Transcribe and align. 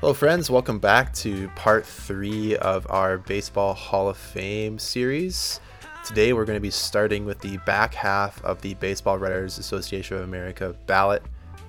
Hello, 0.00 0.14
friends. 0.14 0.48
Welcome 0.48 0.78
back 0.78 1.12
to 1.16 1.48
part 1.48 1.84
three 1.84 2.56
of 2.56 2.86
our 2.88 3.18
Baseball 3.18 3.74
Hall 3.74 4.08
of 4.08 4.16
Fame 4.16 4.78
series. 4.78 5.60
Today, 6.06 6.32
we're 6.32 6.46
going 6.46 6.56
to 6.56 6.60
be 6.60 6.70
starting 6.70 7.26
with 7.26 7.38
the 7.40 7.58
back 7.66 7.92
half 7.92 8.42
of 8.42 8.62
the 8.62 8.72
Baseball 8.76 9.18
Writers 9.18 9.58
Association 9.58 10.16
of 10.16 10.22
America 10.22 10.74
ballot. 10.86 11.22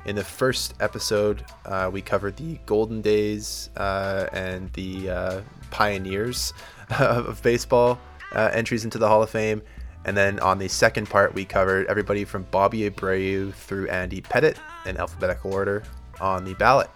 In 0.05 0.15
the 0.15 0.23
first 0.23 0.75
episode, 0.79 1.43
uh, 1.65 1.89
we 1.91 2.01
covered 2.01 2.37
the 2.37 2.57
golden 2.65 3.01
days 3.01 3.69
uh, 3.75 4.27
and 4.31 4.71
the 4.71 5.09
uh, 5.09 5.41
pioneers 5.69 6.53
of 6.99 7.43
baseball 7.43 7.99
uh, 8.31 8.49
entries 8.53 8.85
into 8.85 8.97
the 8.97 9.09
Hall 9.09 9.21
of 9.21 9.29
Fame. 9.29 9.61
And 10.05 10.15
then 10.15 10.39
on 10.39 10.57
the 10.57 10.69
second 10.69 11.09
part, 11.09 11.35
we 11.35 11.43
covered 11.43 11.85
everybody 11.87 12.23
from 12.23 12.43
Bobby 12.43 12.89
Abreu 12.89 13.53
through 13.53 13.89
Andy 13.89 14.21
Pettitte 14.21 14.57
in 14.85 14.95
alphabetical 14.95 15.51
order 15.53 15.83
on 16.21 16.45
the 16.45 16.53
ballot. 16.53 16.89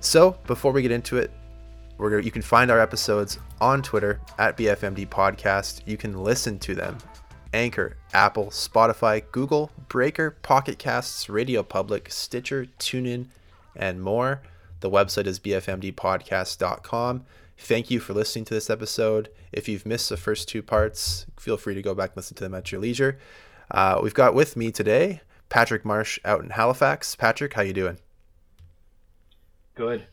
So 0.00 0.38
before 0.46 0.72
we 0.72 0.82
get 0.82 0.92
into 0.92 1.16
it, 1.16 1.30
we're 1.98 2.20
you 2.20 2.30
can 2.30 2.42
find 2.42 2.70
our 2.70 2.80
episodes 2.80 3.38
on 3.60 3.82
Twitter 3.82 4.20
at 4.38 4.56
BFMD 4.56 5.08
Podcast. 5.08 5.82
You 5.86 5.96
can 5.96 6.22
listen 6.22 6.58
to 6.60 6.74
them 6.74 6.98
Anchor, 7.52 7.96
Apple, 8.12 8.46
Spotify, 8.46 9.22
Google, 9.32 9.72
Breaker, 9.88 10.30
Pocket 10.30 10.78
Casts, 10.78 11.28
Radio 11.28 11.62
Public, 11.62 12.10
Stitcher, 12.10 12.66
TuneIn, 12.78 13.26
and 13.74 14.00
more. 14.00 14.42
The 14.80 14.90
website 14.90 15.26
is 15.26 15.40
bfmdpodcast.com. 15.40 17.24
Thank 17.60 17.90
you 17.90 17.98
for 17.98 18.14
listening 18.14 18.44
to 18.44 18.54
this 18.54 18.70
episode. 18.70 19.30
If 19.50 19.68
you've 19.68 19.84
missed 19.84 20.08
the 20.08 20.16
first 20.16 20.48
two 20.48 20.62
parts, 20.62 21.26
feel 21.40 21.56
free 21.56 21.74
to 21.74 21.82
go 21.82 21.94
back 21.94 22.10
and 22.10 22.18
listen 22.18 22.36
to 22.36 22.44
them 22.44 22.54
at 22.54 22.70
your 22.70 22.80
leisure. 22.80 23.18
Uh, 23.70 23.98
we've 24.00 24.14
got 24.14 24.34
with 24.34 24.56
me 24.56 24.70
today 24.70 25.22
Patrick 25.48 25.84
Marsh 25.84 26.20
out 26.24 26.44
in 26.44 26.50
Halifax. 26.50 27.16
Patrick, 27.16 27.54
how 27.54 27.62
you 27.62 27.72
doing? 27.72 27.98
Good. 29.78 30.04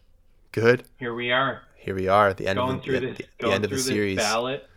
Good. 0.51 0.83
Here 0.99 1.15
we 1.15 1.31
are. 1.31 1.63
Here 1.75 1.95
we 1.95 2.07
are 2.07 2.27
at 2.29 2.37
the 2.37 2.45
end 2.45 2.57
going 2.57 2.75
of 2.75 2.77
the, 2.77 2.83
through 2.83 2.99
the, 2.99 3.07
this, 3.07 3.17
the 3.17 3.25
going 3.39 3.53
end 3.55 3.65
of 3.65 3.71
the 3.71 3.79
series. 3.79 4.17
Ballot. 4.19 4.69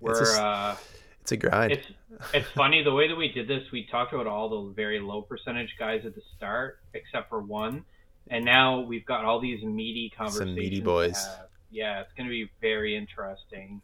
We're 0.00 0.12
it's, 0.22 0.38
a, 0.38 0.42
uh, 0.42 0.76
it's 1.20 1.32
a 1.32 1.36
grind. 1.36 1.72
it's 1.72 1.86
it's 2.32 2.48
funny 2.52 2.82
the 2.82 2.94
way 2.94 3.08
that 3.08 3.14
we 3.14 3.30
did 3.30 3.46
this. 3.46 3.62
We 3.70 3.86
talked 3.90 4.14
about 4.14 4.26
all 4.26 4.48
the 4.48 4.72
very 4.72 5.00
low 5.00 5.20
percentage 5.20 5.68
guys 5.78 6.06
at 6.06 6.14
the 6.14 6.22
start, 6.34 6.78
except 6.94 7.28
for 7.28 7.40
one, 7.40 7.84
and 8.28 8.42
now 8.42 8.80
we've 8.80 9.04
got 9.04 9.26
all 9.26 9.38
these 9.38 9.62
meaty 9.62 10.10
conversations. 10.16 10.48
Some 10.48 10.54
meaty 10.54 10.80
boys. 10.80 11.28
Yeah, 11.70 12.00
it's 12.00 12.12
going 12.16 12.26
to 12.26 12.30
be 12.30 12.50
very 12.62 12.96
interesting. 12.96 13.82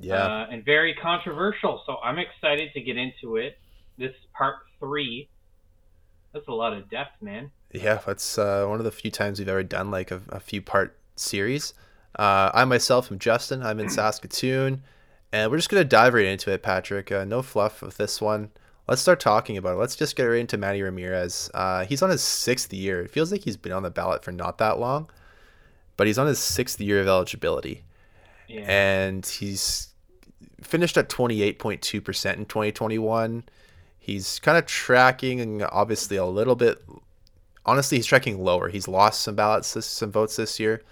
yeah. 0.00 0.16
uh, 0.16 0.46
and 0.50 0.64
very 0.64 0.92
controversial. 1.00 1.84
So 1.86 1.98
I'm 2.02 2.18
excited 2.18 2.72
to 2.74 2.80
get 2.80 2.96
into 2.96 3.36
it. 3.36 3.60
This 3.96 4.10
is 4.10 4.26
part 4.36 4.56
three. 4.80 5.28
That's 6.32 6.48
a 6.48 6.52
lot 6.52 6.72
of 6.72 6.90
depth, 6.90 7.22
man. 7.22 7.52
Yeah, 7.72 8.00
that's 8.06 8.36
uh, 8.38 8.66
one 8.66 8.78
of 8.78 8.84
the 8.84 8.90
few 8.92 9.10
times 9.10 9.38
we've 9.38 9.48
ever 9.48 9.62
done 9.62 9.90
like 9.90 10.10
a, 10.10 10.20
a 10.28 10.40
few 10.40 10.60
part 10.62 10.96
series. 11.16 11.74
Uh, 12.18 12.50
I 12.52 12.64
myself 12.66 13.10
am 13.10 13.18
Justin. 13.18 13.62
I'm 13.62 13.80
in 13.80 13.88
Saskatoon, 13.88 14.82
and 15.32 15.50
we're 15.50 15.56
just 15.56 15.70
gonna 15.70 15.84
dive 15.84 16.12
right 16.14 16.26
into 16.26 16.50
it, 16.52 16.62
Patrick. 16.62 17.10
Uh, 17.10 17.24
no 17.24 17.40
fluff 17.42 17.80
with 17.82 17.96
this 17.96 18.20
one. 18.20 18.50
Let's 18.88 19.00
start 19.00 19.20
talking 19.20 19.56
about 19.56 19.74
it. 19.74 19.78
Let's 19.78 19.96
just 19.96 20.16
get 20.16 20.24
right 20.24 20.40
into 20.40 20.58
Manny 20.58 20.82
Ramirez. 20.82 21.50
Uh, 21.54 21.84
he's 21.86 22.02
on 22.02 22.10
his 22.10 22.22
sixth 22.22 22.72
year. 22.74 23.00
It 23.02 23.10
feels 23.10 23.32
like 23.32 23.42
he's 23.44 23.56
been 23.56 23.72
on 23.72 23.84
the 23.84 23.90
ballot 23.90 24.22
for 24.24 24.32
not 24.32 24.58
that 24.58 24.78
long, 24.78 25.08
but 25.96 26.06
he's 26.06 26.18
on 26.18 26.26
his 26.26 26.40
sixth 26.40 26.80
year 26.80 27.00
of 27.00 27.06
eligibility, 27.06 27.84
Yeah. 28.48 28.60
and 28.70 29.24
he's 29.24 29.88
finished 30.60 30.96
at 30.98 31.08
28.2% 31.08 32.36
in 32.36 32.44
2021. 32.44 33.44
He's 33.98 34.38
kind 34.40 34.58
of 34.58 34.66
tracking, 34.66 35.62
obviously, 35.62 36.16
a 36.16 36.24
little 36.26 36.56
bit 36.56 36.82
honestly, 37.66 37.98
he's 37.98 38.06
tracking 38.06 38.42
lower. 38.42 38.68
He's 38.68 38.88
lost 38.88 39.22
some 39.22 39.34
ballots, 39.34 39.74
this, 39.74 39.86
some 39.86 40.10
votes 40.12 40.36
this 40.36 40.58
year. 40.60 40.82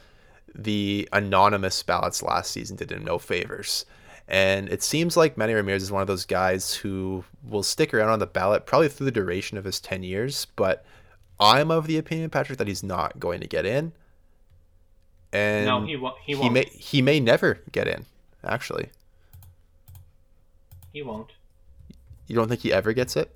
The 0.54 1.08
anonymous 1.12 1.82
ballots 1.82 2.22
last 2.22 2.50
season 2.50 2.76
did 2.76 2.90
him 2.92 3.04
no 3.04 3.18
favors. 3.18 3.86
And 4.26 4.68
it 4.68 4.82
seems 4.82 5.16
like 5.16 5.36
Manny 5.36 5.54
Ramirez 5.54 5.82
is 5.82 5.90
one 5.92 6.02
of 6.02 6.08
those 6.08 6.24
guys 6.24 6.74
who 6.74 7.24
will 7.48 7.62
stick 7.64 7.92
around 7.92 8.10
on 8.10 8.18
the 8.20 8.26
ballot 8.26 8.64
probably 8.66 8.88
through 8.88 9.06
the 9.06 9.10
duration 9.12 9.58
of 9.58 9.64
his 9.64 9.80
10 9.80 10.02
years. 10.04 10.46
But 10.56 10.84
I'm 11.40 11.70
of 11.70 11.86
the 11.86 11.98
opinion, 11.98 12.30
Patrick, 12.30 12.58
that 12.58 12.68
he's 12.68 12.82
not 12.82 13.18
going 13.18 13.40
to 13.40 13.46
get 13.48 13.66
in. 13.66 13.92
And 15.32 15.66
no, 15.66 15.84
he 15.84 15.96
won't. 15.96 16.16
He 16.24 16.34
won't. 16.34 16.44
he 16.44 16.50
may 16.50 16.64
he 16.64 17.02
may 17.02 17.20
never 17.20 17.60
get 17.70 17.86
in. 17.86 18.04
Actually, 18.44 18.88
He 20.92 21.02
won't. 21.02 21.30
you 22.26 22.34
don't 22.34 22.48
think 22.48 22.60
he 22.62 22.72
ever 22.72 22.92
gets 22.92 23.16
it? 23.16 23.30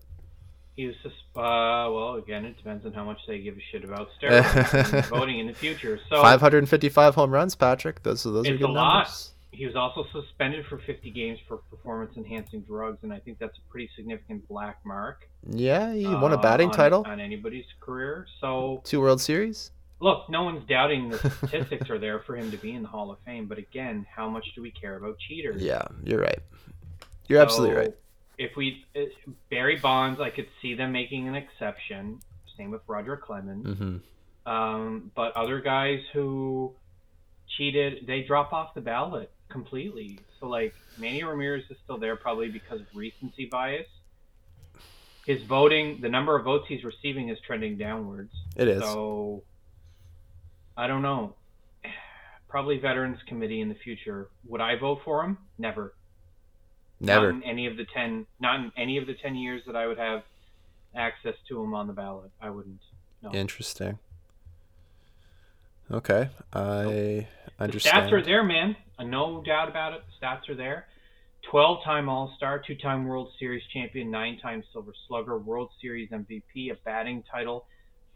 He 0.76 0.86
was 0.86 0.96
just, 1.02 1.14
uh, 1.36 1.90
well, 1.90 2.14
again, 2.14 2.44
it 2.44 2.56
depends 2.56 2.86
on 2.86 2.92
how 2.92 3.04
much 3.04 3.18
they 3.26 3.38
give 3.38 3.56
a 3.56 3.60
shit 3.72 3.84
about 3.84 4.08
steroids 4.22 4.94
and 4.94 5.04
voting 5.06 5.38
in 5.40 5.46
the 5.46 5.54
future. 5.54 5.98
So 6.08 6.22
555 6.22 7.14
home 7.14 7.30
runs, 7.30 7.54
Patrick. 7.54 8.02
Those 8.02 8.22
those 8.22 8.46
are 8.46 8.52
It's 8.52 8.60
good 8.60 8.70
a 8.70 8.72
lot. 8.72 9.08
he 9.50 9.66
was 9.66 9.76
also 9.76 10.04
suspended 10.12 10.64
for 10.66 10.78
50 10.78 11.10
games 11.10 11.38
for 11.48 11.58
performance-enhancing 11.70 12.62
drugs, 12.62 12.98
and 13.02 13.12
I 13.12 13.18
think 13.20 13.38
that's 13.38 13.56
a 13.58 13.70
pretty 13.70 13.88
significant 13.96 14.46
black 14.48 14.78
mark. 14.84 15.28
Yeah, 15.48 15.92
he 15.92 16.06
won 16.06 16.32
a 16.32 16.36
uh, 16.36 16.42
batting 16.42 16.70
on- 16.70 16.74
title, 16.76 17.04
on 17.06 17.20
anybody's 17.20 17.66
career. 17.80 18.26
So 18.40 18.80
two 18.84 19.00
World 19.00 19.20
Series. 19.20 19.70
look, 20.00 20.28
no 20.30 20.42
one's 20.44 20.66
doubting 20.68 21.08
the 21.10 21.18
statistics 21.46 21.88
are 21.90 21.98
there 21.98 22.20
for 22.20 22.36
him 22.36 22.50
to 22.50 22.56
be 22.56 22.72
in 22.72 22.82
the 22.82 22.88
Hall 22.88 23.10
of 23.10 23.18
Fame, 23.24 23.46
but 23.46 23.58
again, 23.58 24.06
how 24.14 24.28
much 24.28 24.46
do 24.54 24.62
we 24.62 24.70
care 24.70 24.96
about 24.96 25.16
cheaters? 25.18 25.62
Yeah, 25.62 25.82
you're 26.04 26.20
right. 26.20 26.38
You're 27.28 27.40
absolutely 27.40 27.76
right. 27.76 27.94
If 28.38 28.56
we 28.56 28.84
uh, 28.96 29.00
Barry 29.50 29.76
Bonds, 29.76 30.20
I 30.20 30.30
could 30.30 30.48
see 30.60 30.74
them 30.74 30.92
making 30.92 31.28
an 31.28 31.34
exception. 31.34 32.20
Same 32.56 32.70
with 32.70 32.82
Roger 32.86 33.16
Clemens. 33.16 33.78
hmm 33.78 33.96
Um, 34.50 35.10
but 35.14 35.36
other 35.36 35.60
guys 35.60 36.00
who 36.12 36.72
cheated, 37.56 38.06
they 38.06 38.22
drop 38.22 38.52
off 38.52 38.74
the 38.74 38.80
ballot 38.80 39.30
completely. 39.48 40.18
So 40.40 40.48
like 40.48 40.74
Manny 40.98 41.22
Ramirez 41.24 41.64
is 41.70 41.76
still 41.84 41.98
there 41.98 42.16
probably 42.16 42.48
because 42.50 42.80
of 42.80 42.86
recency 42.94 43.46
bias. 43.46 43.86
His 45.26 45.42
voting, 45.44 46.00
the 46.02 46.08
number 46.08 46.36
of 46.36 46.44
votes 46.44 46.66
he's 46.68 46.84
receiving 46.84 47.30
is 47.30 47.38
trending 47.46 47.78
downwards. 47.78 48.34
It 48.56 48.68
is. 48.68 48.82
So 48.82 49.42
I 50.76 50.86
don't 50.86 51.02
know. 51.02 51.34
Probably 52.48 52.78
Veterans 52.78 53.18
Committee 53.26 53.60
in 53.60 53.68
the 53.68 53.74
future. 53.74 54.28
Would 54.46 54.60
I 54.60 54.76
vote 54.76 55.00
for 55.04 55.24
him? 55.24 55.38
Never. 55.58 55.94
Never. 57.04 57.32
Not 57.32 57.42
in 57.42 57.48
any 57.48 57.66
of 57.66 57.76
the 57.76 57.84
ten. 57.92 58.26
Not 58.40 58.60
in 58.60 58.72
any 58.76 58.98
of 58.98 59.06
the 59.06 59.14
ten 59.14 59.34
years 59.34 59.62
that 59.66 59.76
I 59.76 59.86
would 59.86 59.98
have 59.98 60.22
access 60.94 61.34
to 61.48 61.62
him 61.62 61.74
on 61.74 61.86
the 61.86 61.92
ballot. 61.92 62.30
I 62.40 62.50
wouldn't. 62.50 62.80
No. 63.22 63.32
Interesting. 63.32 63.98
Okay, 65.90 66.30
I 66.52 66.82
The 66.84 67.26
understand. 67.60 68.08
stats 68.08 68.12
are 68.12 68.22
there, 68.22 68.42
man. 68.42 68.74
Uh, 68.98 69.04
No 69.04 69.42
doubt 69.42 69.68
about 69.68 69.92
it. 69.92 70.02
The 70.20 70.26
stats 70.26 70.48
are 70.48 70.54
there. 70.54 70.86
12 71.50 71.84
time 71.84 72.08
All 72.08 72.32
Star, 72.38 72.58
two 72.58 72.74
time 72.74 73.06
World 73.06 73.30
Series 73.38 73.62
champion, 73.72 74.10
nine 74.10 74.38
time 74.38 74.64
Silver 74.72 74.94
Slugger, 75.06 75.38
World 75.38 75.70
Series 75.82 76.08
MVP, 76.10 76.70
a 76.72 76.74
batting 76.84 77.22
title, 77.30 77.66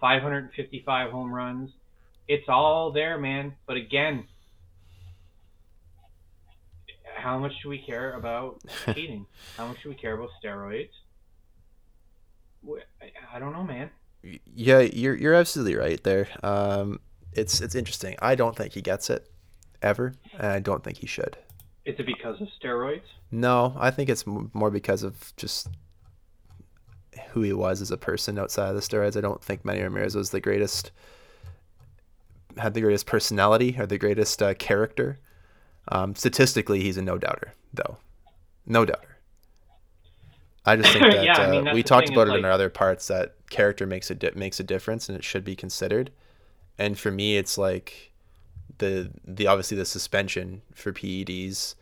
555 0.00 1.10
home 1.10 1.32
runs. 1.32 1.70
It's 2.26 2.48
all 2.48 2.90
there, 2.90 3.18
man. 3.18 3.54
But 3.66 3.76
again, 3.76 4.26
how 7.18 7.38
much 7.38 7.52
do 7.62 7.68
we 7.68 7.78
care 7.78 8.12
about 8.14 8.60
cheating? 8.94 9.26
how 9.56 9.66
much 9.68 9.82
do 9.82 9.88
we 9.88 9.94
care 9.94 10.14
about 10.14 10.30
steroids? 10.42 10.90
I- 13.02 13.12
I 13.34 13.38
don't 13.38 13.52
know, 13.52 13.62
man. 13.64 13.90
Yeah, 14.54 14.80
you're 14.80 15.14
you're 15.14 15.34
absolutely 15.34 15.76
right 15.76 16.02
there. 16.02 16.28
Um, 16.42 17.00
it's 17.32 17.60
it's 17.60 17.74
interesting. 17.74 18.16
I 18.20 18.34
don't 18.34 18.56
think 18.56 18.72
he 18.72 18.82
gets 18.82 19.10
it 19.10 19.30
ever, 19.80 20.14
and 20.34 20.46
I 20.46 20.58
don't 20.58 20.82
think 20.82 20.98
he 20.98 21.06
should. 21.06 21.36
Is 21.84 21.94
it 21.98 22.04
because 22.06 22.40
of 22.40 22.48
steroids? 22.60 23.02
No, 23.30 23.74
I 23.78 23.90
think 23.90 24.10
it's 24.10 24.26
more 24.26 24.70
because 24.70 25.02
of 25.04 25.32
just 25.36 25.68
who 27.30 27.42
he 27.42 27.52
was 27.52 27.80
as 27.80 27.90
a 27.90 27.96
person 27.96 28.38
outside 28.38 28.70
of 28.70 28.74
the 28.74 28.80
steroids. 28.80 29.16
I 29.16 29.20
don't 29.20 29.42
think 29.42 29.64
Manny 29.64 29.82
Ramirez 29.82 30.14
was 30.16 30.30
the 30.30 30.40
greatest, 30.40 30.90
had 32.56 32.74
the 32.74 32.80
greatest 32.80 33.06
personality 33.06 33.76
or 33.78 33.86
the 33.86 33.98
greatest 33.98 34.42
uh, 34.42 34.54
character. 34.54 35.20
Um, 35.90 36.14
statistically, 36.14 36.82
he's 36.82 36.96
a 36.96 37.02
no 37.02 37.18
doubter, 37.18 37.54
though. 37.72 37.98
No 38.66 38.84
doubter. 38.84 39.18
I 40.64 40.76
just 40.76 40.92
think 40.92 41.04
that 41.12 41.24
Yeah, 41.24 41.38
I 41.38 41.50
mean, 41.50 41.68
uh, 41.68 41.74
we 41.74 41.82
talked 41.82 42.10
about 42.10 42.28
it 42.28 42.34
in 42.34 42.44
our 42.44 42.50
other 42.50 42.68
parts 42.68 43.08
that 43.08 43.34
character 43.48 43.86
makes 43.86 44.10
a 44.10 44.14
di- 44.14 44.32
makes 44.34 44.60
a 44.60 44.64
difference 44.64 45.08
and 45.08 45.16
it 45.16 45.24
should 45.24 45.44
be 45.44 45.56
considered. 45.56 46.10
And 46.76 46.98
for 46.98 47.10
me, 47.10 47.36
it's 47.36 47.56
like 47.56 48.12
the 48.76 49.10
the 49.24 49.46
obviously 49.46 49.76
the 49.76 49.84
suspension 49.84 50.62
for 50.74 50.92
PEDs, 50.92 51.74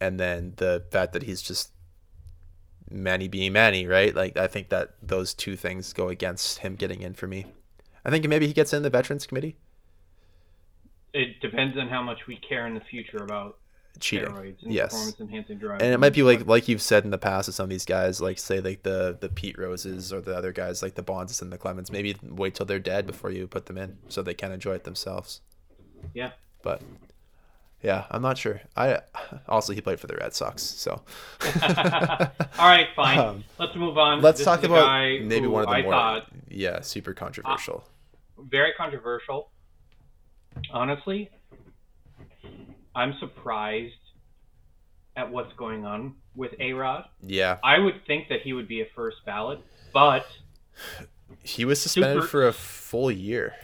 and 0.00 0.20
then 0.20 0.52
the 0.56 0.84
fact 0.90 1.12
that 1.14 1.22
he's 1.22 1.40
just 1.40 1.72
Manny 2.90 3.28
being 3.28 3.52
Manny, 3.52 3.86
right? 3.86 4.14
Like 4.14 4.36
I 4.36 4.46
think 4.46 4.68
that 4.68 4.94
those 5.02 5.32
two 5.32 5.56
things 5.56 5.92
go 5.92 6.08
against 6.08 6.58
him 6.58 6.76
getting 6.76 7.02
in 7.02 7.14
for 7.14 7.26
me. 7.26 7.46
I 8.04 8.10
think 8.10 8.26
maybe 8.28 8.46
he 8.46 8.52
gets 8.52 8.72
in 8.72 8.82
the 8.82 8.90
Veterans 8.90 9.26
Committee. 9.26 9.56
It 11.12 11.40
depends 11.40 11.76
on 11.76 11.88
how 11.88 12.02
much 12.02 12.26
we 12.26 12.36
care 12.36 12.66
in 12.66 12.74
the 12.74 12.80
future 12.80 13.18
about 13.18 13.58
Cheating, 13.98 14.28
steroids 14.28 14.62
and 14.62 14.72
yes. 14.72 14.92
performance 14.92 15.20
enhancing 15.20 15.58
drugs. 15.58 15.82
and 15.82 15.92
it 15.92 15.98
might 15.98 16.14
be 16.14 16.22
like 16.22 16.46
like 16.46 16.68
you've 16.68 16.80
said 16.80 17.04
in 17.04 17.10
the 17.10 17.18
past 17.18 17.48
with 17.48 17.54
some 17.56 17.64
of 17.64 17.70
these 17.70 17.84
guys, 17.84 18.20
like 18.20 18.38
say 18.38 18.60
like 18.60 18.82
the 18.82 19.18
the 19.20 19.28
Pete 19.28 19.58
Roses 19.58 20.12
or 20.12 20.20
the 20.20 20.34
other 20.34 20.52
guys 20.52 20.82
like 20.82 20.94
the 20.94 21.02
Bonds 21.02 21.42
and 21.42 21.52
the 21.52 21.58
Clemens. 21.58 21.90
Maybe 21.90 22.16
wait 22.22 22.54
till 22.54 22.66
they're 22.66 22.78
dead 22.78 23.06
before 23.06 23.30
you 23.30 23.46
put 23.46 23.66
them 23.66 23.76
in, 23.76 23.98
so 24.08 24.22
they 24.22 24.34
can 24.34 24.52
enjoy 24.52 24.74
it 24.74 24.84
themselves. 24.84 25.40
Yeah. 26.14 26.30
But 26.62 26.82
yeah, 27.82 28.04
I'm 28.10 28.22
not 28.22 28.38
sure. 28.38 28.60
I 28.76 29.00
also 29.48 29.72
he 29.72 29.80
played 29.80 30.00
for 30.00 30.06
the 30.06 30.16
Red 30.16 30.34
Sox, 30.34 30.62
so. 30.62 31.02
All 31.62 32.68
right, 32.68 32.88
fine. 32.94 33.18
Um, 33.18 33.44
let's 33.58 33.74
move 33.74 33.98
on. 33.98 34.22
Let's 34.22 34.38
this 34.38 34.44
talk 34.44 34.62
about 34.62 35.00
maybe 35.22 35.46
one 35.46 35.62
of 35.64 35.68
the 35.68 35.74
I 35.74 35.82
more 35.82 35.92
thought, 35.92 36.26
yeah 36.48 36.80
super 36.80 37.12
controversial. 37.12 37.84
Uh, 38.38 38.42
very 38.42 38.72
controversial. 38.76 39.50
Honestly, 40.72 41.30
I'm 42.94 43.14
surprised 43.20 43.94
at 45.16 45.30
what's 45.30 45.52
going 45.54 45.84
on 45.84 46.14
with 46.34 46.52
A 46.60 46.72
Rod. 46.72 47.04
Yeah. 47.20 47.58
I 47.64 47.78
would 47.78 48.06
think 48.06 48.28
that 48.28 48.42
he 48.42 48.52
would 48.52 48.68
be 48.68 48.80
a 48.80 48.86
first 48.94 49.18
ballot, 49.26 49.60
but 49.92 50.24
he 51.42 51.64
was 51.64 51.80
suspended 51.80 52.22
super, 52.22 52.26
for 52.26 52.48
a 52.48 52.52
full 52.52 53.10
year. 53.10 53.54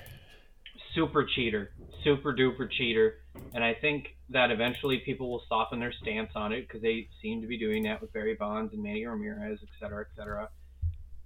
Super 0.94 1.24
cheater, 1.24 1.70
super 2.02 2.34
duper 2.34 2.70
cheater, 2.70 3.20
and 3.54 3.62
I 3.62 3.74
think 3.74 4.16
that 4.30 4.50
eventually 4.50 4.98
people 5.04 5.30
will 5.30 5.42
soften 5.48 5.78
their 5.78 5.92
stance 6.02 6.30
on 6.34 6.52
it 6.52 6.66
because 6.66 6.82
they 6.82 7.08
seem 7.22 7.40
to 7.42 7.46
be 7.46 7.56
doing 7.56 7.84
that 7.84 8.00
with 8.00 8.12
Barry 8.12 8.34
Bonds 8.34 8.72
and 8.72 8.82
Manny 8.82 9.06
Ramirez, 9.06 9.60
et 9.62 9.68
cetera, 9.78 10.04
et 10.04 10.16
cetera. 10.16 10.48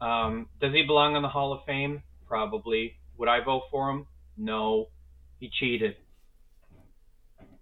Um, 0.00 0.48
does 0.60 0.72
he 0.74 0.82
belong 0.82 1.16
in 1.16 1.22
the 1.22 1.28
Hall 1.28 1.52
of 1.52 1.64
Fame? 1.64 2.02
Probably. 2.26 2.96
Would 3.16 3.28
I 3.28 3.42
vote 3.42 3.64
for 3.70 3.90
him? 3.90 4.06
No. 4.36 4.88
He 5.40 5.48
cheated. 5.48 5.96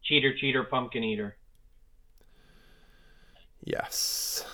Cheater, 0.03 0.37
cheater, 0.37 0.65
pumpkin 0.65 1.05
eater. 1.05 1.37
Yes. 3.65 4.45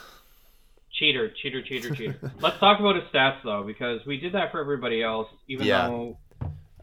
Cheater, 0.92 1.30
cheater, 1.30 1.62
cheater, 1.62 1.94
cheater. 1.94 2.32
Let's 2.40 2.58
talk 2.58 2.78
about 2.80 2.96
his 2.96 3.04
stats 3.04 3.42
though, 3.42 3.64
because 3.64 4.04
we 4.06 4.18
did 4.18 4.34
that 4.34 4.52
for 4.52 4.60
everybody 4.60 5.02
else, 5.02 5.28
even 5.48 5.66
yeah. 5.66 5.88
though 5.88 6.18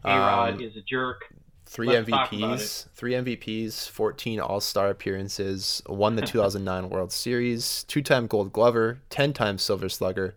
A 0.04 0.08
Rod 0.08 0.54
um, 0.54 0.60
is 0.60 0.76
a 0.76 0.82
jerk. 0.82 1.22
Three 1.64 1.86
Let's 1.86 2.10
MVPs, 2.10 2.88
three 2.90 3.12
MVPs, 3.12 3.88
14 3.88 4.40
All 4.40 4.60
Star 4.60 4.88
appearances, 4.88 5.80
won 5.88 6.16
the 6.16 6.22
2009 6.26 6.90
World 6.90 7.12
Series, 7.12 7.84
two 7.84 8.02
time 8.02 8.26
Gold 8.26 8.52
Glover, 8.52 8.98
10 9.08 9.32
times 9.32 9.62
Silver 9.62 9.88
Slugger, 9.88 10.34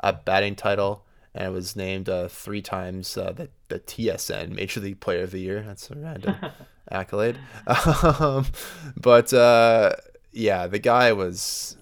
a 0.00 0.14
batting 0.14 0.54
title, 0.54 1.04
and 1.34 1.46
it 1.46 1.50
was 1.50 1.76
named 1.76 2.08
uh, 2.08 2.28
three 2.28 2.62
times 2.62 3.16
uh, 3.16 3.32
the, 3.32 3.48
the 3.68 3.80
TSN 3.80 4.54
Major 4.54 4.80
League 4.80 5.00
Player 5.00 5.22
of 5.22 5.30
the 5.30 5.40
Year. 5.40 5.62
That's 5.66 5.90
a 5.90 5.94
random 5.96 6.36
accolade. 6.90 7.38
Um, 7.66 8.46
but 8.96 9.32
uh, 9.32 9.92
yeah, 10.32 10.66
the 10.66 10.78
guy 10.78 11.12
was. 11.12 11.76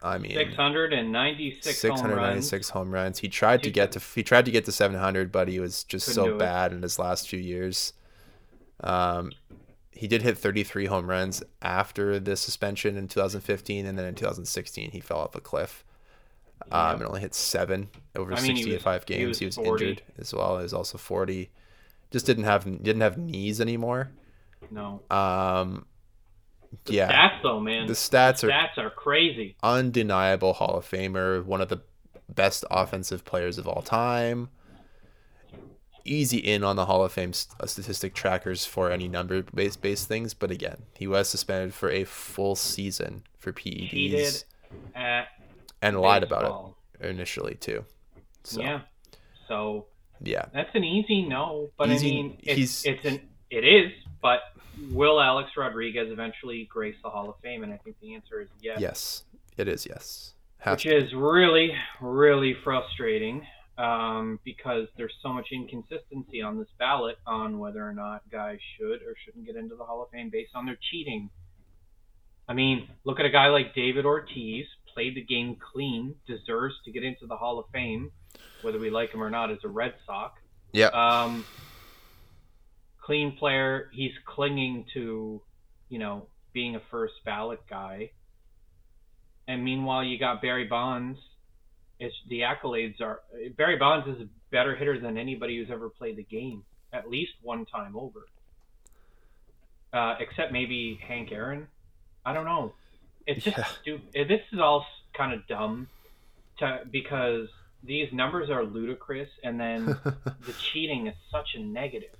I 0.00 0.16
mean, 0.18 0.30
696 0.32 1.66
696 1.66 1.88
home 1.98 2.12
runs. 2.14 2.70
Home 2.70 2.94
runs. 2.94 3.18
He 3.18 3.28
tried 3.28 3.64
to 3.64 3.70
get 3.70 3.92
to 3.92 4.00
he 4.14 4.22
tried 4.22 4.44
to 4.44 4.52
get 4.52 4.64
to 4.66 4.72
700, 4.72 5.32
but 5.32 5.48
he 5.48 5.58
was 5.58 5.82
just 5.82 6.06
Couldn't 6.06 6.24
so 6.24 6.38
bad 6.38 6.72
in 6.72 6.82
his 6.82 7.00
last 7.00 7.28
few 7.28 7.40
years. 7.40 7.94
Um, 8.80 9.32
he 9.90 10.06
did 10.06 10.22
hit 10.22 10.38
33 10.38 10.86
home 10.86 11.10
runs 11.10 11.42
after 11.60 12.20
the 12.20 12.36
suspension 12.36 12.96
in 12.96 13.08
2015, 13.08 13.86
and 13.86 13.98
then 13.98 14.06
in 14.06 14.14
2016 14.14 14.92
he 14.92 15.00
fell 15.00 15.18
off 15.18 15.34
a 15.34 15.40
cliff. 15.40 15.84
Um, 16.70 16.96
and 16.96 17.04
only 17.04 17.20
hit 17.20 17.34
seven 17.34 17.88
over 18.14 18.32
I 18.32 18.40
mean, 18.40 18.56
65 18.56 19.06
games. 19.06 19.20
He 19.20 19.26
was, 19.26 19.38
he 19.38 19.46
was 19.46 19.58
injured 19.58 20.02
as 20.18 20.34
well. 20.34 20.58
He 20.58 20.62
was 20.62 20.74
also 20.74 20.98
40. 20.98 21.50
Just 22.10 22.26
didn't 22.26 22.44
have 22.44 22.64
didn't 22.64 23.00
have 23.00 23.18
knees 23.18 23.60
anymore. 23.60 24.10
No. 24.70 25.02
Um, 25.10 25.86
the 26.84 26.94
yeah. 26.94 27.10
Stats 27.10 27.42
though, 27.42 27.60
man. 27.60 27.86
The 27.86 27.94
stats 27.94 28.40
the 28.40 28.48
are 28.48 28.50
stats 28.50 28.78
are 28.78 28.90
crazy. 28.90 29.56
Undeniable 29.62 30.54
Hall 30.54 30.76
of 30.76 30.88
Famer, 30.88 31.44
one 31.44 31.60
of 31.60 31.68
the 31.68 31.80
best 32.28 32.64
offensive 32.70 33.24
players 33.24 33.58
of 33.58 33.66
all 33.66 33.82
time. 33.82 34.48
Easy 36.04 36.38
in 36.38 36.64
on 36.64 36.76
the 36.76 36.86
Hall 36.86 37.04
of 37.04 37.12
Fame 37.12 37.34
st- 37.34 37.60
uh, 37.60 37.66
statistic 37.66 38.14
trackers 38.14 38.64
for 38.64 38.90
any 38.90 39.08
number 39.08 39.42
based 39.42 39.82
based 39.82 40.08
things, 40.08 40.32
but 40.32 40.50
again, 40.50 40.84
he 40.96 41.06
was 41.06 41.28
suspended 41.28 41.74
for 41.74 41.90
a 41.90 42.04
full 42.04 42.56
season 42.56 43.24
for 43.38 43.52
PEDs. 43.52 43.90
Cheated 43.90 44.44
at 44.94 45.28
and 45.82 46.00
lied 46.00 46.22
about 46.22 46.74
it 47.00 47.06
initially 47.06 47.54
too. 47.54 47.84
So, 48.44 48.60
yeah. 48.60 48.80
So 49.46 49.86
yeah, 50.20 50.46
that's 50.52 50.74
an 50.74 50.84
easy 50.84 51.26
no, 51.26 51.70
but 51.78 51.90
easy, 51.90 52.08
I 52.08 52.10
mean, 52.10 52.38
it's, 52.42 52.84
it's 52.84 53.04
an 53.04 53.20
it 53.50 53.64
is, 53.64 53.92
but 54.20 54.40
will 54.90 55.20
Alex 55.20 55.50
Rodriguez 55.56 56.10
eventually 56.10 56.68
grace 56.70 56.96
the 57.02 57.10
Hall 57.10 57.28
of 57.28 57.36
Fame? 57.42 57.62
And 57.62 57.72
I 57.72 57.76
think 57.78 57.96
the 58.00 58.14
answer 58.14 58.40
is 58.40 58.48
yes. 58.60 58.80
Yes, 58.80 59.24
it 59.56 59.68
is 59.68 59.86
yes. 59.86 60.34
Which 60.66 60.82
to. 60.82 60.96
is 60.96 61.14
really, 61.14 61.72
really 62.00 62.54
frustrating 62.64 63.46
um, 63.78 64.40
because 64.44 64.88
there's 64.96 65.14
so 65.22 65.32
much 65.32 65.48
inconsistency 65.52 66.42
on 66.42 66.58
this 66.58 66.68
ballot 66.78 67.16
on 67.26 67.58
whether 67.58 67.86
or 67.86 67.94
not 67.94 68.22
guys 68.30 68.58
should 68.76 69.02
or 69.02 69.14
shouldn't 69.24 69.46
get 69.46 69.56
into 69.56 69.76
the 69.76 69.84
Hall 69.84 70.02
of 70.02 70.10
Fame 70.10 70.30
based 70.30 70.50
on 70.54 70.66
their 70.66 70.78
cheating. 70.90 71.30
I 72.48 72.54
mean, 72.54 72.88
look 73.04 73.20
at 73.20 73.26
a 73.26 73.30
guy 73.30 73.48
like 73.48 73.74
David 73.74 74.04
Ortiz, 74.04 74.66
played 74.98 75.14
the 75.14 75.22
game 75.22 75.56
clean, 75.72 76.12
deserves 76.26 76.74
to 76.84 76.90
get 76.90 77.04
into 77.04 77.24
the 77.28 77.36
Hall 77.36 77.60
of 77.60 77.66
Fame, 77.72 78.10
whether 78.62 78.80
we 78.80 78.90
like 78.90 79.10
him 79.10 79.22
or 79.22 79.30
not, 79.30 79.48
as 79.48 79.58
a 79.62 79.68
Red 79.68 79.94
Sox. 80.04 80.40
Yeah. 80.72 80.88
Um, 80.88 81.44
clean 83.00 83.36
player. 83.36 83.90
He's 83.92 84.10
clinging 84.24 84.86
to, 84.94 85.40
you 85.88 85.98
know, 86.00 86.26
being 86.52 86.74
a 86.74 86.80
first 86.90 87.14
ballot 87.24 87.60
guy. 87.70 88.10
And 89.46 89.64
meanwhile, 89.64 90.02
you 90.02 90.18
got 90.18 90.42
Barry 90.42 90.64
Bonds. 90.64 91.20
It's 92.00 92.16
the 92.28 92.40
accolades 92.40 93.00
are 93.00 93.20
Barry 93.56 93.76
Bonds 93.76 94.08
is 94.08 94.20
a 94.20 94.28
better 94.50 94.74
hitter 94.74 94.98
than 94.98 95.16
anybody 95.16 95.58
who's 95.58 95.70
ever 95.70 95.90
played 95.90 96.16
the 96.16 96.24
game, 96.24 96.64
at 96.92 97.08
least 97.08 97.34
one 97.40 97.66
time 97.66 97.94
over. 97.96 98.26
Uh, 99.92 100.16
except 100.18 100.50
maybe 100.52 100.98
Hank 101.06 101.30
Aaron. 101.30 101.68
I 102.26 102.32
don't 102.32 102.46
know. 102.46 102.72
It's 103.28 103.44
just 103.44 103.58
yeah. 103.58 103.64
stupid. 103.80 104.28
This 104.28 104.40
is 104.52 104.58
all 104.58 104.86
kind 105.12 105.32
of 105.32 105.46
dumb, 105.46 105.88
to, 106.58 106.80
because 106.90 107.48
these 107.84 108.12
numbers 108.12 108.50
are 108.50 108.64
ludicrous, 108.64 109.28
and 109.44 109.60
then 109.60 109.86
the 110.04 110.52
cheating 110.60 111.06
is 111.06 111.14
such 111.30 111.54
a 111.54 111.60
negative 111.60 112.16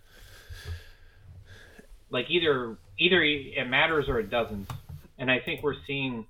like 2.11 2.31
either 2.31 2.77
either 2.99 3.23
it 3.23 3.69
matters 3.69 4.09
or 4.09 4.19
it 4.19 4.31
doesn't. 4.31 4.71
And 5.19 5.31
I 5.31 5.41
think 5.41 5.63
we're 5.63 5.77
seeing 5.87 6.27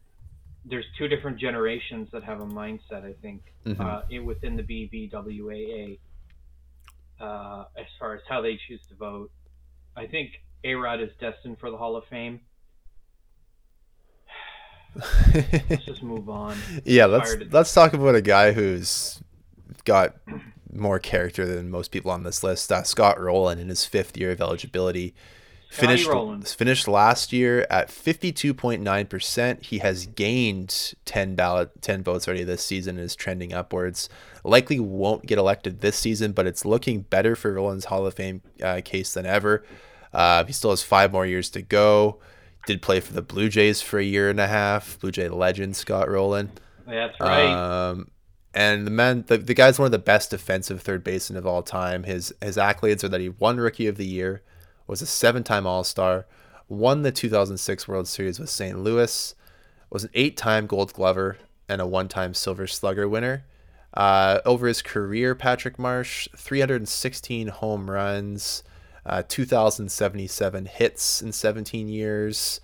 there's 0.64 0.84
two 0.96 1.08
different 1.08 1.38
generations 1.38 2.08
that 2.12 2.24
have 2.24 2.40
a 2.40 2.46
mindset. 2.46 3.04
I 3.04 3.14
think 3.20 3.42
mm-hmm. 3.64 3.80
uh, 3.80 4.22
within 4.22 4.56
the 4.56 4.62
BBWAA 4.62 5.98
uh, 7.20 7.64
as 7.76 7.86
far 7.98 8.14
as 8.14 8.22
how 8.28 8.40
they 8.40 8.58
choose 8.68 8.80
to 8.88 8.94
vote. 8.94 9.30
I 9.96 10.06
think 10.06 10.40
A 10.64 10.74
Rod 10.74 11.00
is 11.00 11.10
destined 11.20 11.58
for 11.58 11.70
the 11.70 11.76
Hall 11.76 11.96
of 11.96 12.04
Fame. 12.06 12.40
Let's 15.68 15.84
just 15.84 16.02
move 16.02 16.28
on. 16.28 16.56
Yeah, 16.84 17.06
let's 17.06 17.36
let's 17.50 17.72
talk 17.72 17.92
about 17.92 18.14
a 18.14 18.22
guy 18.22 18.52
who's 18.52 19.20
got 19.84 20.16
more 20.72 20.98
character 20.98 21.46
than 21.46 21.70
most 21.70 21.90
people 21.90 22.10
on 22.10 22.22
this 22.22 22.42
list. 22.42 22.70
Uh, 22.70 22.82
Scott 22.82 23.20
Rolen 23.20 23.58
in 23.58 23.68
his 23.68 23.84
fifth 23.84 24.16
year 24.16 24.32
of 24.32 24.40
eligibility 24.40 25.14
finished 25.70 26.08
finished 26.56 26.88
last 26.88 27.32
year 27.32 27.66
at 27.70 27.88
52.9%. 27.88 29.62
He 29.62 29.78
has 29.78 30.06
gained 30.06 30.94
10 31.04 31.34
ballot 31.34 31.82
10 31.82 32.02
votes 32.02 32.26
already 32.26 32.44
this 32.44 32.64
season 32.64 32.96
and 32.96 33.04
is 33.04 33.14
trending 33.14 33.52
upwards. 33.52 34.08
Likely 34.44 34.80
won't 34.80 35.26
get 35.26 35.38
elected 35.38 35.80
this 35.80 35.96
season, 35.96 36.32
but 36.32 36.46
it's 36.46 36.64
looking 36.64 37.02
better 37.02 37.36
for 37.36 37.52
Rolen's 37.52 37.86
Hall 37.86 38.06
of 38.06 38.14
Fame 38.14 38.42
uh, 38.62 38.80
case 38.84 39.12
than 39.12 39.26
ever. 39.26 39.64
Uh, 40.12 40.44
he 40.44 40.52
still 40.52 40.70
has 40.70 40.82
five 40.82 41.12
more 41.12 41.26
years 41.26 41.50
to 41.50 41.62
go. 41.62 42.18
Did 42.68 42.82
play 42.82 43.00
for 43.00 43.14
the 43.14 43.22
Blue 43.22 43.48
Jays 43.48 43.80
for 43.80 43.98
a 43.98 44.04
year 44.04 44.28
and 44.28 44.38
a 44.38 44.46
half. 44.46 45.00
Blue 45.00 45.10
Jay 45.10 45.26
legend 45.30 45.74
Scott 45.74 46.06
Rolen. 46.06 46.50
That's 46.86 47.18
right. 47.18 47.46
Um, 47.46 48.10
and 48.52 48.86
the 48.86 48.90
man, 48.90 49.24
the, 49.26 49.38
the 49.38 49.54
guy's 49.54 49.78
one 49.78 49.86
of 49.86 49.92
the 49.92 49.98
best 49.98 50.32
defensive 50.32 50.82
third 50.82 51.02
basemen 51.02 51.38
of 51.38 51.46
all 51.46 51.62
time. 51.62 52.02
His 52.02 52.30
his 52.42 52.58
accolades 52.58 53.02
are 53.02 53.08
that 53.08 53.22
he 53.22 53.30
won 53.30 53.56
Rookie 53.56 53.86
of 53.86 53.96
the 53.96 54.04
Year, 54.04 54.42
was 54.86 55.00
a 55.00 55.06
seven 55.06 55.42
time 55.44 55.66
All 55.66 55.82
Star, 55.82 56.26
won 56.68 57.00
the 57.00 57.10
2006 57.10 57.88
World 57.88 58.06
Series 58.06 58.38
with 58.38 58.50
St. 58.50 58.78
Louis, 58.78 59.34
was 59.88 60.04
an 60.04 60.10
eight 60.12 60.36
time 60.36 60.66
Gold 60.66 60.92
Glover, 60.92 61.38
and 61.70 61.80
a 61.80 61.86
one 61.86 62.08
time 62.08 62.34
Silver 62.34 62.66
Slugger 62.66 63.08
winner. 63.08 63.46
Uh, 63.94 64.40
over 64.44 64.66
his 64.66 64.82
career, 64.82 65.34
Patrick 65.34 65.78
Marsh, 65.78 66.28
316 66.36 67.48
home 67.48 67.90
runs, 67.90 68.62
uh, 69.08 69.22
2,077 69.26 70.66
hits 70.66 71.22
in 71.22 71.32
17 71.32 71.88
years, 71.88 72.60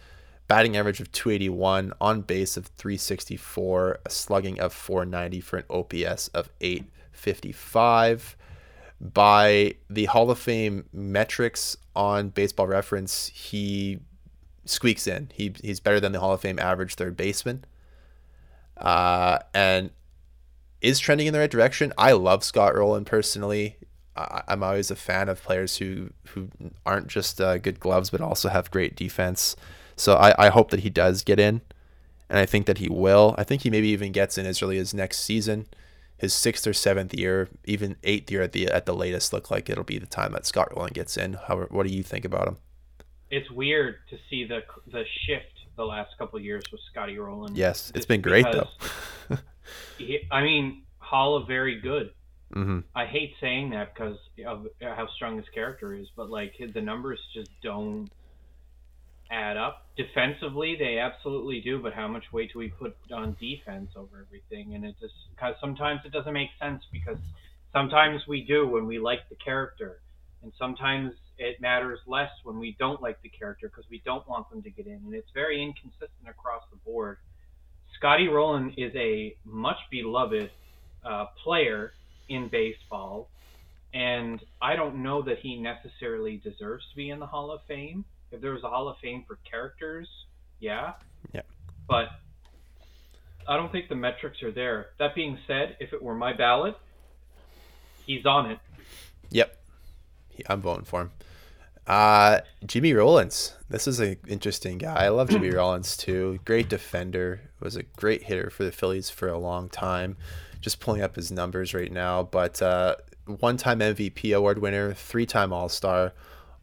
batting 0.47 0.77
average 0.77 1.01
of 1.01 1.11
281, 1.11 1.93
on 2.01 2.21
base 2.21 2.57
of 2.57 2.67
364, 2.67 4.01
a 4.05 4.11
slugging 4.11 4.61
of 4.61 4.73
490 4.73 5.41
for 5.41 5.57
an 5.57 5.65
OPS 5.71 6.29
of 6.29 6.51
855 6.61 8.37
by 9.01 9.75
the 9.91 10.05
Hall 10.05 10.31
of 10.31 10.39
Fame 10.39 10.85
metrics 10.93 11.77
on 11.97 12.29
Baseball 12.29 12.67
Reference, 12.67 13.29
he 13.29 13.99
squeaks 14.65 15.07
in. 15.07 15.31
He 15.35 15.55
he's 15.63 15.81
better 15.81 16.01
than 16.01 16.13
the 16.13 16.21
Hall 16.21 16.33
of 16.33 16.41
Fame 16.41 16.59
average 16.59 16.95
third 16.95 17.17
baseman, 17.17 17.65
uh, 18.77 19.39
and 19.53 19.91
is 20.81 20.99
trending 20.99 21.27
in 21.27 21.33
the 21.33 21.39
right 21.39 21.51
direction. 21.51 21.93
I 21.99 22.13
love 22.13 22.45
Scott 22.45 22.75
Rolen 22.75 23.05
personally. 23.05 23.77
I, 24.17 24.43
am 24.49 24.63
always 24.63 24.91
a 24.91 24.97
fan 24.97 25.29
of 25.29 25.43
players 25.43 25.79
who 25.79 26.11
who 26.29 26.49
aren't 26.87 27.09
just 27.09 27.41
uh, 27.41 27.59
good 27.59 27.81
gloves 27.81 28.11
but 28.11 28.21
also 28.21 28.49
have 28.49 28.71
great 28.71 28.97
defense. 28.97 29.57
So 29.97 30.15
I, 30.15 30.47
I 30.47 30.49
hope 30.49 30.71
that 30.71 30.81
he 30.81 30.91
does 30.91 31.23
get 31.23 31.39
in, 31.39 31.61
and 32.29 32.39
I 32.39 32.47
think 32.47 32.67
that 32.67 32.79
he 32.79 32.89
will. 32.89 33.35
I 33.39 33.45
think 33.45 33.63
he 33.63 33.71
maybe 33.71 33.89
even 33.89 34.13
gets 34.13 34.39
in 34.39 34.47
as 34.47 34.63
early 34.63 34.79
as 34.79 34.93
next 34.93 35.19
season, 35.19 35.67
his 36.17 36.35
sixth 36.35 36.67
or 36.67 36.73
seventh 36.73 37.15
year, 37.15 37.49
even 37.65 37.97
eighth 38.03 38.31
year 38.31 38.43
at 38.43 38.53
the 38.53 38.67
at 38.69 38.87
the 38.87 38.95
latest. 38.95 39.33
Look 39.33 39.51
like 39.51 39.69
it'll 39.69 39.85
be 39.85 39.99
the 39.99 40.07
time 40.07 40.33
that 40.33 40.47
Scott 40.47 40.75
Rolen 40.75 40.93
gets 40.93 41.17
in. 41.17 41.35
How 41.35 41.63
what 41.71 41.87
do 41.87 41.93
you 41.93 42.03
think 42.03 42.25
about 42.25 42.49
him? 42.49 42.57
It's 43.31 43.51
weird 43.51 43.97
to 44.11 44.17
see 44.31 44.45
the 44.45 44.61
the 44.87 45.05
shift 45.27 45.55
the 45.77 45.85
last 45.85 46.17
couple 46.19 46.41
years 46.41 46.65
with 46.71 46.81
Scotty 46.91 47.19
Rolen. 47.19 47.55
Yes, 47.57 47.93
it's 47.95 48.07
been 48.07 48.21
great 48.21 48.47
though. 48.53 48.69
he, 49.99 50.21
I 50.31 50.43
mean, 50.43 50.83
Hall 50.99 51.37
of 51.37 51.47
very 51.47 51.81
good. 51.81 52.11
Mm-hmm. 52.55 52.81
I 52.95 53.07
hate 53.07 53.35
saying 53.41 53.71
that 53.71 53.95
because 53.95 54.17
of 54.47 54.67
how 54.81 55.09
strong 55.17 55.37
his 55.37 55.47
character 55.53 55.93
is, 55.93 56.07
but 56.17 56.31
like 56.31 56.53
the 56.73 56.81
numbers 56.81 57.19
just 57.35 57.49
don't 57.63 58.09
add 59.31 59.57
up. 59.57 59.87
Defensively, 59.97 60.77
they 60.79 60.99
absolutely 60.99 61.61
do, 61.61 61.81
but 61.83 61.93
how 61.93 62.07
much 62.07 62.25
weight 62.33 62.53
do 62.53 62.61
we 62.61 62.69
put 62.69 62.97
on 63.13 63.37
defense 63.41 63.91
over 63.97 64.25
everything? 64.27 64.75
And 64.75 64.85
it 64.85 64.95
just 65.01 65.15
because 65.35 65.55
sometimes 65.61 66.01
it 66.05 66.13
doesn't 66.13 66.33
make 66.33 66.51
sense 66.61 66.83
because 66.93 67.19
sometimes 67.73 68.23
we 68.29 68.43
do 68.43 68.69
when 68.69 68.87
we 68.87 69.01
like 69.01 69.29
the 69.29 69.37
character, 69.37 70.01
and 70.43 70.53
sometimes 70.57 71.13
it 71.39 71.61
matters 71.61 71.99
less 72.07 72.31
when 72.45 72.61
we 72.61 72.77
don't 72.79 73.03
like 73.03 73.21
the 73.23 73.29
character 73.29 73.69
because 73.69 73.91
we 73.91 74.01
don't 74.05 74.27
want 74.29 74.49
them 74.51 74.63
to 74.63 74.71
get 74.71 74.87
in, 74.87 75.01
and 75.05 75.15
it's 75.15 75.31
very 75.35 75.61
inconsistent 75.61 76.29
across 76.29 76.63
the 76.71 76.77
board. 76.89 77.19
Scotty 77.99 78.29
Rolen 78.29 78.73
is 78.77 78.93
a 78.95 79.35
much 79.45 79.79
beloved 79.91 80.51
uh, 81.05 81.27
player 81.43 81.95
in 82.29 82.49
baseball, 82.49 83.29
and 83.93 84.41
I 84.61 84.77
don't 84.77 85.03
know 85.03 85.23
that 85.23 85.39
he 85.39 85.57
necessarily 85.57 86.39
deserves 86.39 86.85
to 86.91 86.97
be 86.97 87.11
in 87.11 87.21
the 87.21 87.27
Hall 87.27 87.51
of 87.51 87.61
Fame. 87.69 88.05
If 88.33 88.41
there 88.41 88.53
was 88.53 88.65
a 88.65 88.69
Hall 88.69 88.89
of 88.89 88.97
Fame 88.99 89.25
for 89.27 89.39
characters, 89.49 90.09
yeah. 90.61 90.95
Yeah. 91.33 91.43
But 91.89 92.09
I 93.47 93.57
don't 93.57 93.71
think 93.71 93.89
the 93.89 93.95
metrics 93.95 94.43
are 94.43 94.51
there. 94.51 94.87
That 94.99 95.15
being 95.15 95.39
said, 95.47 95.77
if 95.81 95.93
it 95.93 96.03
were 96.03 96.15
my 96.15 96.33
ballot, 96.33 96.77
he's 98.07 98.27
on 98.27 98.51
it. 98.51 98.59
Yep. 99.31 99.57
I'm 100.49 100.61
voting 100.61 100.85
for 100.85 101.03
him. 101.03 101.11
Uh, 101.87 102.41
Jimmy 102.67 102.95
Rollins. 102.95 103.55
This 103.69 103.87
is 103.87 104.01
an 104.01 104.17
interesting 104.27 104.79
guy. 104.79 105.05
I 105.05 105.09
love 105.09 105.29
Jimmy 105.29 105.51
Rollins 105.55 105.97
too. 105.97 106.41
Great 106.45 106.69
defender. 106.69 107.43
Was 107.61 107.77
a 107.77 107.83
great 107.83 108.25
hitter 108.25 108.51
for 108.51 108.65
the 108.65 108.73
Phillies 108.73 109.11
for 109.11 109.29
a 109.29 109.39
long 109.39 109.69
time 109.69 110.17
just 110.65 110.81
pulling 110.81 111.03
up 111.03 111.15
his 111.15 111.31
numbers 111.31 111.75
right 111.75 111.93
now, 111.93 112.23
but 112.23 112.63
uh, 112.63 112.97
one 113.27 113.59
time 113.59 113.81
MVP 113.81 114.35
award 114.35 114.59
winner, 114.59 114.95
three 114.95 115.27
time 115.27 115.53
All 115.53 115.69
Star, 115.69 116.15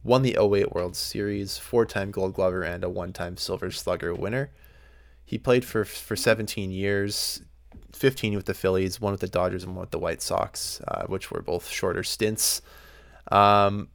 won 0.04 0.24
the 0.24 0.36
08 0.42 0.74
World 0.74 0.96
Series, 0.96 1.60
four 1.60 1.86
time 1.86 2.10
Gold 2.10 2.34
Glover, 2.34 2.64
and 2.64 2.84
a 2.84 2.90
one 2.90 3.14
time 3.14 3.38
Silver 3.38 3.70
Slugger 3.70 4.16
winner. 4.16 4.50
He 5.24 5.38
played 5.38 5.64
for, 5.64 5.86
for 5.86 6.16
17 6.16 6.72
years, 6.72 7.44
15 7.94 8.36
with 8.36 8.48
the 8.48 8.56
Phillies, 8.56 9.00
one 9.00 9.12
with 9.12 9.22
the 9.22 9.28
Dodgers, 9.28 9.64
and 9.64 9.76
one 9.76 9.82
with 9.82 9.92
the 9.92 10.00
White 10.00 10.24
Sox, 10.24 10.82
uh, 10.88 11.06
which 11.06 11.30
were 11.30 11.44
both 11.44 11.70
shorter 11.70 12.02
stints. 12.02 12.64
Um, 13.32 13.90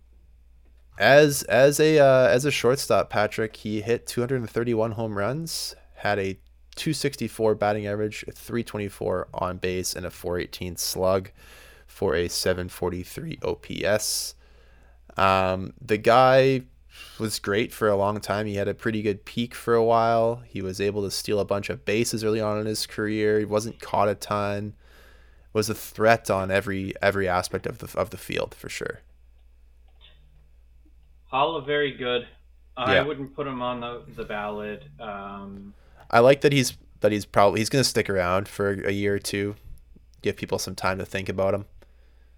as 1.01 1.43
as 1.43 1.81
a 1.81 1.99
uh, 1.99 2.29
as 2.29 2.45
a 2.45 2.53
shortstop, 2.53 3.11
Patrick, 3.11 3.57
he 3.57 3.81
hit 3.81 4.07
231 4.07 4.93
home 4.93 5.19
runs, 5.19 5.75
had 5.97 6.21
a 6.21 6.39
264 6.77 7.55
batting 7.55 7.87
average, 7.87 8.25
324 8.33 9.29
on 9.35 9.57
base, 9.57 9.95
and 9.95 10.07
a 10.07 10.11
418 10.11 10.77
slug 10.77 11.31
for 11.87 12.15
a 12.15 12.29
743 12.29 13.39
OPS. 13.43 14.35
Um, 15.17 15.73
the 15.81 15.97
guy 15.97 16.63
was 17.19 17.39
great 17.39 17.73
for 17.73 17.89
a 17.89 17.97
long 17.97 18.21
time. 18.21 18.47
He 18.47 18.57
had 18.57 18.69
a 18.69 18.75
pretty 18.75 19.03
good 19.03 19.25
peak 19.25 19.55
for 19.55 19.75
a 19.75 19.85
while. 19.85 20.43
He 20.47 20.63
was 20.63 20.81
able 20.81 21.03
to 21.03 21.11
steal 21.11 21.41
a 21.41 21.45
bunch 21.45 21.71
of 21.71 21.85
bases 21.85 22.23
early 22.23 22.41
on 22.41 22.59
in 22.59 22.67
his 22.67 22.87
career. 22.87 23.39
He 23.39 23.45
wasn't 23.45 23.81
caught 23.81 24.09
a 24.09 24.15
ton. 24.15 24.75
Was 25.53 25.71
a 25.71 25.75
threat 25.75 26.31
on 26.31 26.51
every 26.51 26.93
every 27.01 27.27
aspect 27.27 27.65
of 27.65 27.79
the 27.79 27.99
of 27.99 28.11
the 28.11 28.19
field 28.19 28.55
for 28.55 28.69
sure. 28.69 29.01
Hall 31.29 31.57
of 31.57 31.65
very 31.65 31.93
good. 31.93 32.29
I 32.77 33.01
wouldn't 33.01 33.35
put 33.35 33.47
him 33.47 33.63
on 33.63 33.81
the 33.81 34.03
the 34.15 34.25
ballot. 34.25 34.85
Um, 35.01 35.73
I 36.11 36.21
like 36.21 36.41
that 36.43 36.53
he's 36.53 36.77
that 37.01 37.13
he's 37.13 37.25
probably 37.25 37.61
he's 37.61 37.69
going 37.69 37.83
to 37.83 37.89
stick 37.89 38.09
around 38.09 38.49
for 38.49 38.73
a 38.73 38.93
year 38.93 39.15
or 39.15 39.19
two, 39.19 39.57
give 40.23 40.37
people 40.37 40.59
some 40.59 40.75
time 40.75 40.99
to 40.99 41.05
think 41.05 41.29
about 41.29 41.55
him. 41.55 41.67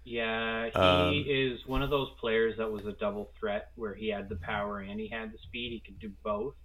Yeah, 0.03 0.69
he 0.69 0.75
um, 0.75 1.25
is 1.27 1.59
one 1.67 1.83
of 1.83 1.89
those 1.89 2.09
players 2.19 2.57
that 2.57 2.71
was 2.71 2.85
a 2.85 2.93
double 2.93 3.31
threat 3.39 3.69
where 3.75 3.93
he 3.93 4.09
had 4.09 4.27
the 4.27 4.37
power 4.37 4.79
and 4.79 4.99
he 4.99 5.07
had 5.07 5.31
the 5.31 5.37
speed. 5.43 5.71
He 5.71 5.79
could 5.79 5.99
do 5.99 6.11
both. 6.23 6.55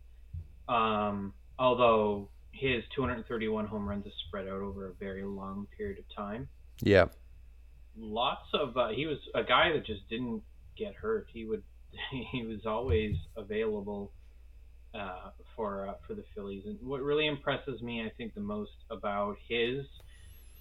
Um, 0.66 1.34
although 1.58 2.30
his 2.52 2.84
231 2.94 3.66
home 3.66 3.88
runs 3.88 4.06
is 4.06 4.12
spread 4.28 4.46
out 4.46 4.62
over 4.62 4.88
a 4.88 4.94
very 4.94 5.24
long 5.24 5.66
period 5.76 5.98
of 5.98 6.04
time. 6.16 6.48
Yeah. 6.80 7.06
Lots 7.96 8.46
of 8.54 8.76
uh, 8.76 8.88
he 8.88 9.06
was 9.06 9.18
a 9.34 9.42
guy 9.42 9.72
that 9.72 9.84
just 9.84 10.08
didn't 10.08 10.42
get 10.76 10.94
hurt. 10.94 11.26
He 11.32 11.44
would 11.44 11.62
he 12.32 12.44
was 12.44 12.64
always 12.66 13.16
available 13.36 14.12
uh, 14.94 15.30
for 15.56 15.88
uh, 15.88 15.94
for 16.06 16.14
the 16.14 16.24
Phillies. 16.34 16.62
And 16.66 16.78
what 16.82 17.02
really 17.02 17.26
impresses 17.26 17.82
me, 17.82 18.02
I 18.02 18.12
think, 18.16 18.34
the 18.34 18.40
most 18.40 18.72
about 18.90 19.36
his 19.48 19.84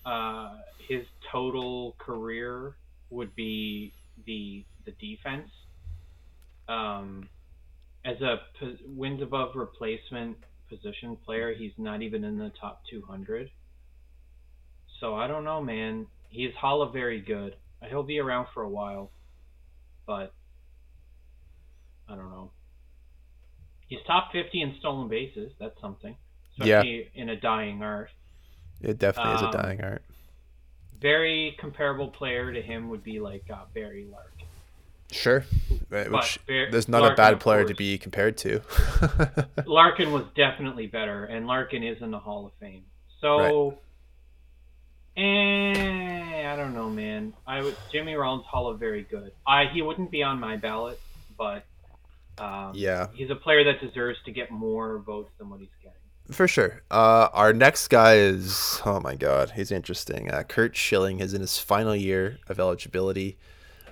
uh, 0.05 0.55
his 0.87 1.03
total 1.31 1.95
career 1.99 2.75
would 3.09 3.35
be 3.35 3.93
the 4.25 4.65
the 4.85 4.91
defense. 4.99 5.49
Um, 6.67 7.29
as 8.05 8.19
a 8.21 8.37
wins 8.85 9.21
above 9.21 9.55
replacement 9.55 10.37
position 10.69 11.17
player, 11.25 11.53
he's 11.53 11.71
not 11.77 12.01
even 12.01 12.23
in 12.23 12.37
the 12.37 12.51
top 12.59 12.81
200. 12.89 13.49
So 14.99 15.15
I 15.15 15.27
don't 15.27 15.43
know, 15.43 15.61
man. 15.61 16.07
He's 16.29 16.53
Hall 16.55 16.81
of 16.81 16.93
very 16.93 17.21
good. 17.21 17.55
He'll 17.89 18.03
be 18.03 18.19
around 18.19 18.47
for 18.53 18.63
a 18.63 18.69
while, 18.69 19.11
but 20.07 20.33
I 22.09 22.15
don't 22.15 22.29
know. 22.29 22.51
He's 23.93 24.01
top 24.07 24.31
50 24.31 24.59
in 24.59 24.75
stolen 24.79 25.07
bases. 25.07 25.51
That's 25.59 25.79
something. 25.79 26.15
Especially 26.53 27.11
yeah. 27.13 27.21
in 27.21 27.29
a 27.29 27.35
dying 27.35 27.83
art. 27.83 28.09
It 28.81 28.97
definitely 28.97 29.33
um, 29.33 29.37
is 29.37 29.41
a 29.43 29.45
um, 29.45 29.51
dying 29.51 29.83
art. 29.83 30.01
Very 30.99 31.55
comparable 31.59 32.07
player 32.07 32.51
to 32.51 32.59
him 32.59 32.89
would 32.89 33.03
be 33.03 33.19
like 33.19 33.43
uh, 33.53 33.65
Barry 33.75 34.07
Larkin. 34.11 34.47
Sure. 35.11 35.45
Which 35.89 36.09
Bar- 36.47 36.71
there's 36.71 36.87
not 36.87 37.03
Larkin, 37.03 37.13
a 37.13 37.17
bad 37.17 37.39
player 37.39 37.65
to 37.65 37.75
be 37.75 37.99
compared 37.99 38.35
to. 38.37 38.61
Larkin 39.67 40.11
was 40.11 40.23
definitely 40.35 40.87
better, 40.87 41.25
and 41.25 41.45
Larkin 41.45 41.83
is 41.83 42.01
in 42.01 42.09
the 42.09 42.17
Hall 42.17 42.47
of 42.47 42.53
Fame. 42.59 42.85
So, 43.21 43.77
right. 45.15 45.23
eh, 45.23 46.51
I 46.51 46.55
don't 46.55 46.73
know, 46.73 46.89
man. 46.89 47.33
I 47.45 47.61
would 47.61 47.75
Jimmy 47.91 48.15
Rollins 48.15 48.45
Hall 48.45 48.69
of 48.69 48.79
very 48.79 49.03
good. 49.03 49.33
I 49.45 49.65
he 49.71 49.83
wouldn't 49.83 50.09
be 50.09 50.23
on 50.23 50.39
my 50.39 50.57
ballot, 50.57 50.99
but 51.37 51.63
um, 52.37 52.71
yeah, 52.73 53.07
he's 53.13 53.29
a 53.29 53.35
player 53.35 53.63
that 53.63 53.79
deserves 53.79 54.19
to 54.25 54.31
get 54.31 54.51
more 54.51 54.99
votes 54.99 55.31
than 55.37 55.49
what 55.49 55.59
he's 55.59 55.69
getting. 55.81 55.97
For 56.31 56.47
sure. 56.47 56.83
Uh, 56.89 57.27
our 57.33 57.53
next 57.53 57.89
guy 57.89 58.15
is 58.15 58.81
oh 58.85 58.99
my 58.99 59.15
god, 59.15 59.51
he's 59.55 59.71
interesting. 59.71 60.31
Uh, 60.31 60.43
Curt 60.43 60.75
Schilling 60.75 61.19
is 61.19 61.33
in 61.33 61.41
his 61.41 61.57
final 61.57 61.95
year 61.95 62.39
of 62.47 62.59
eligibility. 62.59 63.37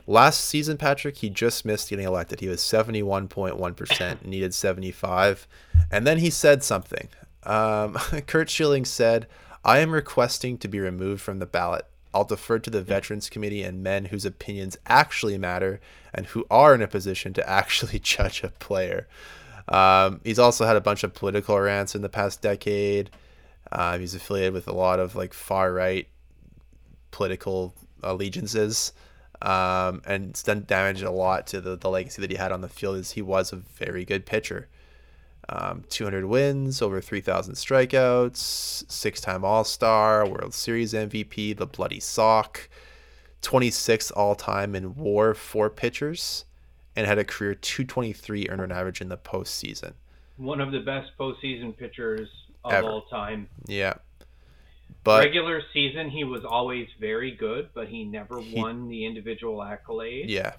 Last 0.07 0.41
season, 0.41 0.77
Patrick, 0.77 1.17
he 1.17 1.29
just 1.29 1.65
missed 1.65 1.89
getting 1.89 2.05
elected. 2.05 2.39
He 2.39 2.48
was 2.48 2.62
seventy 2.62 3.03
one 3.03 3.27
point 3.27 3.57
one 3.57 3.74
percent, 3.74 4.25
needed 4.25 4.53
seventy 4.53 4.91
five, 4.91 5.48
and 5.91 6.07
then 6.07 6.19
he 6.19 6.29
said 6.29 6.63
something. 6.63 7.10
Um, 7.43 7.93
Curt 8.27 8.50
Schilling 8.50 8.86
said, 8.86 9.27
"I 9.63 9.79
am 9.79 9.91
requesting 9.91 10.57
to 10.60 10.67
be 10.67 10.79
removed 10.79 11.21
from 11.21 11.39
the 11.39 11.45
ballot. 11.45 11.86
I'll 12.13 12.25
defer 12.25 12.60
to 12.60 12.70
the 12.70 12.82
Veterans 12.82 13.30
Committee 13.30 13.63
and 13.63 13.84
men 13.84 14.06
whose 14.06 14.25
opinions 14.25 14.77
actually 14.86 15.38
matter 15.38 15.80
and 16.13 16.25
who 16.27 16.46
are 16.51 16.75
in 16.75 16.82
a 16.82 16.88
position 16.88 17.34
to 17.34 17.50
actually 17.50 18.00
judge 18.00 18.44
a 18.44 18.50
player. 18.50 19.08
Um, 19.68 20.20
he's 20.24 20.39
also 20.39 20.65
had 20.65 20.75
a 20.75 20.82
bunch 20.82 21.03
of 21.03 21.13
political 21.13 21.60
rants 21.60 21.96
in 21.96 22.01
the 22.01 22.10
past 22.10 22.41
decade. 22.41 23.10
Uh, 23.72 23.98
he's 23.98 24.13
affiliated 24.13 24.53
with 24.53 24.68
a 24.68 24.74
lot 24.74 25.00
of 25.00 25.15
like 25.15 25.34
far 25.34 25.72
right 25.72 26.08
political 27.12 27.74
allegiances. 28.03 28.91
Um, 29.41 30.01
and 30.06 30.30
it's 30.30 30.44
done 30.44 30.65
damage 30.68 31.01
a 31.01 31.10
lot 31.10 31.48
to 31.48 31.62
the, 31.62 31.75
the 31.75 31.89
legacy 31.89 32.22
that 32.22 32.30
he 32.30 32.38
had 32.38 32.51
on 32.51 32.62
the 32.62 32.70
field. 32.70 32.98
Is 32.98 33.12
he 33.12 33.22
was 33.22 33.51
a 33.51 33.56
very 33.56 34.06
good 34.06 34.25
pitcher. 34.25 34.68
Um, 35.50 35.83
200 35.89 36.25
wins, 36.25 36.81
over 36.81 37.01
3,000 37.01 37.55
strikeouts, 37.55 38.38
six-time 38.38 39.43
All-Star, 39.43 40.25
World 40.27 40.53
Series 40.53 40.93
MVP, 40.93 41.57
the 41.57 41.65
Bloody 41.65 42.00
Sock, 42.00 42.69
26th 43.41 44.12
all-time 44.15 44.75
in 44.75 44.95
WAR 44.95 45.33
for 45.33 45.69
pitchers, 45.69 46.45
and 46.95 47.05
had 47.07 47.17
a 47.17 47.24
career 47.25 47.55
223 47.55 48.48
earned 48.50 48.71
average 48.71 49.01
in 49.01 49.10
the 49.10 49.17
postseason. 49.17 49.93
One 50.38 50.62
of 50.62 50.71
the 50.71 50.79
best 50.79 51.12
postseason 51.19 51.75
pitchers 51.75 52.29
of 52.63 52.71
Ever. 52.71 52.88
all 52.88 53.01
time. 53.03 53.50
Yeah. 53.65 53.95
But 55.03 55.19
regular 55.21 55.62
season, 55.74 56.10
he 56.12 56.24
was 56.24 56.45
always 56.45 56.88
very 57.00 57.31
good, 57.31 57.69
but 57.74 57.88
he 57.88 58.03
never 58.05 58.39
He- 58.39 58.55
won 58.55 58.88
the 58.88 59.05
individual 59.05 59.63
accolade. 59.63 60.29
yeah, 60.29 60.53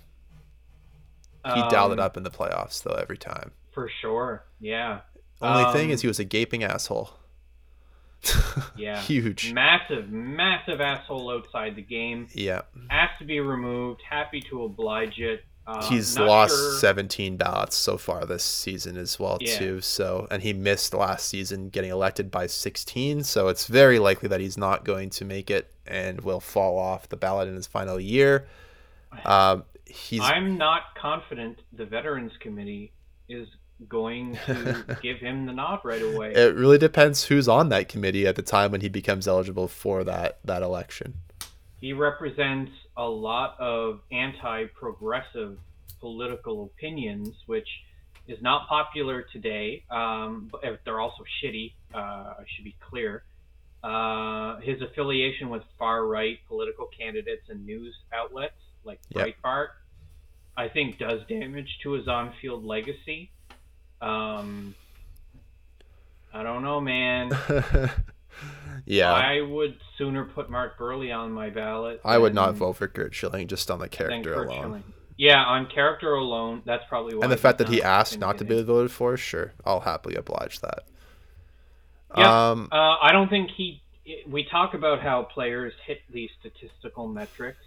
he 1.54 1.60
dialed 1.70 1.92
it 1.92 2.00
Um, 2.00 2.04
up 2.04 2.16
in 2.16 2.24
the 2.24 2.30
playoffs 2.30 2.82
though 2.82 2.94
every 2.94 3.16
time. 3.18 3.52
For 3.72 3.90
sure. 4.00 4.44
Yeah, 4.60 5.00
Only 5.40 5.72
thing 5.72 5.86
um, 5.86 5.90
is 5.92 6.02
he 6.02 6.08
was 6.08 6.18
a 6.18 6.24
gaping 6.24 6.62
asshole. 6.64 7.10
Yeah. 8.76 9.00
Huge. 9.00 9.52
massive, 9.52 10.10
massive 10.10 10.80
asshole 10.80 11.30
outside 11.30 11.74
the 11.76 11.82
game. 11.82 12.28
Yeah. 12.32 12.62
Has 12.88 13.10
to 13.18 13.24
be 13.24 13.40
removed. 13.40 14.00
Happy 14.08 14.40
to 14.42 14.64
oblige 14.64 15.18
it. 15.18 15.44
Uh, 15.66 15.82
He's 15.88 16.18
lost 16.18 16.54
sure- 16.54 16.78
17 16.78 17.36
ballots 17.36 17.76
so 17.76 17.96
far 17.96 18.24
this 18.26 18.42
season 18.44 18.96
as 18.96 19.18
well 19.18 19.38
Yeah. 19.40 19.58
too. 19.58 19.80
So 19.80 20.26
and 20.30 20.42
he 20.42 20.52
missed 20.52 20.94
last 20.94 21.26
season 21.28 21.68
getting 21.68 21.90
elected 21.90 22.30
by 22.30 22.46
16, 22.46 23.22
so 23.24 23.48
it's 23.48 23.66
very 23.66 23.98
likely 23.98 24.28
that 24.28 24.40
he's 24.40 24.56
not 24.58 24.84
going 24.84 25.10
to 25.10 25.24
make 25.24 25.50
it 25.50 25.72
and 25.86 26.20
will 26.22 26.40
fall 26.40 26.78
off 26.78 27.08
the 27.08 27.16
ballot 27.16 27.48
in 27.48 27.54
his 27.54 27.66
final 27.66 27.98
year. 28.00 28.46
Um, 29.26 29.64
he's 29.84 30.22
I'm 30.22 30.56
not 30.56 30.94
confident 31.00 31.58
the 31.72 31.84
Veterans 31.84 32.32
Committee 32.40 32.92
is 33.28 33.46
going 33.88 34.38
to 34.46 34.98
give 35.02 35.18
him 35.18 35.46
the 35.46 35.52
nod 35.52 35.80
right 35.84 36.02
away. 36.02 36.32
it 36.34 36.54
really 36.54 36.78
depends 36.78 37.24
who's 37.24 37.48
on 37.48 37.68
that 37.70 37.88
committee 37.88 38.26
at 38.26 38.36
the 38.36 38.42
time 38.42 38.70
when 38.72 38.80
he 38.80 38.88
becomes 38.88 39.26
eligible 39.28 39.68
for 39.68 40.04
that 40.04 40.38
that 40.44 40.62
election. 40.62 41.14
he 41.80 41.92
represents 41.92 42.72
a 42.96 43.08
lot 43.08 43.56
of 43.58 44.00
anti-progressive 44.12 45.58
political 46.00 46.64
opinions, 46.64 47.34
which 47.46 47.68
is 48.28 48.40
not 48.42 48.68
popular 48.68 49.22
today. 49.32 49.82
Um, 49.90 50.48
but 50.50 50.60
they're 50.84 51.00
also 51.00 51.24
shitty. 51.42 51.72
Uh, 51.94 51.98
I 51.98 52.44
should 52.54 52.64
be 52.64 52.76
clear. 52.88 53.24
Uh, 53.82 54.60
his 54.60 54.80
affiliation 54.80 55.48
with 55.50 55.62
far-right 55.78 56.38
political 56.46 56.86
candidates 56.96 57.42
and 57.48 57.66
news 57.66 57.94
outlets 58.12 58.54
like 58.84 59.00
Yep. 59.14 59.26
Breitbart, 59.42 59.68
I 60.56 60.68
think, 60.68 60.98
does 60.98 61.20
damage 61.28 61.78
to 61.82 61.92
his 61.92 62.06
on-field 62.08 62.64
legacy. 62.64 63.30
Um, 64.02 64.75
I 66.35 66.42
don't 66.42 66.62
know, 66.62 66.80
man. 66.80 67.30
yeah. 68.85 69.12
I 69.12 69.40
would 69.40 69.76
sooner 69.97 70.25
put 70.25 70.50
Mark 70.50 70.78
Buehrle 70.78 71.14
on 71.16 71.32
my 71.32 71.50
ballot. 71.50 72.00
I 72.04 72.18
would 72.18 72.35
not 72.35 72.54
vote 72.54 72.75
for 72.75 72.88
Curt 72.88 73.14
Schilling 73.14 73.47
just 73.49 73.71
on 73.71 73.78
the 73.78 73.88
character 73.88 74.35
alone. 74.35 74.61
Schilling. 74.61 74.85
Yeah, 75.16 75.44
on 75.44 75.66
character 75.66 76.14
alone, 76.14 76.62
that's 76.64 76.82
probably 76.88 77.14
why. 77.14 77.23
And 77.23 77.32
the 77.32 77.37
fact 77.37 77.59
that 77.59 77.68
he 77.68 77.82
asked 77.82 78.18
not 78.18 78.38
to 78.38 78.44
be 78.44 78.61
voted 78.62 78.90
for, 78.90 79.16
sure, 79.16 79.52
I'll 79.64 79.80
happily 79.80 80.16
oblige 80.16 80.61
that. 80.61 80.85
Yeah, 82.16 82.50
Um, 82.50 82.68
Uh, 82.73 82.97
I 83.00 83.12
don't 83.12 83.28
think 83.28 83.50
he. 83.50 83.82
We 84.26 84.44
talk 84.44 84.75
about 84.75 85.00
how 85.00 85.23
players 85.23 85.73
hit 85.87 86.00
these 86.12 86.30
statistical 86.40 87.06
metrics. 87.06 87.61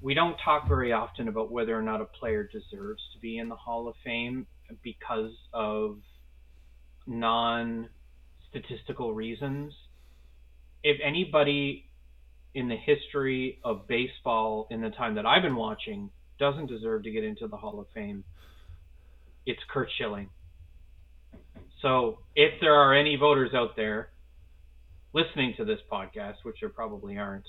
We 0.00 0.14
don't 0.14 0.36
talk 0.44 0.66
very 0.66 0.92
often 0.92 1.28
about 1.28 1.52
whether 1.52 1.78
or 1.78 1.82
not 1.82 2.00
a 2.00 2.04
player 2.04 2.42
deserves 2.42 3.00
to 3.12 3.20
be 3.20 3.38
in 3.38 3.48
the 3.48 3.54
Hall 3.54 3.86
of 3.86 3.94
Fame 4.02 4.46
because 4.82 5.32
of 5.52 5.98
non-statistical 7.06 9.14
reasons. 9.14 9.72
If 10.82 10.98
anybody 11.04 11.86
in 12.54 12.68
the 12.68 12.76
history 12.76 13.58
of 13.64 13.88
baseball 13.88 14.66
in 14.70 14.82
the 14.82 14.90
time 14.90 15.14
that 15.14 15.24
I've 15.26 15.42
been 15.42 15.56
watching 15.56 16.10
doesn't 16.38 16.66
deserve 16.66 17.02
to 17.04 17.10
get 17.10 17.24
into 17.24 17.48
the 17.48 17.56
Hall 17.56 17.80
of 17.80 17.86
Fame, 17.94 18.24
it's 19.46 19.60
Curt 19.72 19.88
Schilling. 19.96 20.28
So 21.80 22.18
if 22.36 22.60
there 22.60 22.74
are 22.74 22.92
any 22.94 23.16
voters 23.16 23.54
out 23.54 23.74
there 23.76 24.10
listening 25.12 25.54
to 25.56 25.64
this 25.64 25.80
podcast, 25.90 26.44
which 26.44 26.56
there 26.60 26.68
probably 26.68 27.18
aren't, 27.18 27.48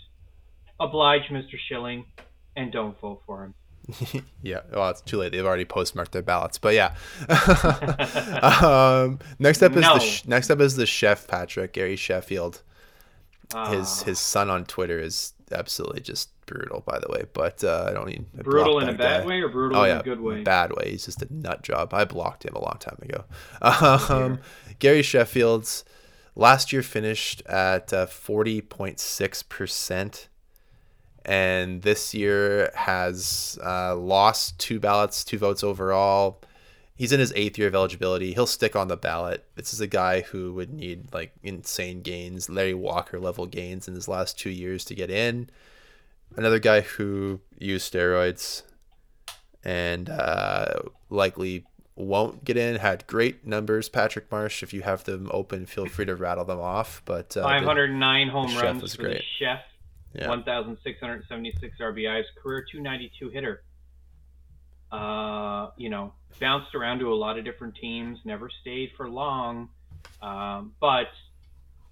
oblige 0.80 1.30
Mr. 1.32 1.58
Schilling 1.68 2.06
and 2.56 2.72
don't 2.72 3.00
vote 3.00 3.22
for 3.25 3.44
him. 3.44 3.53
yeah, 4.41 4.61
well, 4.72 4.89
it's 4.89 5.01
too 5.01 5.17
late. 5.17 5.31
They've 5.33 5.46
already 5.46 5.65
postmarked 5.65 6.11
their 6.13 6.22
ballots, 6.22 6.57
but 6.57 6.74
yeah. 6.74 6.96
um, 8.41 9.19
next 9.39 9.61
up 9.61 9.74
is 9.75 9.81
No. 9.81 9.96
the 9.96 10.00
sh- 10.00 10.25
next 10.25 10.50
up 10.50 10.59
is 10.59 10.75
the 10.75 10.85
chef 10.85 11.27
Patrick 11.27 11.74
Gary 11.74 11.96
Sheffield. 11.96 12.61
His 13.69 14.01
Ah, 14.01 14.03
his 14.05 14.19
son 14.19 14.50
on 14.50 14.65
Twitter 14.65 15.00
is 15.00 15.33
absolutely 15.51 16.01
just 16.01 16.29
brutal, 16.46 16.81
by 16.85 16.98
the 17.00 17.07
way. 17.11 17.25
But 17.33 17.63
uh, 17.63 17.87
I 17.89 17.93
don't 17.93 18.07
need 18.07 18.25
I 18.37 18.41
brutal 18.41 18.79
in 18.79 18.89
a 18.89 18.93
bad 18.93 19.22
guy. 19.22 19.27
way 19.27 19.41
or 19.41 19.50
brutal 19.50 19.77
Oh 19.79 19.83
in 19.83 19.89
yeah, 19.89 20.00
a 20.00 20.03
good 20.03 20.22
way? 20.22 20.41
bad 20.43 20.72
way. 20.74 20.91
He's 20.91 21.05
just 21.05 21.22
a 21.22 21.27
nut 21.31 21.61
job. 21.61 21.93
I 21.93 22.05
blocked 22.05 22.46
him 22.46 22.55
a 22.55 22.61
long 22.61 22.77
time 22.79 22.98
ago. 23.01 23.25
Um, 23.61 24.39
Gary 24.79 25.01
Sheffield's 25.03 25.85
last 26.35 26.74
year 26.74 26.81
finished 26.81 27.43
at 27.46 27.93
uh, 27.93 28.05
forty 28.07 28.59
point 28.61 29.00
six 29.00 29.43
percent, 29.43 30.29
and 31.25 31.81
this 31.81 32.14
year 32.14 32.72
has 32.75 33.57
uh, 33.64 33.96
lost 33.96 34.59
two 34.59 34.79
ballots, 34.79 35.24
two 35.24 35.38
votes 35.38 35.64
overall. 35.64 36.42
He's 36.96 37.12
in 37.12 37.20
his 37.20 37.33
eighth 37.36 37.57
year 37.57 37.68
of 37.68 37.75
eligibility. 37.75 38.33
He'll 38.33 38.46
stick 38.46 38.75
on 38.75 38.88
the 38.88 38.98
ballot. 38.98 39.46
This 39.55 39.74
is 39.74 39.81
a 39.81 39.88
guy 39.88 40.22
who 40.22 40.53
would 40.53 40.72
need 40.72 41.12
like 41.14 41.33
insane 41.42 42.01
gains, 42.01 42.50
Larry 42.50 42.74
Walker 42.75 43.20
level 43.20 43.46
gains 43.48 43.88
in 43.88 43.96
his 43.96 44.07
last 44.07 44.38
two 44.38 44.51
years 44.51 44.86
to 44.86 44.96
get 44.96 45.09
in. 45.09 45.50
Another 46.36 46.59
guy 46.59 46.81
who 46.81 47.40
used 47.57 47.92
steroids 47.92 48.64
and 49.64 50.09
uh, 50.09 50.66
likely 51.09 51.66
won't 51.96 52.44
get 52.44 52.57
in. 52.57 52.75
Had 52.75 53.05
great 53.07 53.46
numbers, 53.46 53.90
Patrick 53.90 54.31
Marsh. 54.31 54.62
If 54.64 54.74
you 54.74 54.81
have 54.81 55.03
them 55.03 55.29
open, 55.33 55.66
feel 55.66 55.86
free 55.86 56.05
to 56.05 56.16
rattle 56.16 56.46
them 56.46 56.59
off. 56.59 57.01
But 57.05 57.36
uh, 57.38 57.42
the- 57.42 57.66
509 57.66 58.27
home 58.29 58.48
the 58.48 58.53
chef 58.53 58.81
was 58.81 58.96
great. 58.96 59.24
chef. 59.40 59.62
Yeah. 60.13 60.29
1,676 60.29 61.77
RBIs, 61.79 62.23
career 62.41 62.65
292 62.71 63.29
hitter. 63.29 63.63
Uh, 64.91 65.71
you 65.75 65.89
know, 65.89 66.13
bounced 66.39 66.75
around 66.75 66.99
to 66.99 67.11
a 67.11 67.15
lot 67.15 67.39
of 67.39 67.43
different 67.43 67.75
teams, 67.75 68.19
never 68.25 68.49
stayed 68.61 68.91
for 68.95 69.09
long. 69.09 69.69
Um, 70.21 70.73
but 70.79 71.07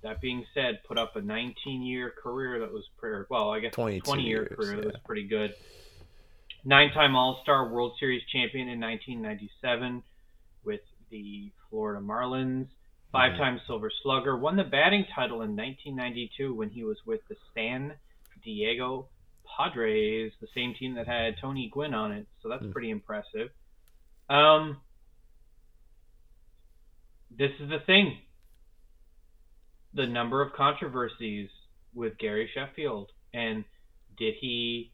that 0.04 0.22
being 0.22 0.46
said, 0.54 0.82
put 0.88 1.00
up 1.00 1.16
a 1.16 1.22
19 1.22 1.82
year 1.82 2.14
career 2.22 2.60
that 2.60 2.72
was 2.72 2.84
pretty, 2.98 3.26
well, 3.30 3.50
I 3.50 3.60
guess 3.60 3.74
20 3.74 4.22
year 4.22 4.46
career 4.46 4.76
that 4.78 4.86
was 4.86 4.98
pretty 5.06 5.24
good. 5.24 5.56
Nine 6.64 6.92
time 6.92 7.16
All 7.16 7.40
Star 7.42 7.70
World 7.70 7.94
Series 8.00 8.22
champion 8.32 8.68
in 8.68 8.80
1997 8.80 10.04
with 10.64 10.82
the 11.10 11.52
Florida 11.70 12.00
Marlins. 12.02 12.68
Five 13.12 13.36
time 13.38 13.60
Silver 13.68 13.92
Slugger. 14.04 14.38
Won 14.38 14.56
the 14.56 14.64
batting 14.64 15.06
title 15.14 15.42
in 15.42 15.56
1992 15.56 16.54
when 16.54 16.70
he 16.70 16.84
was 16.84 16.98
with 17.06 17.20
the 17.28 17.36
San 17.54 17.94
Diego 18.44 19.10
Padres, 19.58 20.32
the 20.42 20.48
same 20.56 20.74
team 20.74 20.96
that 20.96 21.08
had 21.08 21.36
Tony 21.40 21.70
Gwynn 21.72 21.94
on 21.94 22.12
it. 22.12 22.28
So 22.42 22.50
that's 22.50 22.64
Hmm. 22.64 22.72
pretty 22.72 22.90
impressive. 22.90 23.52
Um, 24.30 24.82
this 27.30 27.52
is 27.60 27.70
the 27.70 27.80
thing. 27.86 28.18
The 29.94 30.08
number 30.08 30.42
of 30.42 30.54
controversies 30.54 31.50
with 31.94 32.18
Gary 32.18 32.50
Sheffield 32.54 33.12
and 33.34 33.66
did 34.18 34.36
he 34.36 34.94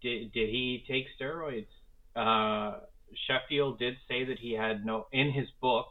did, 0.00 0.32
did 0.32 0.48
he 0.50 0.84
take 0.86 1.06
steroids? 1.18 1.66
Uh, 2.14 2.80
Sheffield 3.26 3.78
did 3.78 3.96
say 4.08 4.24
that 4.24 4.38
he 4.38 4.52
had 4.52 4.84
no 4.84 5.06
in 5.12 5.30
his 5.32 5.48
book, 5.60 5.86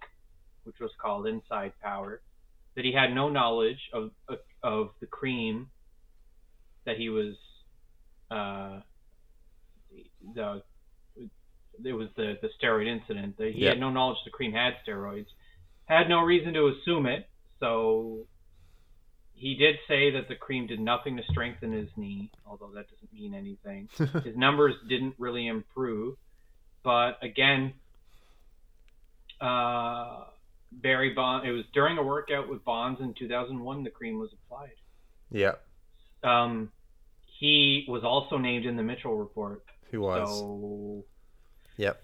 which 0.63 0.79
was 0.79 0.91
called 1.01 1.27
Inside 1.27 1.73
Power, 1.81 2.21
that 2.75 2.85
he 2.85 2.91
had 2.91 3.13
no 3.13 3.29
knowledge 3.29 3.89
of 3.93 4.11
of, 4.27 4.39
of 4.63 4.89
the 4.99 5.07
cream 5.07 5.69
that 6.88 6.97
he 6.97 7.10
was 7.10 7.36
uh, 8.32 8.80
the 10.34 10.62
it 11.86 11.93
was 11.93 12.08
the 12.15 12.39
the 12.41 12.50
steroid 12.60 12.88
incident. 12.88 13.38
That 13.38 13.52
he 13.54 13.63
Yeah. 13.65 13.69
had 13.69 13.80
no 13.80 13.91
knowledge 13.91 14.17
the 14.26 14.32
cream 14.32 14.54
had 14.54 14.73
steroids. 14.88 15.28
Had 15.86 16.10
no 16.10 16.21
reason 16.21 16.54
to 16.54 16.67
assume 16.67 17.06
it, 17.06 17.30
so 17.60 18.26
he 19.34 19.56
did 19.56 19.76
say 19.88 20.12
that 20.12 20.28
the 20.28 20.36
cream 20.36 20.65
did 20.67 20.80
nothing 20.80 21.15
to 21.17 21.23
strengthen 21.30 21.71
his 21.71 21.88
knee, 21.95 22.32
although 22.45 22.71
that 22.73 22.89
doesn't 22.89 23.13
mean 23.13 23.34
anything. 23.36 23.88
his 24.23 24.36
numbers 24.36 24.73
didn't 24.89 25.13
really 25.19 25.47
improve, 25.47 26.17
but 26.84 27.19
again, 27.21 27.73
uh, 29.39 30.26
Barry 30.71 31.13
Bond. 31.13 31.47
It 31.47 31.52
was 31.52 31.63
during 31.73 31.97
a 31.97 32.04
workout 32.04 32.50
with 32.50 32.65
Bonds 32.65 33.00
in 33.00 33.13
2001. 33.13 33.84
The 33.84 33.89
cream 33.89 34.19
was 34.19 34.32
applied. 34.34 34.71
yeah, 35.32 35.54
Um, 36.23 36.71
he 37.38 37.86
was 37.88 38.04
also 38.04 38.38
named 38.38 38.65
in 38.65 38.76
the 38.76 38.84
Mitchell 38.84 39.15
report. 39.15 39.63
he 39.91 39.97
was. 39.97 40.28
So 40.39 41.04
Yep. 41.78 42.02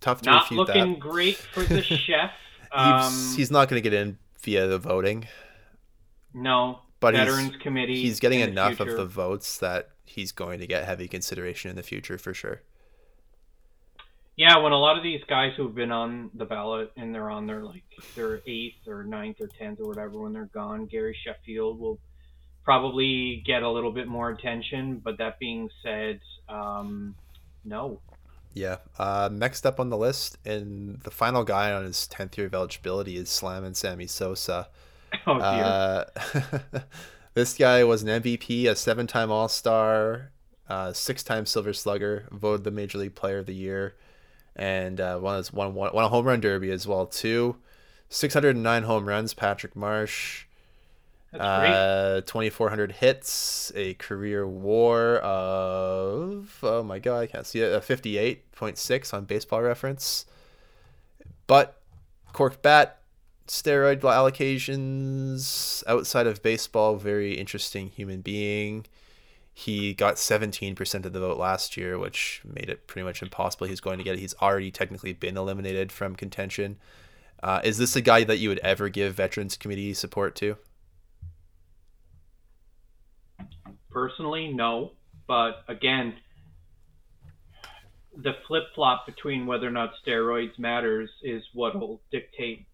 Tough 0.00 0.22
to 0.22 0.30
not 0.30 0.42
refute 0.44 0.58
looking 0.68 0.92
that. 0.92 1.00
great 1.00 1.36
for 1.36 1.62
the 1.64 1.82
chef. 1.82 2.30
He's, 2.62 2.70
Um, 2.72 3.36
he's 3.36 3.50
not 3.50 3.68
going 3.68 3.82
to 3.82 3.90
get 3.90 3.92
in 3.98 4.18
via 4.42 4.66
the 4.68 4.78
voting, 4.78 5.26
no, 6.34 6.80
but 7.00 7.14
he's- 7.14 7.26
Veterans 7.26 7.56
Committee. 7.62 8.00
he's 8.02 8.20
getting 8.20 8.40
in 8.40 8.54
the 8.54 8.60
enough 8.66 8.78
of 8.80 8.88
the 8.96 9.04
votes 9.06 9.58
that 9.58 9.88
he's 10.04 10.30
going 10.32 10.60
to 10.60 10.66
get 10.66 10.84
heavy 10.84 11.08
consideration 11.08 11.70
in 11.70 11.76
the 11.76 11.82
future 11.82 12.16
for 12.18 12.32
sure. 12.32 12.62
Yeah, 14.36 14.58
when 14.58 14.70
a 14.72 14.78
lot 14.78 14.96
of 14.96 15.02
these 15.02 15.22
guys 15.28 15.52
who've 15.56 15.74
been 15.74 15.90
on 15.90 16.30
the 16.34 16.44
ballot 16.44 16.92
and 16.96 17.12
they're 17.12 17.30
on 17.30 17.46
their 17.46 17.64
like 17.64 17.82
their 18.14 18.40
eighth 18.46 18.86
or 18.86 19.02
ninth 19.02 19.38
or 19.40 19.48
tenth 19.48 19.80
or 19.80 19.88
whatever 19.88 20.20
when 20.20 20.32
they're 20.32 20.46
gone, 20.54 20.86
Gary 20.86 21.16
Sheffield 21.24 21.80
will 21.80 21.98
probably 22.68 23.42
get 23.46 23.62
a 23.62 23.70
little 23.70 23.90
bit 23.90 24.06
more 24.06 24.28
attention. 24.28 25.00
But 25.02 25.16
that 25.16 25.38
being 25.38 25.70
said, 25.82 26.20
um, 26.50 27.14
no. 27.64 27.98
Yeah. 28.52 28.76
Uh, 28.98 29.30
next 29.32 29.64
up 29.64 29.80
on 29.80 29.88
the 29.88 29.96
list, 29.96 30.36
and 30.44 31.00
the 31.00 31.10
final 31.10 31.44
guy 31.44 31.72
on 31.72 31.84
his 31.84 32.06
10th 32.12 32.36
year 32.36 32.46
of 32.46 32.54
eligibility 32.54 33.16
is 33.16 33.30
Slammin' 33.30 33.74
Sammy 33.74 34.06
Sosa. 34.06 34.68
Oh, 35.26 35.38
dear. 35.38 35.42
Uh, 35.42 36.80
this 37.34 37.56
guy 37.56 37.82
was 37.82 38.02
an 38.02 38.22
MVP, 38.22 38.66
a 38.66 38.76
seven 38.76 39.06
time 39.06 39.30
All 39.30 39.48
Star, 39.48 40.32
uh, 40.68 40.92
six 40.92 41.22
time 41.22 41.46
Silver 41.46 41.72
Slugger, 41.72 42.28
voted 42.30 42.64
the 42.64 42.70
Major 42.70 42.98
League 42.98 43.14
Player 43.14 43.38
of 43.38 43.46
the 43.46 43.54
Year, 43.54 43.94
and 44.54 45.00
uh, 45.00 45.18
won, 45.18 45.42
won, 45.54 45.74
won, 45.74 45.94
won 45.94 46.04
a 46.04 46.08
home 46.08 46.26
run 46.26 46.40
derby 46.40 46.70
as 46.70 46.86
well, 46.86 47.06
too. 47.06 47.56
609 48.10 48.82
home 48.82 49.08
runs, 49.08 49.32
Patrick 49.32 49.74
Marsh. 49.74 50.44
Uh, 51.32 52.22
2,400 52.22 52.92
hits, 52.92 53.70
a 53.74 53.94
career 53.94 54.46
WAR 54.46 55.16
of 55.18 56.58
oh 56.62 56.82
my 56.82 56.98
god, 56.98 57.18
I 57.18 57.26
can't 57.26 57.46
see 57.46 57.60
it, 57.60 57.72
a 57.72 57.80
58.6 57.80 59.14
on 59.14 59.24
Baseball 59.24 59.60
Reference. 59.60 60.24
But 61.46 61.80
cork 62.32 62.62
bat, 62.62 63.00
steroid 63.46 64.00
allocations 64.00 65.82
outside 65.86 66.26
of 66.26 66.42
baseball, 66.42 66.96
very 66.96 67.34
interesting 67.34 67.88
human 67.88 68.22
being. 68.22 68.86
He 69.52 69.92
got 69.92 70.14
17% 70.14 71.04
of 71.04 71.12
the 71.12 71.20
vote 71.20 71.36
last 71.36 71.76
year, 71.76 71.98
which 71.98 72.42
made 72.44 72.70
it 72.70 72.86
pretty 72.86 73.04
much 73.04 73.22
impossible 73.22 73.66
he's 73.66 73.80
going 73.80 73.98
to 73.98 74.04
get 74.04 74.14
it. 74.14 74.20
He's 74.20 74.34
already 74.40 74.70
technically 74.70 75.12
been 75.12 75.36
eliminated 75.36 75.90
from 75.90 76.14
contention. 76.14 76.76
Uh, 77.42 77.60
is 77.64 77.76
this 77.76 77.96
a 77.96 78.00
guy 78.00 78.24
that 78.24 78.38
you 78.38 78.48
would 78.50 78.60
ever 78.60 78.88
give 78.88 79.14
Veterans 79.14 79.56
Committee 79.56 79.94
support 79.94 80.36
to? 80.36 80.56
Personally, 83.98 84.52
no. 84.52 84.92
But 85.26 85.64
again, 85.66 86.14
the 88.16 88.32
flip 88.46 88.64
flop 88.76 89.06
between 89.06 89.44
whether 89.46 89.66
or 89.66 89.72
not 89.72 89.90
steroids 90.06 90.56
matters 90.56 91.10
is 91.20 91.42
what 91.52 91.74
will 91.78 92.00
dictate 92.12 92.64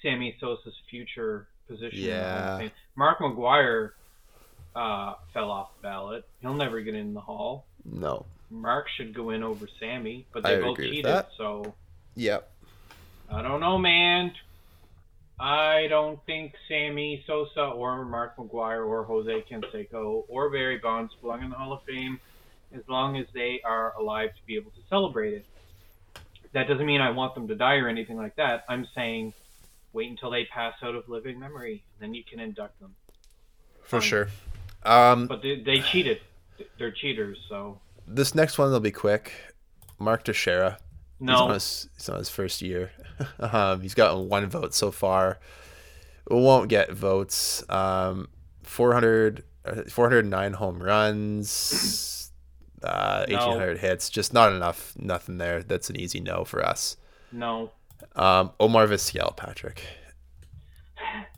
Sammy 0.00 0.34
Sosa's 0.40 0.74
future 0.88 1.48
position. 1.68 1.98
Yeah. 1.98 2.68
Mark 2.96 3.18
McGwire 3.18 3.90
uh, 4.74 5.14
fell 5.34 5.50
off 5.50 5.68
the 5.76 5.82
ballot. 5.82 6.24
He'll 6.40 6.54
never 6.54 6.80
get 6.80 6.94
in 6.94 7.12
the 7.12 7.20
hall. 7.20 7.66
No. 7.84 8.24
Mark 8.50 8.86
should 8.96 9.14
go 9.14 9.30
in 9.30 9.42
over 9.42 9.68
Sammy, 9.78 10.26
but 10.32 10.44
they 10.44 10.56
I 10.56 10.60
both 10.60 10.78
cheated. 10.78 11.24
So 11.36 11.74
Yep. 12.16 12.50
I 13.30 13.42
don't 13.42 13.60
know, 13.60 13.76
man. 13.76 14.32
I 15.42 15.88
don't 15.88 16.24
think 16.24 16.54
Sammy 16.68 17.24
Sosa 17.26 17.62
or 17.62 18.04
Mark 18.04 18.36
McGwire 18.36 18.86
or 18.86 19.02
Jose 19.02 19.44
Canseco 19.50 20.22
or 20.28 20.48
Barry 20.50 20.78
Bonds 20.78 21.12
belong 21.20 21.42
in 21.42 21.50
the 21.50 21.56
Hall 21.56 21.72
of 21.72 21.82
Fame 21.82 22.20
as 22.72 22.82
long 22.88 23.16
as 23.16 23.26
they 23.34 23.60
are 23.64 23.92
alive 23.98 24.30
to 24.30 24.46
be 24.46 24.54
able 24.54 24.70
to 24.70 24.80
celebrate 24.88 25.34
it. 25.34 25.46
That 26.52 26.68
doesn't 26.68 26.86
mean 26.86 27.00
I 27.00 27.10
want 27.10 27.34
them 27.34 27.48
to 27.48 27.56
die 27.56 27.78
or 27.78 27.88
anything 27.88 28.16
like 28.16 28.36
that. 28.36 28.64
I'm 28.68 28.86
saying 28.94 29.32
wait 29.92 30.08
until 30.08 30.30
they 30.30 30.44
pass 30.44 30.74
out 30.80 30.94
of 30.94 31.08
living 31.08 31.40
memory, 31.40 31.82
then 31.98 32.14
you 32.14 32.22
can 32.22 32.38
induct 32.38 32.78
them. 32.78 32.94
For 33.82 34.00
Fine. 34.00 34.08
sure. 34.08 34.28
Um, 34.84 35.26
But 35.26 35.42
they, 35.42 35.60
they 35.60 35.80
cheated. 35.80 36.20
They're 36.78 36.92
cheaters, 36.92 37.38
so 37.48 37.80
this 38.06 38.36
next 38.36 38.58
one 38.58 38.70
will 38.70 38.78
be 38.78 38.92
quick. 38.92 39.32
Mark 39.98 40.22
Teixeira. 40.22 40.78
No. 41.24 41.48
his, 41.48 41.88
he's 41.96 42.08
on 42.08 42.18
his 42.18 42.28
first 42.28 42.62
year. 42.62 42.90
um, 43.40 43.80
he's 43.80 43.94
gotten 43.94 44.28
one 44.28 44.46
vote 44.48 44.74
so 44.74 44.90
far. 44.90 45.38
Won't 46.28 46.68
get 46.68 46.92
votes. 46.92 47.64
Um, 47.68 48.28
400, 48.62 49.44
uh, 49.64 49.82
409 49.88 50.52
home 50.54 50.82
runs, 50.82 52.30
uh, 52.82 53.26
No. 53.28 53.36
1,800 53.36 53.78
hits. 53.78 54.08
Just 54.10 54.32
not 54.32 54.52
enough. 54.52 54.92
Nothing 54.96 55.38
there. 55.38 55.62
That's 55.62 55.90
an 55.90 55.96
easy 55.96 56.20
no 56.20 56.44
for 56.44 56.64
us. 56.64 56.96
No. 57.30 57.70
Um, 58.16 58.52
Omar 58.60 58.86
Vizquel, 58.86 59.36
Patrick. 59.36 59.84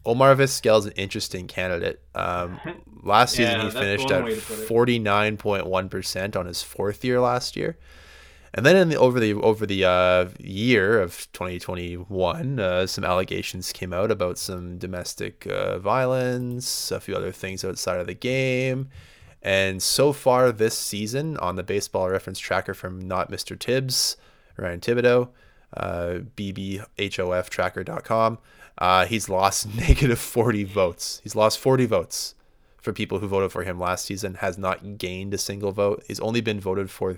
Omar 0.06 0.34
Vizquel 0.36 0.78
is 0.80 0.86
an 0.86 0.92
interesting 0.92 1.46
candidate. 1.46 2.02
Um, 2.14 2.60
last 3.02 3.32
season 3.36 3.60
Yeah, 3.60 3.64
he 3.64 3.70
finished 3.70 4.10
at 4.10 4.24
way 4.24 4.34
to 4.34 4.40
put 4.40 4.58
it. 4.58 4.66
forty 4.68 4.98
nine 4.98 5.36
point 5.36 5.66
one 5.66 5.88
percent 5.88 6.36
on 6.36 6.46
his 6.46 6.62
fourth 6.62 7.04
year 7.04 7.20
last 7.20 7.56
year, 7.56 7.78
and 8.54 8.64
then 8.64 8.76
in 8.76 8.88
the 8.88 8.96
over 8.96 9.18
the 9.18 9.34
over 9.34 9.66
the 9.66 9.84
uh, 9.84 10.28
year 10.38 11.00
of 11.00 11.26
twenty 11.32 11.58
twenty 11.58 11.94
one, 11.94 12.60
uh, 12.60 12.86
some 12.86 13.04
allegations 13.04 13.72
came 13.72 13.92
out 13.92 14.12
about 14.12 14.38
some 14.38 14.78
domestic 14.78 15.44
uh, 15.48 15.80
violence, 15.80 16.92
a 16.92 17.00
few 17.00 17.16
other 17.16 17.32
things 17.32 17.64
outside 17.64 17.98
of 17.98 18.06
the 18.06 18.14
game. 18.14 18.88
And 19.42 19.82
so 19.82 20.12
far 20.12 20.52
this 20.52 20.78
season, 20.78 21.36
on 21.36 21.56
the 21.56 21.64
baseball 21.64 22.08
reference 22.08 22.38
tracker 22.38 22.72
from 22.72 23.00
not 23.00 23.30
Mr. 23.30 23.58
Tibbs, 23.58 24.16
Ryan 24.56 24.80
Thibodaux, 24.80 25.28
uh, 25.76 26.20
bbhoftracker.com, 26.36 28.38
uh, 28.78 29.04
he's 29.04 29.28
lost 29.28 29.74
negative 29.74 30.18
40 30.18 30.64
votes. 30.64 31.20
He's 31.22 31.36
lost 31.36 31.58
40 31.58 31.84
votes 31.86 32.34
for 32.80 32.92
people 32.92 33.18
who 33.18 33.26
voted 33.26 33.52
for 33.52 33.64
him 33.64 33.80
last 33.80 34.06
season, 34.06 34.36
has 34.36 34.56
not 34.56 34.96
gained 34.96 35.34
a 35.34 35.38
single 35.38 35.72
vote. 35.72 36.04
He's 36.06 36.20
only 36.20 36.40
been 36.40 36.60
voted 36.60 36.88
for 36.88 37.16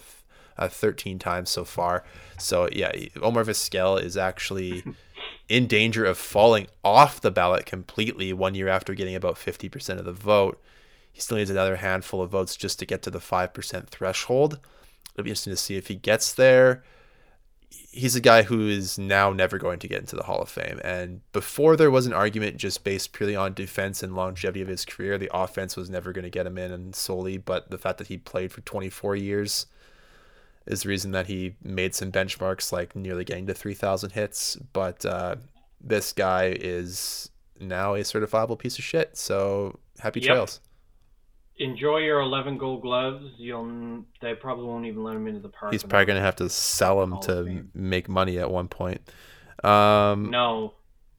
uh, 0.58 0.68
13 0.68 1.18
times 1.18 1.50
so 1.50 1.64
far. 1.64 2.04
So, 2.38 2.68
yeah, 2.72 2.92
Omar 3.20 3.44
Vizquel 3.44 4.02
is 4.02 4.16
actually 4.16 4.84
in 5.48 5.66
danger 5.66 6.04
of 6.04 6.18
falling 6.18 6.66
off 6.84 7.20
the 7.20 7.30
ballot 7.30 7.66
completely 7.66 8.32
one 8.32 8.54
year 8.54 8.68
after 8.68 8.94
getting 8.94 9.14
about 9.14 9.36
50% 9.36 9.98
of 9.98 10.04
the 10.04 10.12
vote. 10.12 10.60
He 11.12 11.20
still 11.20 11.38
needs 11.38 11.50
another 11.50 11.76
handful 11.76 12.20
of 12.20 12.30
votes 12.30 12.56
just 12.56 12.78
to 12.80 12.86
get 12.86 13.02
to 13.02 13.10
the 13.10 13.18
5% 13.18 13.86
threshold. 13.86 14.58
It'll 15.14 15.24
be 15.24 15.30
interesting 15.30 15.52
to 15.52 15.56
see 15.56 15.76
if 15.76 15.86
he 15.86 15.94
gets 15.94 16.34
there. 16.34 16.84
He's 17.90 18.14
a 18.14 18.20
guy 18.20 18.42
who 18.42 18.68
is 18.68 18.98
now 18.98 19.32
never 19.32 19.56
going 19.56 19.78
to 19.78 19.88
get 19.88 20.00
into 20.00 20.16
the 20.16 20.24
Hall 20.24 20.42
of 20.42 20.50
Fame. 20.50 20.78
And 20.84 21.22
before 21.32 21.76
there 21.76 21.90
was 21.90 22.04
an 22.04 22.12
argument 22.12 22.58
just 22.58 22.84
based 22.84 23.12
purely 23.12 23.34
on 23.34 23.54
defense 23.54 24.02
and 24.02 24.14
longevity 24.14 24.60
of 24.60 24.68
his 24.68 24.84
career, 24.84 25.16
the 25.16 25.30
offense 25.32 25.74
was 25.74 25.88
never 25.88 26.12
going 26.12 26.24
to 26.24 26.30
get 26.30 26.46
him 26.46 26.58
in 26.58 26.70
and 26.70 26.94
solely, 26.94 27.38
but 27.38 27.70
the 27.70 27.78
fact 27.78 27.96
that 27.98 28.08
he 28.08 28.18
played 28.18 28.52
for 28.52 28.60
24 28.60 29.16
years 29.16 29.66
is 30.66 30.82
the 30.82 30.88
reason 30.88 31.12
that 31.12 31.26
he 31.26 31.54
made 31.62 31.94
some 31.94 32.10
benchmarks 32.10 32.72
like 32.72 32.96
nearly 32.96 33.24
getting 33.24 33.46
to 33.46 33.54
3,000 33.54 34.10
hits. 34.12 34.56
But 34.72 35.04
uh, 35.04 35.36
this 35.80 36.12
guy 36.12 36.56
is 36.58 37.30
now 37.60 37.94
a 37.94 38.00
certifiable 38.00 38.58
piece 38.58 38.78
of 38.78 38.84
shit. 38.84 39.16
So 39.16 39.78
happy 40.00 40.20
Yep. 40.20 40.26
trails. 40.28 40.60
Enjoy 41.58 41.98
your 41.98 42.20
11 42.20 42.58
gold 42.58 42.82
gloves. 42.82 43.24
You'll 43.38 44.04
they 44.20 44.34
probably 44.34 44.66
won't 44.66 44.84
even 44.84 45.02
let 45.02 45.16
him 45.16 45.26
into 45.26 45.40
the 45.40 45.48
park. 45.48 45.72
He's 45.72 45.82
probably 45.82 46.04
going 46.04 46.18
to 46.18 46.22
have 46.24 46.36
to 46.36 46.50
sell 46.50 47.00
them 47.00 47.18
to 47.22 47.64
make 47.72 48.08
money 48.10 48.38
at 48.38 48.50
one 48.50 48.68
point. 48.68 49.00
Um, 49.64 50.30
No, 50.30 50.74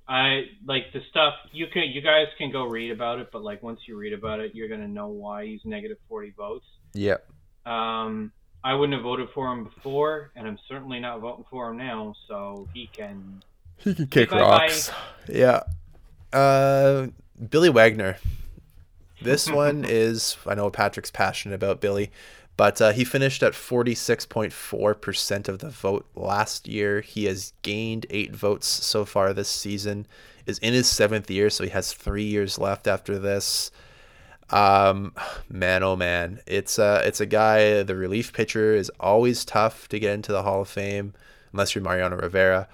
I 0.07 0.43
like 0.65 0.93
the 0.93 1.01
stuff. 1.09 1.33
You 1.51 1.65
can, 1.73 1.83
you 1.91 2.01
guys 2.01 2.27
can 2.37 2.51
go 2.51 2.65
read 2.65 2.91
about 2.91 3.17
it, 3.19 3.29
but 3.33 3.41
like 3.41 3.63
once 3.63 3.79
you 3.87 3.97
read 3.97 4.13
about 4.13 4.39
it, 4.39 4.53
you're 4.53 4.69
gonna 4.69 4.87
know 4.87 5.07
why 5.07 5.45
he's 5.47 5.61
negative 5.65 5.97
40 6.07 6.33
votes. 6.37 6.65
Yep. 6.93 7.27
Um, 7.65 8.31
I 8.67 8.73
wouldn't 8.73 8.95
have 8.95 9.03
voted 9.03 9.29
for 9.29 9.49
him 9.49 9.63
before, 9.63 10.29
and 10.35 10.45
I'm 10.45 10.59
certainly 10.67 10.99
not 10.99 11.21
voting 11.21 11.45
for 11.49 11.69
him 11.69 11.77
now. 11.77 12.13
So 12.27 12.67
he 12.73 12.87
can. 12.91 13.41
He 13.77 13.95
can 13.95 14.07
kick 14.07 14.29
Bye-bye. 14.29 14.41
rocks. 14.41 14.91
Yeah. 15.29 15.61
Uh, 16.33 17.07
Billy 17.49 17.69
Wagner. 17.69 18.17
This 19.21 19.49
one 19.65 19.85
is 19.87 20.35
I 20.45 20.55
know 20.55 20.69
Patrick's 20.69 21.11
passionate 21.11 21.55
about 21.55 21.79
Billy, 21.79 22.11
but 22.57 22.81
uh, 22.81 22.91
he 22.91 23.05
finished 23.05 23.41
at 23.41 23.53
46.4% 23.53 25.47
of 25.47 25.59
the 25.59 25.69
vote 25.69 26.05
last 26.13 26.67
year. 26.67 26.99
He 26.99 27.23
has 27.23 27.53
gained 27.61 28.05
eight 28.09 28.35
votes 28.35 28.67
so 28.67 29.05
far 29.05 29.31
this 29.31 29.47
season. 29.47 30.07
Is 30.45 30.59
in 30.59 30.73
his 30.73 30.89
seventh 30.89 31.31
year, 31.31 31.49
so 31.49 31.63
he 31.63 31.69
has 31.69 31.93
three 31.93 32.25
years 32.25 32.59
left 32.59 32.85
after 32.85 33.17
this. 33.17 33.71
Um, 34.49 35.13
man, 35.49 35.83
oh 35.83 35.95
man, 35.95 36.39
it's 36.47 36.79
a 36.79 37.01
it's 37.05 37.19
a 37.19 37.25
guy. 37.25 37.83
The 37.83 37.95
relief 37.95 38.31
pitcher 38.33 38.73
is 38.73 38.89
always 38.99 39.43
tough 39.43 39.87
to 39.89 39.99
get 39.99 40.13
into 40.13 40.31
the 40.31 40.43
Hall 40.43 40.61
of 40.61 40.69
Fame, 40.69 41.13
unless 41.51 41.75
you're 41.75 41.83
Mariano 41.83 42.15
Rivera. 42.15 42.67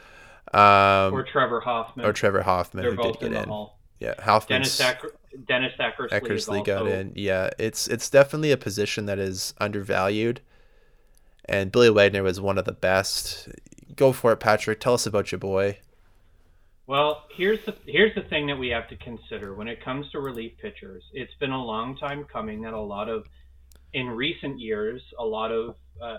Um, 0.53 1.13
Or 1.13 1.23
Trevor 1.23 1.62
Hoffman. 1.62 2.05
or 2.05 2.13
Trevor 2.13 2.43
Hoffman, 2.43 2.83
They're 2.83 2.91
who 2.91 2.97
both 2.97 3.19
did 3.19 3.27
in 3.27 3.31
get 3.33 3.38
the 3.39 3.43
in. 3.43 3.49
hall. 3.49 3.79
Yeah, 3.99 4.13
Hoffman. 4.21 4.62
Dennis 4.62 4.79
Acker, 4.79 5.15
Dennis 5.47 5.71
Eckersley, 5.79 6.09
Eckersley 6.12 6.63
got 6.65 6.81
also- 6.83 6.91
in. 6.93 7.13
Yeah, 7.15 7.49
it's 7.57 7.88
it's 7.88 8.07
definitely 8.09 8.51
a 8.51 8.57
position 8.57 9.07
that 9.07 9.17
is 9.17 9.55
undervalued, 9.59 10.41
and 11.45 11.71
Billy 11.71 11.89
Wagner 11.89 12.21
was 12.21 12.39
one 12.39 12.59
of 12.59 12.65
the 12.65 12.71
best. 12.73 13.49
Go 13.95 14.12
for 14.12 14.31
it, 14.31 14.38
Patrick. 14.39 14.79
Tell 14.79 14.93
us 14.93 15.07
about 15.07 15.31
your 15.31 15.39
boy. 15.39 15.79
Well, 16.85 17.23
here's 17.35 17.63
the 17.65 17.75
here's 17.85 18.13
the 18.13 18.23
thing 18.23 18.47
that 18.47 18.57
we 18.57 18.69
have 18.69 18.89
to 18.89 18.97
consider 18.97 19.55
when 19.55 19.67
it 19.67 19.83
comes 19.83 20.09
to 20.11 20.19
relief 20.19 20.53
pitchers. 20.61 21.03
It's 21.13 21.33
been 21.39 21.51
a 21.51 21.63
long 21.63 21.95
time 21.97 22.25
coming 22.25 22.61
that 22.63 22.73
a 22.73 22.79
lot 22.79 23.07
of, 23.07 23.25
in 23.93 24.07
recent 24.09 24.59
years, 24.59 25.01
a 25.17 25.23
lot 25.23 25.51
of 25.51 25.75
uh, 26.01 26.17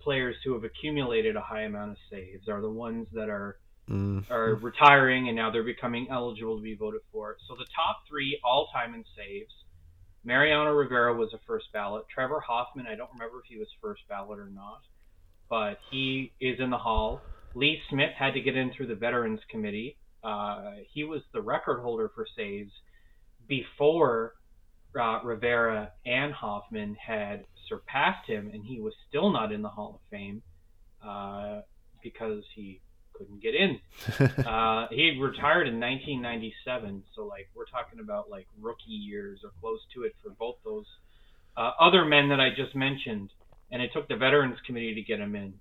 players 0.00 0.36
who 0.44 0.54
have 0.54 0.64
accumulated 0.64 1.36
a 1.36 1.40
high 1.40 1.62
amount 1.62 1.92
of 1.92 1.96
saves 2.10 2.48
are 2.48 2.60
the 2.60 2.70
ones 2.70 3.06
that 3.12 3.28
are 3.28 3.58
mm. 3.88 4.28
are 4.28 4.56
retiring, 4.56 5.28
and 5.28 5.36
now 5.36 5.50
they're 5.50 5.62
becoming 5.62 6.08
eligible 6.10 6.56
to 6.56 6.62
be 6.62 6.74
voted 6.74 7.02
for. 7.12 7.36
So 7.46 7.54
the 7.54 7.66
top 7.76 8.02
three 8.08 8.40
all 8.44 8.68
time 8.72 8.94
in 8.94 9.04
saves. 9.16 9.52
Mariano 10.24 10.72
Rivera 10.72 11.14
was 11.14 11.34
a 11.34 11.38
first 11.46 11.66
ballot. 11.72 12.06
Trevor 12.12 12.40
Hoffman, 12.40 12.86
I 12.86 12.94
don't 12.94 13.10
remember 13.12 13.40
if 13.40 13.44
he 13.46 13.58
was 13.58 13.68
first 13.82 14.00
ballot 14.08 14.38
or 14.38 14.48
not, 14.48 14.80
but 15.50 15.78
he 15.90 16.32
is 16.40 16.58
in 16.60 16.70
the 16.70 16.78
hall. 16.78 17.20
Lee 17.54 17.80
Smith 17.88 18.10
had 18.18 18.34
to 18.34 18.40
get 18.40 18.56
in 18.56 18.72
through 18.72 18.88
the 18.88 18.94
Veterans 18.94 19.40
Committee. 19.48 19.96
Uh, 20.22 20.72
he 20.92 21.04
was 21.04 21.22
the 21.32 21.40
record 21.40 21.80
holder 21.80 22.10
for 22.14 22.26
saves 22.36 22.72
before 23.46 24.34
uh, 24.98 25.20
Rivera 25.22 25.90
and 26.06 26.32
Hoffman 26.32 26.94
had 26.94 27.44
surpassed 27.68 28.28
him, 28.28 28.50
and 28.52 28.64
he 28.64 28.80
was 28.80 28.94
still 29.08 29.30
not 29.30 29.52
in 29.52 29.62
the 29.62 29.68
Hall 29.68 30.00
of 30.00 30.10
Fame 30.10 30.42
uh, 31.06 31.60
because 32.02 32.42
he 32.54 32.80
couldn't 33.14 33.42
get 33.42 33.54
in. 33.54 33.80
uh, 34.46 34.88
he 34.90 35.18
retired 35.20 35.68
in 35.68 35.80
1997, 35.80 37.02
so 37.14 37.26
like 37.26 37.48
we're 37.54 37.66
talking 37.66 38.00
about 38.00 38.30
like 38.30 38.46
rookie 38.60 38.90
years 38.90 39.40
or 39.44 39.50
close 39.60 39.80
to 39.94 40.02
it 40.02 40.14
for 40.22 40.30
both 40.30 40.56
those 40.64 40.86
uh, 41.56 41.70
other 41.80 42.04
men 42.04 42.28
that 42.28 42.40
I 42.40 42.50
just 42.50 42.74
mentioned, 42.74 43.30
and 43.70 43.82
it 43.82 43.90
took 43.92 44.08
the 44.08 44.16
Veterans 44.16 44.58
Committee 44.66 44.94
to 44.94 45.02
get 45.02 45.20
him 45.20 45.36
in. 45.36 45.54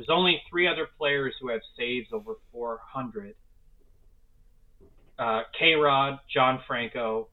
There's 0.00 0.08
only 0.08 0.40
three 0.48 0.66
other 0.66 0.88
players 0.96 1.34
who 1.42 1.50
have 1.50 1.60
saves 1.76 2.08
over 2.10 2.36
400. 2.52 3.34
Uh, 5.18 5.42
K. 5.58 5.74
Rod, 5.74 6.20
John 6.32 6.62
Franco, 6.66 7.28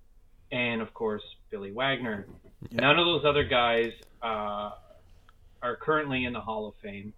and 0.51 0.81
of 0.81 0.93
course 0.93 1.21
Billy 1.49 1.71
Wagner. 1.71 2.27
Yeah. 2.69 2.81
None 2.81 2.99
of 2.99 3.05
those 3.05 3.23
other 3.23 3.45
guys 3.45 3.93
uh, 4.21 4.71
are 5.61 5.77
currently 5.79 6.25
in 6.25 6.33
the 6.33 6.41
Hall 6.41 6.67
of 6.67 6.73
Fame. 6.83 7.13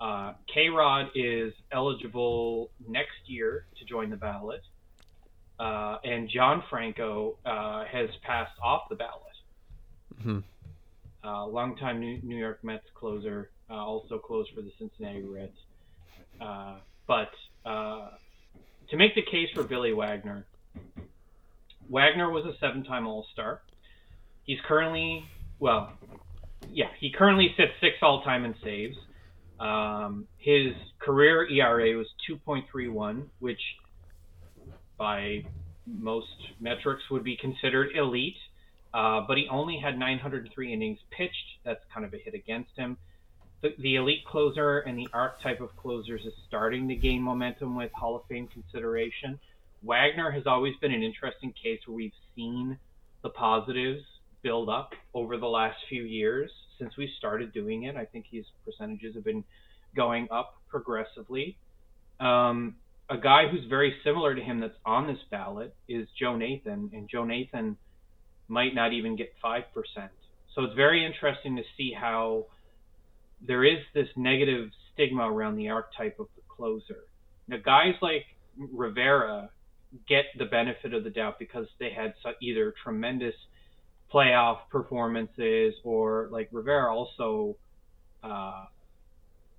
Uh, 0.00 0.32
K 0.52 0.70
Rod 0.70 1.08
is 1.14 1.52
eligible 1.70 2.70
next 2.88 3.26
year 3.26 3.66
to 3.78 3.84
join 3.84 4.08
the 4.08 4.16
ballot, 4.16 4.62
uh, 5.60 5.98
and 6.02 6.30
John 6.30 6.62
Franco 6.70 7.36
uh, 7.44 7.84
has 7.84 8.08
passed 8.22 8.58
off 8.62 8.88
the 8.88 8.96
ballot. 8.96 9.20
Mm-hmm. 10.18 10.38
Uh, 11.28 11.46
longtime 11.46 12.00
New, 12.00 12.20
New 12.22 12.38
York 12.38 12.64
Mets 12.64 12.86
closer, 12.94 13.50
uh, 13.70 13.74
also 13.74 14.18
closed 14.18 14.50
for 14.54 14.62
the 14.62 14.72
Cincinnati 14.78 15.22
Reds. 15.22 15.56
Uh, 16.40 16.78
but 17.06 17.30
to 17.64 18.96
make 18.96 19.14
the 19.14 19.22
case 19.22 19.48
for 19.54 19.62
Billy 19.62 19.92
Wagner, 19.92 20.46
Wagner 21.88 22.30
was 22.30 22.44
a 22.46 22.56
seven-time 22.60 23.06
All-Star. 23.06 23.62
He's 24.44 24.58
currently, 24.66 25.24
well, 25.58 25.92
yeah, 26.70 26.88
he 26.98 27.10
currently 27.10 27.54
sits 27.56 27.72
six 27.80 27.96
all-time 28.02 28.44
in 28.44 28.54
saves. 28.62 28.96
Um, 29.60 30.26
his 30.38 30.74
career 30.98 31.46
ERA 31.48 31.96
was 31.96 32.06
2.31, 32.28 33.24
which 33.38 33.60
by 34.98 35.44
most 35.86 36.26
metrics 36.60 37.02
would 37.10 37.24
be 37.24 37.36
considered 37.36 37.90
elite. 37.96 38.36
Uh, 38.92 39.22
but 39.26 39.36
he 39.36 39.48
only 39.50 39.78
had 39.78 39.98
903 39.98 40.72
innings 40.72 40.98
pitched. 41.10 41.34
That's 41.64 41.80
kind 41.92 42.06
of 42.06 42.14
a 42.14 42.18
hit 42.18 42.34
against 42.34 42.70
him. 42.76 42.96
The, 43.78 43.96
elite 43.96 44.26
closer 44.26 44.80
and 44.80 44.98
the 44.98 45.08
archetype 45.14 45.62
of 45.62 45.74
closers 45.78 46.20
is 46.26 46.34
starting 46.46 46.86
to 46.88 46.94
gain 46.94 47.22
momentum 47.22 47.74
with 47.74 47.90
Hall 47.92 48.14
of 48.14 48.22
Fame 48.28 48.46
consideration. 48.46 49.40
Wagner 49.82 50.30
has 50.30 50.46
always 50.46 50.74
been 50.82 50.92
an 50.92 51.02
interesting 51.02 51.54
case 51.62 51.80
where 51.86 51.96
we've 51.96 52.12
seen 52.36 52.78
the 53.22 53.30
positives 53.30 54.02
build 54.42 54.68
up 54.68 54.92
over 55.14 55.38
the 55.38 55.46
last 55.46 55.78
few 55.88 56.02
years 56.02 56.50
since 56.78 56.94
we 56.98 57.10
started 57.16 57.54
doing 57.54 57.84
it. 57.84 57.96
I 57.96 58.04
think 58.04 58.26
his 58.30 58.44
percentages 58.66 59.14
have 59.14 59.24
been 59.24 59.44
going 59.96 60.28
up 60.30 60.56
progressively. 60.68 61.56
Um, 62.20 62.76
a 63.08 63.16
guy 63.16 63.48
who's 63.48 63.64
very 63.70 63.94
similar 64.04 64.34
to 64.34 64.42
him 64.42 64.60
that's 64.60 64.76
on 64.84 65.06
this 65.06 65.20
ballot 65.30 65.74
is 65.88 66.06
Joe 66.20 66.36
Nathan, 66.36 66.90
and 66.92 67.08
Joe 67.08 67.24
Nathan 67.24 67.78
might 68.46 68.74
not 68.74 68.92
even 68.92 69.16
get 69.16 69.32
5%. 69.42 69.62
So 70.54 70.64
it's 70.64 70.74
very 70.74 71.04
interesting 71.06 71.56
to 71.56 71.62
see 71.78 71.94
how 71.98 72.44
there 73.46 73.64
is 73.64 73.78
this 73.94 74.08
negative 74.16 74.70
stigma 74.92 75.30
around 75.30 75.56
the 75.56 75.68
archetype 75.68 76.18
of 76.18 76.28
the 76.36 76.42
closer. 76.48 77.04
Now, 77.48 77.58
guys 77.64 77.94
like 78.00 78.24
Rivera 78.56 79.50
get 80.08 80.24
the 80.38 80.46
benefit 80.46 80.94
of 80.94 81.04
the 81.04 81.10
doubt 81.10 81.38
because 81.38 81.66
they 81.78 81.90
had 81.90 82.14
either 82.40 82.74
tremendous 82.82 83.34
playoff 84.12 84.58
performances 84.70 85.74
or 85.84 86.28
like 86.30 86.48
Rivera 86.52 86.94
also 86.94 87.56
uh, 88.22 88.64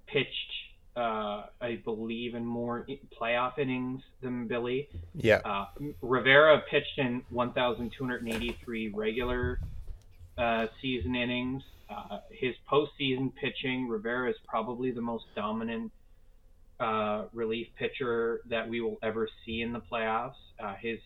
pitched 0.08 0.52
uh, 0.96 1.48
I 1.60 1.82
believe 1.84 2.36
in 2.36 2.46
more 2.46 2.88
playoff 3.20 3.60
innings 3.60 4.02
than 4.22 4.48
Billy. 4.48 4.88
Yeah. 5.14 5.42
Uh, 5.44 5.66
Rivera 6.02 6.62
pitched 6.70 6.98
in 6.98 7.22
1,283 7.30 8.90
regular 8.90 9.60
uh, 10.38 10.68
season 10.82 11.16
innings. 11.16 11.64
Uh, 11.90 12.20
his 12.32 12.56
postseason 12.72 13.34
pitching, 13.36 13.88
Rivera 13.88 14.30
is 14.30 14.36
probably 14.48 14.92
the 14.92 15.02
most 15.02 15.26
dominant 15.36 15.92
uh, 16.80 17.26
relief 17.34 17.68
pitcher 17.78 18.42
that 18.50 18.68
we 18.68 18.82
will 18.82 18.98
ever 19.04 19.30
see 19.46 19.62
in 19.62 19.72
the 19.72 19.82
playoffs. 19.82 20.34
Uh, 20.60 20.76
his 20.80 21.00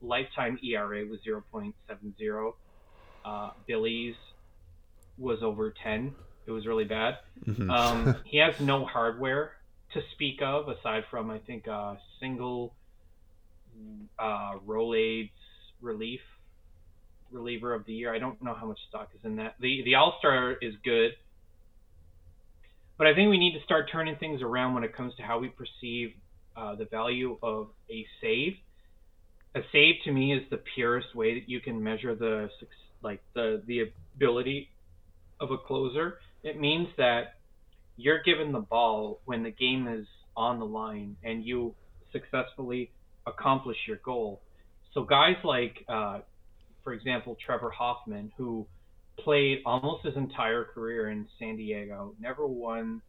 lifetime 0.00 0.58
ERA 0.62 1.04
was 1.06 1.20
0.70. 1.26 2.52
Uh, 3.24 3.50
Billy's 3.66 4.14
was 5.18 5.42
over 5.42 5.74
10. 5.82 6.14
It 6.46 6.50
was 6.50 6.66
really 6.66 6.84
bad. 6.84 7.18
Mm-hmm. 7.46 7.70
Um, 7.70 8.16
he 8.24 8.38
has 8.38 8.58
no 8.60 8.84
hardware 8.84 9.52
to 9.94 10.00
speak 10.12 10.40
of 10.42 10.68
aside 10.68 11.04
from, 11.10 11.30
I 11.30 11.38
think, 11.38 11.66
a 11.66 11.98
single 12.20 12.74
uh, 14.18 14.54
Rolaids 14.66 15.30
relief 15.80 16.20
reliever 17.32 17.74
of 17.74 17.84
the 17.86 17.92
year. 17.92 18.14
I 18.14 18.18
don't 18.18 18.40
know 18.42 18.54
how 18.54 18.66
much 18.66 18.78
stock 18.88 19.08
is 19.14 19.20
in 19.24 19.36
that. 19.36 19.56
The 19.60 19.82
the 19.84 19.94
All 19.94 20.16
Star 20.18 20.52
is 20.60 20.74
good. 20.84 21.12
But 22.98 23.06
I 23.06 23.14
think 23.14 23.30
we 23.30 23.38
need 23.38 23.58
to 23.58 23.64
start 23.64 23.88
turning 23.90 24.16
things 24.16 24.42
around 24.42 24.74
when 24.74 24.84
it 24.84 24.94
comes 24.94 25.14
to 25.16 25.22
how 25.22 25.38
we 25.38 25.48
perceive 25.48 26.12
uh, 26.56 26.74
the 26.76 26.84
value 26.84 27.38
of 27.42 27.68
a 27.90 28.06
save. 28.20 28.54
A 29.54 29.60
save 29.72 29.94
to 30.04 30.12
me 30.12 30.32
is 30.32 30.42
the 30.50 30.60
purest 30.74 31.14
way 31.14 31.38
that 31.38 31.48
you 31.48 31.60
can 31.60 31.82
measure 31.82 32.14
the 32.14 32.48
like 33.02 33.22
the 33.34 33.62
the 33.66 33.90
ability 34.16 34.70
of 35.40 35.50
a 35.50 35.58
closer. 35.58 36.18
It 36.42 36.60
means 36.60 36.88
that 36.96 37.34
you're 37.96 38.22
given 38.22 38.52
the 38.52 38.60
ball 38.60 39.20
when 39.24 39.42
the 39.42 39.50
game 39.50 39.88
is 39.88 40.06
on 40.36 40.58
the 40.58 40.66
line 40.66 41.16
and 41.22 41.44
you 41.44 41.74
successfully 42.12 42.90
accomplish 43.26 43.76
your 43.86 43.98
goal. 44.04 44.40
So 44.94 45.04
guys 45.04 45.36
like, 45.44 45.84
uh, 45.88 46.20
for 46.82 46.92
example, 46.92 47.36
Trevor 47.44 47.70
Hoffman, 47.70 48.32
who 48.36 48.66
played 49.18 49.58
almost 49.64 50.04
his 50.04 50.16
entire 50.16 50.64
career 50.64 51.10
in 51.10 51.26
San 51.38 51.56
Diego. 51.56 52.14
Never 52.20 52.46
won, 52.46 53.02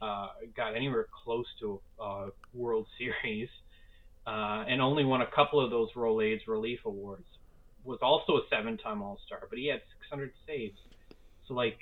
uh, 0.00 0.28
got 0.56 0.76
anywhere 0.76 1.06
close 1.24 1.46
to 1.60 1.80
a 2.00 2.28
World 2.54 2.86
Series, 2.98 3.48
uh, 4.26 4.64
and 4.68 4.80
only 4.80 5.04
won 5.04 5.22
a 5.22 5.30
couple 5.34 5.62
of 5.64 5.70
those 5.70 5.88
Rolaids 5.96 6.46
Relief 6.46 6.80
Awards. 6.84 7.26
Was 7.84 7.98
also 8.02 8.34
a 8.34 8.42
seven-time 8.50 9.02
All-Star, 9.02 9.46
but 9.48 9.58
he 9.58 9.68
had 9.68 9.80
600 10.02 10.32
saves. 10.46 10.78
So 11.46 11.54
like, 11.54 11.78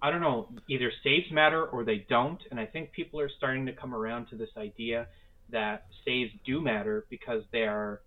I 0.00 0.10
don't 0.12 0.20
know, 0.20 0.48
either 0.68 0.92
saves 1.02 1.32
matter 1.32 1.64
or 1.64 1.84
they 1.84 2.06
don't, 2.08 2.40
and 2.50 2.60
I 2.60 2.66
think 2.66 2.92
people 2.92 3.18
are 3.20 3.30
starting 3.36 3.66
to 3.66 3.72
come 3.72 3.94
around 3.94 4.28
to 4.28 4.36
this 4.36 4.50
idea 4.56 5.08
that 5.50 5.86
saves 6.04 6.30
do 6.46 6.60
matter 6.60 7.04
because 7.10 7.42
they 7.50 7.62
are 7.62 8.00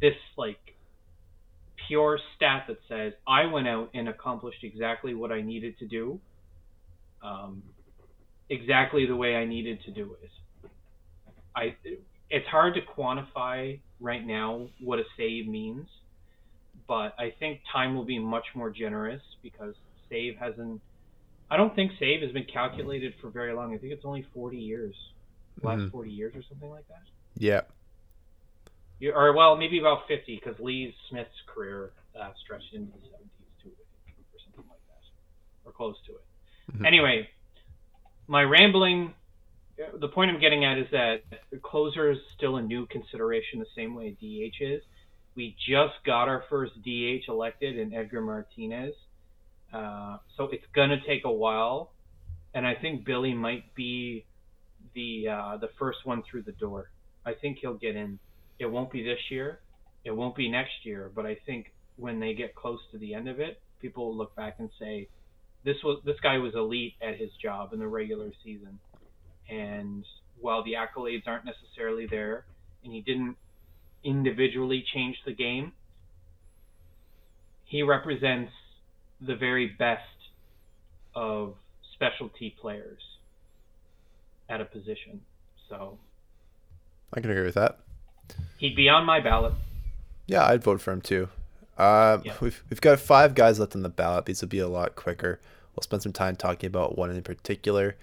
this 0.00 0.14
like 0.36 0.58
pure 1.90 2.20
stat 2.36 2.66
that 2.68 2.78
says 2.88 3.12
I 3.26 3.46
went 3.46 3.66
out 3.66 3.90
and 3.94 4.08
accomplished 4.08 4.62
exactly 4.62 5.12
what 5.12 5.32
I 5.32 5.42
needed 5.42 5.76
to 5.80 5.86
do, 5.86 6.20
um, 7.20 7.64
exactly 8.48 9.06
the 9.06 9.16
way 9.16 9.34
I 9.34 9.44
needed 9.44 9.82
to 9.86 9.90
do 9.90 10.16
it. 10.22 10.30
I 11.56 11.74
it's 12.30 12.46
hard 12.46 12.74
to 12.74 12.80
quantify 12.80 13.80
right 14.00 14.24
now 14.24 14.68
what 14.80 15.00
a 15.00 15.02
save 15.16 15.48
means, 15.48 15.88
but 16.86 17.12
I 17.18 17.34
think 17.40 17.60
time 17.72 17.96
will 17.96 18.04
be 18.04 18.20
much 18.20 18.46
more 18.54 18.70
generous 18.70 19.22
because 19.42 19.74
save 20.08 20.36
hasn't. 20.36 20.80
I 21.50 21.56
don't 21.56 21.74
think 21.74 21.90
save 21.98 22.22
has 22.22 22.30
been 22.30 22.46
calculated 22.52 23.14
for 23.20 23.30
very 23.30 23.52
long. 23.52 23.74
I 23.74 23.78
think 23.78 23.92
it's 23.92 24.04
only 24.04 24.24
40 24.32 24.56
years, 24.56 24.94
last 25.60 25.80
mm-hmm. 25.80 25.90
40 25.90 26.10
years 26.10 26.34
or 26.36 26.42
something 26.48 26.70
like 26.70 26.86
that. 26.86 27.02
Yeah, 27.36 27.62
you, 29.00 29.12
or 29.12 29.32
well, 29.32 29.56
maybe 29.56 29.80
about 29.80 30.06
50 30.06 30.40
because 30.42 30.60
Lee 30.60 30.94
Smith's 31.08 31.30
career 31.46 31.92
uh, 32.18 32.30
stretched 32.42 32.72
into 32.74 32.92
the 32.92 32.98
70s 32.98 33.62
too, 33.62 33.70
or 33.70 34.38
something 34.44 34.64
like 34.70 34.80
that, 34.88 35.68
or 35.68 35.72
close 35.72 35.96
to 36.06 36.12
it. 36.12 36.24
Mm-hmm. 36.72 36.86
Anyway, 36.86 37.28
my 38.28 38.42
rambling. 38.42 39.14
The 39.98 40.08
point 40.08 40.30
I'm 40.30 40.38
getting 40.38 40.66
at 40.66 40.76
is 40.76 40.88
that 40.92 41.22
the 41.50 41.56
closer 41.56 42.10
is 42.10 42.18
still 42.36 42.56
a 42.56 42.62
new 42.62 42.84
consideration, 42.86 43.60
the 43.60 43.66
same 43.74 43.94
way 43.94 44.10
DH 44.10 44.62
is. 44.62 44.82
We 45.34 45.56
just 45.58 45.94
got 46.04 46.28
our 46.28 46.44
first 46.50 46.74
DH 46.82 47.28
elected 47.28 47.78
in 47.78 47.94
Edgar 47.94 48.20
Martinez, 48.20 48.94
uh, 49.72 50.18
so 50.36 50.50
it's 50.52 50.66
gonna 50.74 51.00
take 51.06 51.24
a 51.24 51.32
while, 51.32 51.92
and 52.52 52.66
I 52.66 52.74
think 52.74 53.06
Billy 53.06 53.32
might 53.32 53.74
be 53.74 54.26
the 54.94 55.28
uh, 55.28 55.56
the 55.56 55.70
first 55.78 56.04
one 56.04 56.22
through 56.22 56.42
the 56.42 56.52
door. 56.52 56.90
I 57.24 57.32
think 57.32 57.58
he'll 57.58 57.74
get 57.74 57.96
in. 57.96 58.18
It 58.60 58.70
won't 58.70 58.92
be 58.92 59.02
this 59.02 59.18
year. 59.30 59.58
It 60.04 60.12
won't 60.12 60.36
be 60.36 60.48
next 60.48 60.84
year. 60.84 61.10
But 61.12 61.26
I 61.26 61.34
think 61.46 61.72
when 61.96 62.20
they 62.20 62.34
get 62.34 62.54
close 62.54 62.78
to 62.92 62.98
the 62.98 63.14
end 63.14 63.28
of 63.28 63.40
it, 63.40 63.60
people 63.80 64.06
will 64.06 64.16
look 64.16 64.36
back 64.36 64.56
and 64.58 64.70
say, 64.78 65.08
"This 65.64 65.82
was 65.82 66.00
this 66.04 66.20
guy 66.20 66.38
was 66.38 66.54
elite 66.54 66.94
at 67.00 67.16
his 67.16 67.32
job 67.42 67.72
in 67.72 67.78
the 67.80 67.88
regular 67.88 68.30
season." 68.44 68.78
And 69.48 70.04
while 70.38 70.62
the 70.62 70.74
accolades 70.74 71.26
aren't 71.26 71.46
necessarily 71.46 72.06
there, 72.06 72.44
and 72.84 72.92
he 72.92 73.00
didn't 73.00 73.36
individually 74.04 74.82
change 74.94 75.16
the 75.24 75.32
game, 75.32 75.72
he 77.64 77.82
represents 77.82 78.52
the 79.20 79.34
very 79.36 79.66
best 79.66 80.04
of 81.14 81.56
specialty 81.94 82.50
players 82.60 83.02
at 84.48 84.60
a 84.60 84.64
position. 84.64 85.24
So 85.68 85.98
I 87.12 87.20
can 87.20 87.30
agree 87.30 87.44
with 87.44 87.54
that. 87.54 87.78
He'd 88.58 88.76
be 88.76 88.88
on 88.88 89.04
my 89.04 89.20
ballot. 89.20 89.54
Yeah, 90.26 90.46
I'd 90.46 90.62
vote 90.62 90.80
for 90.80 90.92
him 90.92 91.00
too. 91.00 91.28
Uh, 91.76 92.18
yeah. 92.24 92.34
We've 92.40 92.62
we've 92.68 92.80
got 92.80 93.00
five 93.00 93.34
guys 93.34 93.58
left 93.58 93.74
on 93.74 93.82
the 93.82 93.88
ballot. 93.88 94.26
These 94.26 94.42
will 94.42 94.48
be 94.48 94.58
a 94.58 94.68
lot 94.68 94.96
quicker. 94.96 95.40
We'll 95.74 95.82
spend 95.82 96.02
some 96.02 96.12
time 96.12 96.36
talking 96.36 96.66
about 96.66 96.98
one 96.98 97.10
in 97.10 97.22
particular. 97.22 97.96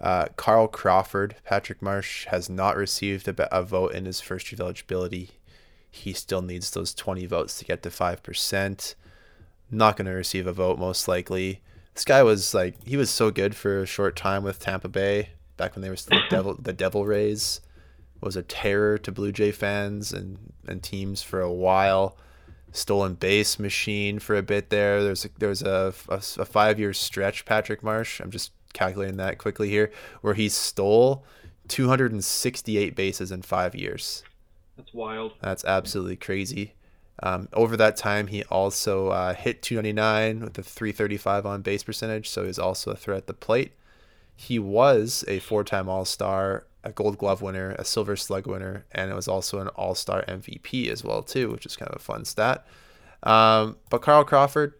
Uh, 0.00 0.26
Carl 0.36 0.68
Crawford, 0.68 1.36
Patrick 1.44 1.82
Marsh 1.82 2.26
has 2.26 2.48
not 2.48 2.76
received 2.76 3.26
a, 3.28 3.56
a 3.56 3.62
vote 3.62 3.92
in 3.92 4.04
his 4.04 4.20
first 4.20 4.50
year 4.50 4.56
of 4.56 4.60
eligibility. 4.60 5.30
He 5.90 6.12
still 6.12 6.42
needs 6.42 6.70
those 6.70 6.94
20 6.94 7.26
votes 7.26 7.58
to 7.58 7.64
get 7.64 7.82
to 7.82 7.90
5%. 7.90 8.94
Not 9.70 9.96
going 9.96 10.06
to 10.06 10.12
receive 10.12 10.46
a 10.46 10.52
vote, 10.52 10.78
most 10.78 11.08
likely. 11.08 11.60
This 11.94 12.04
guy 12.04 12.22
was 12.22 12.54
like, 12.54 12.76
he 12.86 12.96
was 12.96 13.10
so 13.10 13.30
good 13.30 13.56
for 13.56 13.82
a 13.82 13.86
short 13.86 14.14
time 14.14 14.44
with 14.44 14.60
Tampa 14.60 14.88
Bay 14.88 15.30
back 15.56 15.74
when 15.74 15.82
they 15.82 15.90
were 15.90 15.96
still 15.96 16.18
the 16.18 16.26
Devil, 16.30 16.56
the 16.60 16.72
Devil 16.72 17.04
Rays. 17.04 17.60
Was 18.20 18.36
a 18.36 18.42
terror 18.42 18.98
to 18.98 19.12
Blue 19.12 19.32
Jay 19.32 19.52
fans 19.52 20.12
and, 20.12 20.52
and 20.66 20.82
teams 20.82 21.22
for 21.22 21.40
a 21.40 21.52
while. 21.52 22.16
Stolen 22.72 23.14
base 23.14 23.58
machine 23.58 24.18
for 24.18 24.36
a 24.36 24.42
bit 24.42 24.70
there. 24.70 25.02
There's 25.02 25.24
a, 25.24 25.28
there 25.38 25.48
was 25.48 25.62
a, 25.62 25.94
a, 26.08 26.16
a 26.16 26.44
five 26.44 26.78
year 26.78 26.92
stretch, 26.92 27.44
Patrick 27.44 27.82
Marsh. 27.82 28.20
I'm 28.20 28.30
just 28.30 28.52
calculating 28.72 29.16
that 29.16 29.38
quickly 29.38 29.70
here, 29.70 29.90
where 30.20 30.34
he 30.34 30.48
stole 30.48 31.24
268 31.68 32.94
bases 32.94 33.30
in 33.30 33.42
five 33.42 33.74
years. 33.74 34.24
That's 34.76 34.92
wild. 34.94 35.32
That's 35.40 35.64
absolutely 35.64 36.16
crazy. 36.16 36.74
Um, 37.22 37.48
over 37.52 37.76
that 37.76 37.96
time, 37.96 38.28
he 38.28 38.44
also 38.44 39.08
uh, 39.08 39.34
hit 39.34 39.62
299 39.62 40.40
with 40.40 40.58
a 40.58 40.62
335 40.62 41.46
on 41.46 41.62
base 41.62 41.82
percentage, 41.82 42.28
so 42.28 42.44
he's 42.44 42.58
also 42.58 42.92
a 42.92 42.96
threat 42.96 43.18
at 43.18 43.26
the 43.26 43.34
plate. 43.34 43.72
He 44.40 44.60
was 44.60 45.24
a 45.26 45.40
four 45.40 45.64
time 45.64 45.88
All 45.88 46.04
Star, 46.04 46.64
a 46.84 46.92
Gold 46.92 47.18
Glove 47.18 47.42
winner, 47.42 47.74
a 47.76 47.84
Silver 47.84 48.14
Slug 48.14 48.46
winner, 48.46 48.86
and 48.92 49.10
it 49.10 49.14
was 49.14 49.26
also 49.26 49.58
an 49.58 49.66
All 49.70 49.96
Star 49.96 50.24
MVP 50.28 50.88
as 50.88 51.02
well 51.02 51.24
too, 51.24 51.50
which 51.50 51.66
is 51.66 51.74
kind 51.74 51.90
of 51.90 51.96
a 51.96 51.98
fun 51.98 52.24
stat. 52.24 52.64
Um, 53.24 53.78
but 53.90 54.00
Carl 54.00 54.22
Crawford, 54.22 54.74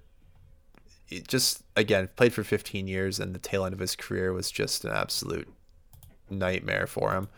just 1.27 1.65
again 1.75 2.09
played 2.15 2.33
for 2.33 2.45
15 2.45 2.87
years, 2.87 3.19
and 3.19 3.35
the 3.35 3.41
tail 3.41 3.65
end 3.65 3.73
of 3.73 3.81
his 3.81 3.97
career 3.97 4.33
was 4.33 4.53
just 4.53 4.85
an 4.85 4.93
absolute 4.93 5.49
nightmare 6.31 6.87
for 6.87 7.15
him. 7.15 7.29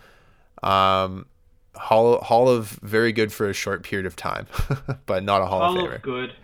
Um, 0.62 1.24
Hall 1.74 2.20
Hall 2.20 2.50
of 2.50 2.68
very 2.83 3.12
good 3.12 3.33
for 3.33 3.48
a 3.48 3.54
short 3.54 3.83
period 3.83 4.04
of 4.04 4.14
time, 4.14 4.46
but 5.06 5.24
not 5.24 5.40
a 5.40 5.46
Hall, 5.46 5.61
Hall 5.61 5.78
of 5.78 5.90
Famer. 5.90 5.94
Of 5.94 6.02
good. 6.02 6.35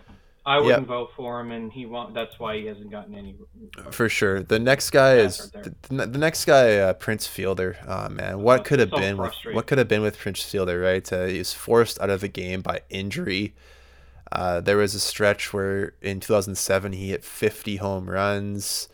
I 0.47 0.59
wouldn't 0.59 0.83
yep. 0.83 0.87
vote 0.87 1.09
for 1.13 1.41
him, 1.41 1.51
and 1.51 1.69
he 1.73 1.85
won't. 1.85 2.13
That's 2.13 2.39
why 2.39 2.55
he 2.55 2.67
hasn't 2.67 2.89
gotten 2.89 3.13
any. 3.13 3.35
For 3.91 4.07
sure, 4.07 4.41
the 4.41 4.59
next 4.59 4.91
guy 4.91 5.17
is 5.17 5.51
the, 5.51 5.75
the, 5.89 6.17
next 6.17 6.45
guy, 6.45 6.77
uh, 6.77 6.93
Prince 6.93 7.27
Fielder. 7.27 7.77
Oh 7.85 8.07
man, 8.07 8.39
what 8.39 8.63
could 8.63 8.79
have 8.79 8.91
so 8.91 8.97
been 8.97 9.17
with, 9.17 9.33
what 9.51 9.67
could 9.67 9.77
have 9.77 9.89
been 9.89 10.01
with 10.01 10.17
Prince 10.17 10.41
Fielder? 10.43 10.79
Right, 10.79 11.11
uh, 11.11 11.25
he 11.25 11.39
was 11.39 11.51
forced 11.51 11.99
out 11.99 12.09
of 12.09 12.21
the 12.21 12.29
game 12.29 12.61
by 12.61 12.79
injury. 12.89 13.55
Uh, 14.31 14.61
there 14.61 14.77
was 14.77 14.95
a 14.95 15.01
stretch 15.01 15.51
where 15.51 15.95
in 16.01 16.21
2007 16.21 16.93
he 16.93 17.09
hit 17.09 17.25
50 17.25 17.75
home 17.75 18.09
runs. 18.09 18.87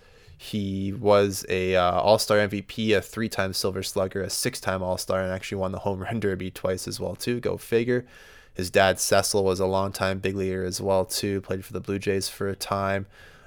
He 0.43 0.91
was 0.91 1.45
a 1.47 1.77
uh, 1.77 2.01
All 2.01 2.19
Star 2.19 2.37
MVP, 2.37 2.93
a 2.97 3.01
three-time 3.01 3.53
Silver 3.53 3.81
Slugger, 3.81 4.21
a 4.21 4.29
six-time 4.29 4.83
All 4.83 4.97
Star, 4.97 5.21
and 5.21 5.31
actually 5.31 5.59
won 5.59 5.71
the 5.71 5.79
Home 5.79 5.99
Run 6.01 6.19
Derby 6.19 6.51
twice 6.51 6.85
as 6.85 6.99
well 6.99 7.15
too. 7.15 7.39
Go 7.39 7.55
figure. 7.55 8.05
His 8.53 8.69
dad 8.69 8.99
Cecil 8.99 9.45
was 9.45 9.61
a 9.61 9.65
long-time 9.65 10.19
big 10.19 10.35
leaguer 10.35 10.65
as 10.65 10.81
well 10.81 11.05
too. 11.05 11.39
Played 11.39 11.63
for 11.63 11.71
the 11.71 11.79
Blue 11.79 11.97
Jays 11.97 12.27
for 12.27 12.49
a 12.49 12.57
time. 12.57 13.05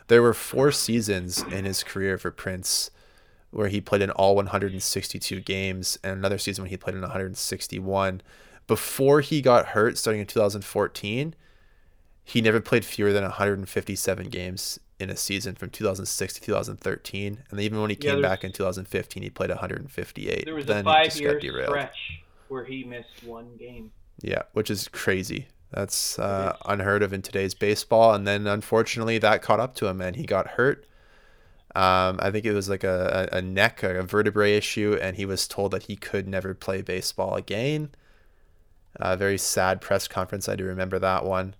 There 0.09 0.23
were 0.23 0.33
four 0.33 0.73
seasons 0.73 1.43
in 1.43 1.67
his 1.67 1.85
career 1.85 2.17
for 2.17 2.31
Prince 2.31 2.91
where 3.51 3.69
he 3.69 3.83
played 3.83 4.01
in 4.01 4.11
all 4.13 4.35
162 4.35 5.41
games, 5.41 5.99
and 6.03 6.15
another 6.15 6.39
season 6.39 6.63
when 6.63 6.71
he 6.71 6.79
played 6.79 6.97
in 6.97 7.03
161. 7.03 8.23
Before 8.67 9.21
he 9.21 9.43
got 9.43 9.67
hurt, 9.67 9.99
starting 9.99 10.23
in 10.23 10.27
2014, 10.27 11.35
he 12.25 12.41
never 12.41 12.61
played 12.63 12.87
fewer 12.87 13.13
than 13.13 13.23
157 13.23 14.31
games 14.31 14.81
in 14.99 15.11
a 15.11 15.17
season 15.17 15.55
from 15.55 15.71
2006 15.71 16.35
to 16.35 16.41
2013, 16.41 17.43
and 17.51 17.61
even 17.61 17.81
when 17.81 17.91
he 17.91 17.97
came 17.97 18.23
back 18.23 18.45
in 18.45 18.53
2015, 18.53 19.23
he 19.23 19.31
played 19.31 19.51
158. 19.51 20.45
There 20.45 20.55
was 20.55 20.67
then 20.67 20.81
a 20.81 20.85
five-year 20.85 21.41
stretch 21.41 22.23
where 22.49 22.65
he 22.65 22.85
missed 22.85 23.25
one 23.25 23.57
game. 23.59 23.93
Yeah, 24.23 24.43
which 24.53 24.71
is 24.71 24.89
crazy. 24.89 25.49
That's 25.71 26.19
uh, 26.19 26.57
unheard 26.65 27.03
of 27.03 27.13
in 27.13 27.23
today's 27.23 27.55
baseball. 27.55 28.15
And 28.15 28.27
then 28.27 28.47
unfortunately, 28.47 29.19
that 29.19 29.43
caught 29.43 29.61
up 29.61 29.75
to 29.77 29.87
him, 29.87 30.01
and 30.01 30.17
he 30.17 30.25
got 30.25 30.49
hurt. 30.53 30.87
Um, 31.75 32.19
I 32.23 32.31
think 32.31 32.47
it 32.47 32.55
was 32.55 32.71
like 32.71 32.85
a, 32.85 33.29
a, 33.33 33.43
neck 33.43 33.85
or 33.85 33.99
a 33.99 34.03
vertebrae 34.03 34.57
issue, 34.57 34.97
and 35.03 35.17
he 35.17 35.27
was 35.27 35.47
told 35.47 35.73
that 35.73 35.83
he 35.83 35.97
could 35.97 36.27
never 36.27 36.55
play 36.55 36.81
baseball 36.81 37.35
again. 37.35 37.91
A 38.99 39.15
very 39.15 39.37
sad 39.37 39.83
press 39.83 40.09
conference. 40.09 40.49
I 40.49 40.57
do 40.57 40.65
remember 40.65 40.99
that 40.99 41.27
one. 41.27 41.55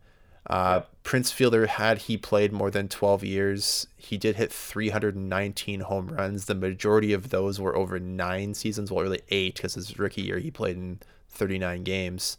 Uh, 0.49 0.83
Prince 1.03 1.33
Fielder, 1.33 1.67
had 1.67 1.99
he 1.99 2.17
played 2.17 2.53
more 2.53 2.71
than 2.71 2.89
12 2.89 3.25
years, 3.25 3.87
he 3.97 4.17
did 4.17 4.37
hit 4.37 4.53
319 4.53 5.81
home 5.81 6.09
runs. 6.09 6.45
The 6.45 6.55
majority 6.55 7.13
of 7.13 7.31
those 7.31 7.61
were 7.61 7.77
over 7.77 7.99
nine 7.99 8.55
seasons, 8.55 8.91
well, 8.91 9.05
really 9.05 9.23
eight, 9.31 9.57
because 9.57 9.75
his 9.75 9.99
rookie 9.99 10.23
year 10.23 10.39
he 10.39 10.51
played 10.51 10.77
in 10.77 11.01
39 11.31 11.83
games. 11.83 12.39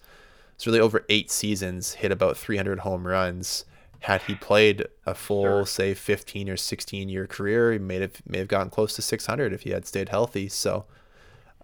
So, 0.58 0.72
really, 0.72 0.80
over 0.80 1.06
eight 1.10 1.30
seasons, 1.30 1.94
hit 1.96 2.12
about 2.12 2.38
300 2.38 2.80
home 2.80 3.06
runs. 3.06 3.66
Had 4.02 4.22
he 4.24 4.36
played 4.36 4.86
a 5.06 5.14
full, 5.14 5.44
sure. 5.44 5.66
say, 5.66 5.94
15 5.94 6.50
or 6.50 6.58
16 6.58 7.10
year 7.10 7.28
career, 7.28 7.74
he 7.74 7.80
may 7.80 8.00
have, 8.00 8.22
may 8.26 8.38
have 8.38 8.48
gotten 8.48 8.70
close 8.70 8.96
to 8.96 9.02
600 9.02 9.54
if 9.54 9.64
he 9.64 9.72
had 9.72 9.86
stayed 9.86 10.10
healthy. 10.10 10.48
So, 10.48 10.86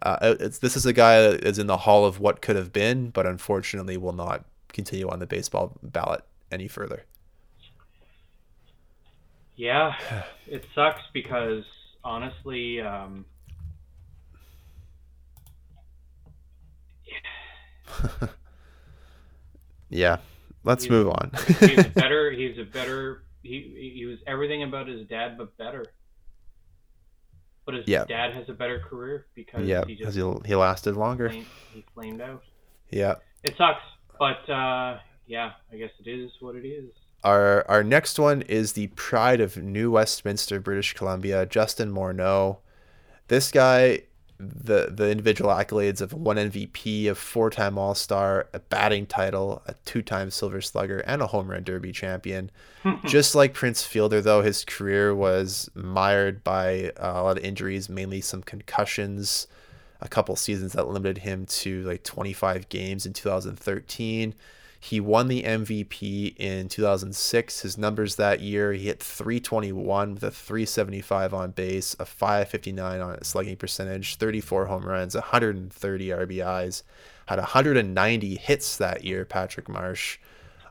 uh, 0.02 0.36
this 0.36 0.76
is 0.76 0.86
a 0.86 0.94
guy 0.94 1.22
that 1.22 1.44
is 1.44 1.58
in 1.58 1.68
the 1.68 1.78
hall 1.78 2.06
of 2.06 2.20
what 2.20 2.42
could 2.42 2.58
have 2.58 2.74
been, 2.74 3.10
but 3.10 3.26
unfortunately 3.26 3.98
will 3.98 4.14
not 4.14 4.46
continue 4.74 5.08
on 5.08 5.20
the 5.20 5.28
baseball 5.28 5.78
ballot 5.82 6.24
any 6.54 6.68
further. 6.68 7.06
Yeah, 9.56 9.94
it 10.48 10.66
sucks 10.74 11.02
because 11.14 11.64
honestly, 12.04 12.80
um, 12.82 13.26
yeah. 19.90 20.18
Let's 20.64 20.90
move 20.90 21.10
on. 21.10 21.32
he's 21.60 21.86
better. 21.96 22.32
He's 22.32 22.58
a 22.58 22.64
better. 22.64 23.24
He 23.42 23.94
he 23.98 24.06
was 24.06 24.20
everything 24.26 24.64
about 24.64 24.88
his 24.88 25.06
dad, 25.08 25.38
but 25.38 25.58
better. 25.58 25.86
But 27.66 27.76
his 27.76 27.88
yeah. 27.88 28.06
dad 28.06 28.34
has 28.34 28.50
a 28.50 28.54
better 28.54 28.80
career 28.80 29.28
because 29.36 29.68
yeah, 29.68 29.84
he 29.86 29.96
just 29.96 30.16
he 30.16 30.34
he 30.46 30.56
lasted 30.56 30.96
longer. 30.96 31.30
Flamed, 31.30 31.46
he 31.74 31.86
flamed 31.94 32.22
out. 32.22 32.44
Yeah. 32.92 33.16
It 33.44 33.56
sucks, 33.58 33.84
but 34.18 34.50
uh, 34.50 35.00
yeah, 35.26 35.54
I 35.72 35.78
guess 35.78 35.92
it 36.04 36.10
is 36.10 36.32
what 36.40 36.56
it 36.56 36.66
is. 36.66 36.92
Our 37.24 37.66
our 37.70 37.84
next 37.84 38.20
one 38.20 38.42
is 38.44 38.74
the 38.74 38.88
pride 38.88 39.40
of 39.40 39.58
New 39.58 39.92
Westminster, 39.92 40.60
British 40.60 40.94
Columbia, 40.94 41.46
Justin 41.46 41.92
Morneau. 41.92 42.58
This 43.30 43.50
guy, 43.50 44.04
the 44.38 44.90
the 44.92 45.10
individual 45.10 45.50
accolades 45.50 46.02
of 46.02 46.14
one 46.14 46.36
MVP, 46.36 47.08
a 47.10 47.16
four 47.16 47.50
time 47.50 47.78
All 47.78 47.96
Star, 47.96 48.50
a 48.54 48.60
batting 48.60 49.06
title, 49.06 49.62
a 49.66 49.76
two 49.86 50.02
time 50.02 50.32
Silver 50.32 50.60
Slugger, 50.60 51.00
and 51.00 51.22
a 51.22 51.28
home 51.28 51.50
run 51.50 51.64
derby 51.64 51.94
champion. 51.94 52.52
Just 53.06 53.36
like 53.36 53.54
Prince 53.54 53.84
Fielder, 53.84 54.20
though, 54.20 54.42
his 54.42 54.66
career 54.66 55.16
was 55.16 55.70
mired 55.74 56.44
by 56.44 56.92
uh, 56.98 57.14
a 57.16 57.24
lot 57.24 57.38
of 57.38 57.44
injuries, 57.46 57.88
mainly 57.88 58.20
some 58.20 58.44
concussions. 58.44 59.48
A 60.02 60.10
couple 60.10 60.36
seasons 60.36 60.74
that 60.74 60.90
limited 60.90 61.20
him 61.20 61.46
to 61.46 61.82
like 61.84 62.04
25 62.04 62.68
games 62.68 63.06
in 63.06 63.14
2013 63.14 64.36
he 64.84 65.00
won 65.00 65.30
the 65.30 65.44
MVP 65.44 66.36
in 66.36 66.68
2006. 66.68 67.62
His 67.62 67.78
numbers 67.78 68.18
that 68.18 68.42
year, 68.42 68.74
he 68.74 68.88
hit 68.88 69.02
321 69.02 70.16
with 70.16 70.24
a 70.24 70.30
375 70.30 71.34
on 71.34 71.52
base, 71.52 71.96
a 72.02 72.06
559 72.06 73.00
on 73.00 73.24
slugging 73.24 73.56
percentage, 73.56 74.18
34 74.18 74.66
home 74.66 74.84
runs, 74.84 75.16
130 75.16 76.08
RBIs, 76.10 76.84
had 77.28 77.40
190 77.40 78.36
hits 78.36 78.76
that 78.76 79.06
year, 79.06 79.24
Patrick 79.24 79.70
Marsh, 79.70 80.18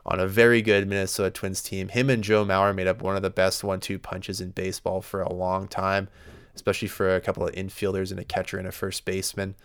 on 0.05 0.19
a 0.19 0.27
very 0.27 0.61
good 0.61 0.87
Minnesota 0.87 1.31
Twins 1.31 1.63
team. 1.63 1.87
Him 1.87 2.11
and 2.11 2.23
Joe 2.23 2.45
Mauer 2.45 2.75
made 2.75 2.85
up 2.85 3.01
one 3.01 3.15
of 3.15 3.23
the 3.23 3.31
best 3.31 3.63
one 3.63 3.79
two 3.79 3.97
punches 3.97 4.39
in 4.39 4.51
baseball 4.51 5.01
for 5.01 5.23
a 5.23 5.33
long 5.33 5.67
time. 5.67 6.07
especially 6.55 6.87
for 6.87 7.15
a 7.15 7.19
couple 7.19 7.47
of 7.47 7.51
infielders 7.55 8.11
and 8.11 8.19
a 8.19 8.23
catcher 8.23 8.59
and 8.59 8.67
a 8.67 8.71
first 8.71 9.05
baseman. 9.05 9.55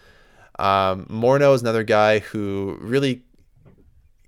Um, 0.59 1.05
Morneau 1.05 1.55
is 1.55 1.61
another 1.61 1.84
guy 1.84 2.20
who 2.20 2.78
really 2.80 3.24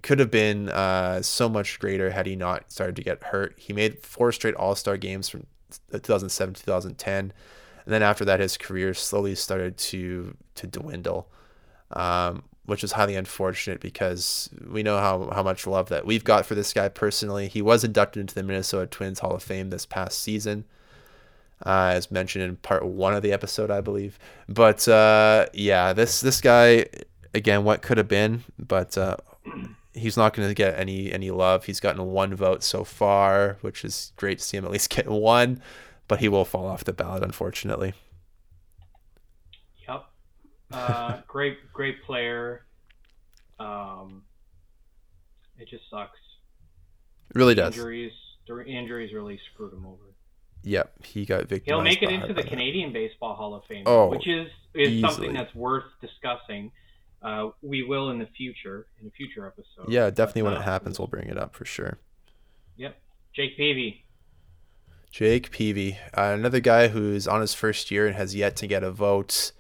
could 0.03 0.19
have 0.19 0.31
been 0.31 0.69
uh, 0.69 1.23
so 1.23 1.49
much 1.49 1.79
greater 1.79 2.11
had 2.11 2.27
he 2.27 2.37
not 2.37 2.71
started 2.73 2.97
to 2.97 3.03
get 3.03 3.23
hurt. 3.23 3.55
He 3.57 3.73
made 3.73 4.01
four 4.01 4.33
straight 4.33 4.55
All 4.55 4.75
Star 4.75 4.97
games 4.97 5.29
from 5.29 5.47
2007 5.93 6.55
to 6.55 6.65
2010, 6.65 7.19
and 7.19 7.33
then 7.87 8.03
after 8.03 8.25
that, 8.25 8.41
his 8.41 8.57
career 8.57 8.95
slowly 8.95 9.35
started 9.35 9.77
to 9.79 10.37
to 10.57 10.67
dwindle, 10.67 11.29
um, 11.93 12.43
which 12.67 12.85
is 12.85 12.93
highly 12.93 13.17
unfortunate 13.17 13.81
because 13.81 14.51
we 14.69 14.83
know 14.83 14.99
how 14.99 15.31
how 15.33 15.43
much 15.43 15.67
love 15.67 15.89
that 15.89 16.07
we've 16.07 16.25
got 16.25 16.47
for 16.47 16.55
this 16.55 16.73
guy 16.73 16.89
personally. 16.89 17.49
He 17.49 17.63
was 17.63 17.85
inducted 17.85 18.21
into 18.21 18.35
the 18.35 18.43
Minnesota 18.43 18.87
Twins 18.87 19.21
Hall 19.21 19.35
of 19.35 19.43
Fame 19.43 19.71
this 19.71 19.87
past 19.87 20.21
season. 20.21 20.65
Uh, 21.67 21.93
as 21.95 22.11
mentioned 22.11 22.43
in 22.43 22.57
part 22.57 22.87
one 22.87 23.13
of 23.13 23.23
the 23.23 23.33
episode, 23.33 23.71
I 23.71 23.83
believe. 23.83 24.19
But 24.49 24.89
uh, 24.89 25.47
yeah, 25.53 25.93
this 25.93 26.23
this 26.23 26.41
guy 26.41 26.87
again, 27.35 27.65
what 27.65 27.83
could 27.83 27.99
have 27.99 28.09
been, 28.09 28.45
but 28.59 28.97
uh, 28.97 29.17
he's 30.01 30.17
not 30.17 30.35
going 30.35 30.49
to 30.49 30.55
get 30.55 30.79
any 30.79 31.13
any 31.13 31.31
love. 31.31 31.65
He's 31.65 31.81
gotten 31.81 32.05
one 32.07 32.35
vote 32.35 32.63
so 32.63 32.85
far, 32.85 33.59
which 33.61 33.85
is 33.85 34.13
great 34.17 34.39
to 34.39 34.45
see 34.45 34.57
him 34.57 34.65
at 34.65 34.71
least 34.71 34.91
get 34.95 35.09
one, 35.09 35.63
but 36.09 36.21
he 36.21 36.29
will 36.29 36.45
fall 36.45 36.67
off 36.67 36.85
the 36.85 36.93
ballot, 36.93 37.23
unfortunately. 37.23 37.95
Yep. 39.89 40.05
Uh, 40.73 41.19
great, 41.29 41.59
great 41.73 42.03
player. 42.05 42.65
Um, 43.59 44.23
it 45.59 45.69
just 45.69 45.85
sucks. 45.91 46.19
It 47.31 47.37
really 47.37 47.55
does. 47.55 47.77
Injuries, 47.77 48.13
injuries 48.67 49.13
really 49.13 49.39
screwed 49.53 49.73
him 49.73 49.87
over. 49.87 50.03
Yep, 50.63 51.05
he 51.05 51.25
got 51.25 51.49
victimized. 51.49 51.67
He'll 51.67 51.81
make 51.83 52.03
it 52.03 52.11
into 52.11 52.35
the 52.35 52.43
Canadian 52.43 52.93
Baseball 52.93 53.35
Hall 53.35 53.55
of 53.55 53.65
Fame, 53.65 53.85
oh, 53.87 54.09
which 54.09 54.27
is 54.27 54.49
is 54.75 55.01
something 55.01 55.33
that's 55.33 55.55
worth 55.55 55.85
discussing. 56.01 56.71
Uh, 57.23 57.51
we 57.63 57.83
will 57.83 58.11
in 58.11 58.19
the 58.19 58.29
future, 58.37 58.87
in 59.01 59.07
a 59.07 59.11
future 59.11 59.47
episode. 59.47 59.93
Yeah, 59.93 60.09
definitely 60.11 60.43
when 60.43 60.55
it 60.55 60.63
happens, 60.63 60.99
we'll 60.99 61.09
bring 61.09 61.29
it 61.29 61.37
up 61.37 61.55
for 61.55 61.65
sure. 61.65 61.99
Yep. 62.77 62.97
Jake 63.35 63.57
Peavy. 63.57 64.05
Jake 65.11 65.51
Peavy, 65.51 65.99
uh, 66.17 66.33
another 66.35 66.61
guy 66.61 66.89
who's 66.89 67.27
on 67.27 67.41
his 67.41 67.53
first 67.53 67.91
year 67.91 68.07
and 68.07 68.17
has 68.17 68.35
yet 68.35 68.57
to 68.57 68.67
get 68.67 68.83
a 68.83 68.91
vote. 68.91 69.53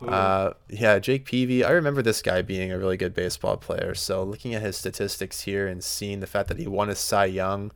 Uh, 0.00 0.52
yeah, 0.68 0.98
Jake 1.00 1.24
Peavy. 1.24 1.64
I 1.64 1.70
remember 1.70 2.02
this 2.02 2.22
guy 2.22 2.40
being 2.40 2.70
a 2.70 2.78
really 2.78 2.96
good 2.96 3.12
baseball 3.12 3.56
player. 3.56 3.94
So 3.94 4.22
looking 4.22 4.54
at 4.54 4.62
his 4.62 4.76
statistics 4.76 5.42
here 5.42 5.66
and 5.66 5.82
seeing 5.82 6.20
the 6.20 6.26
fact 6.26 6.48
that 6.48 6.58
he 6.58 6.68
won 6.68 6.88
a 6.88 6.94
Cy 6.94 7.26
Young, 7.26 7.72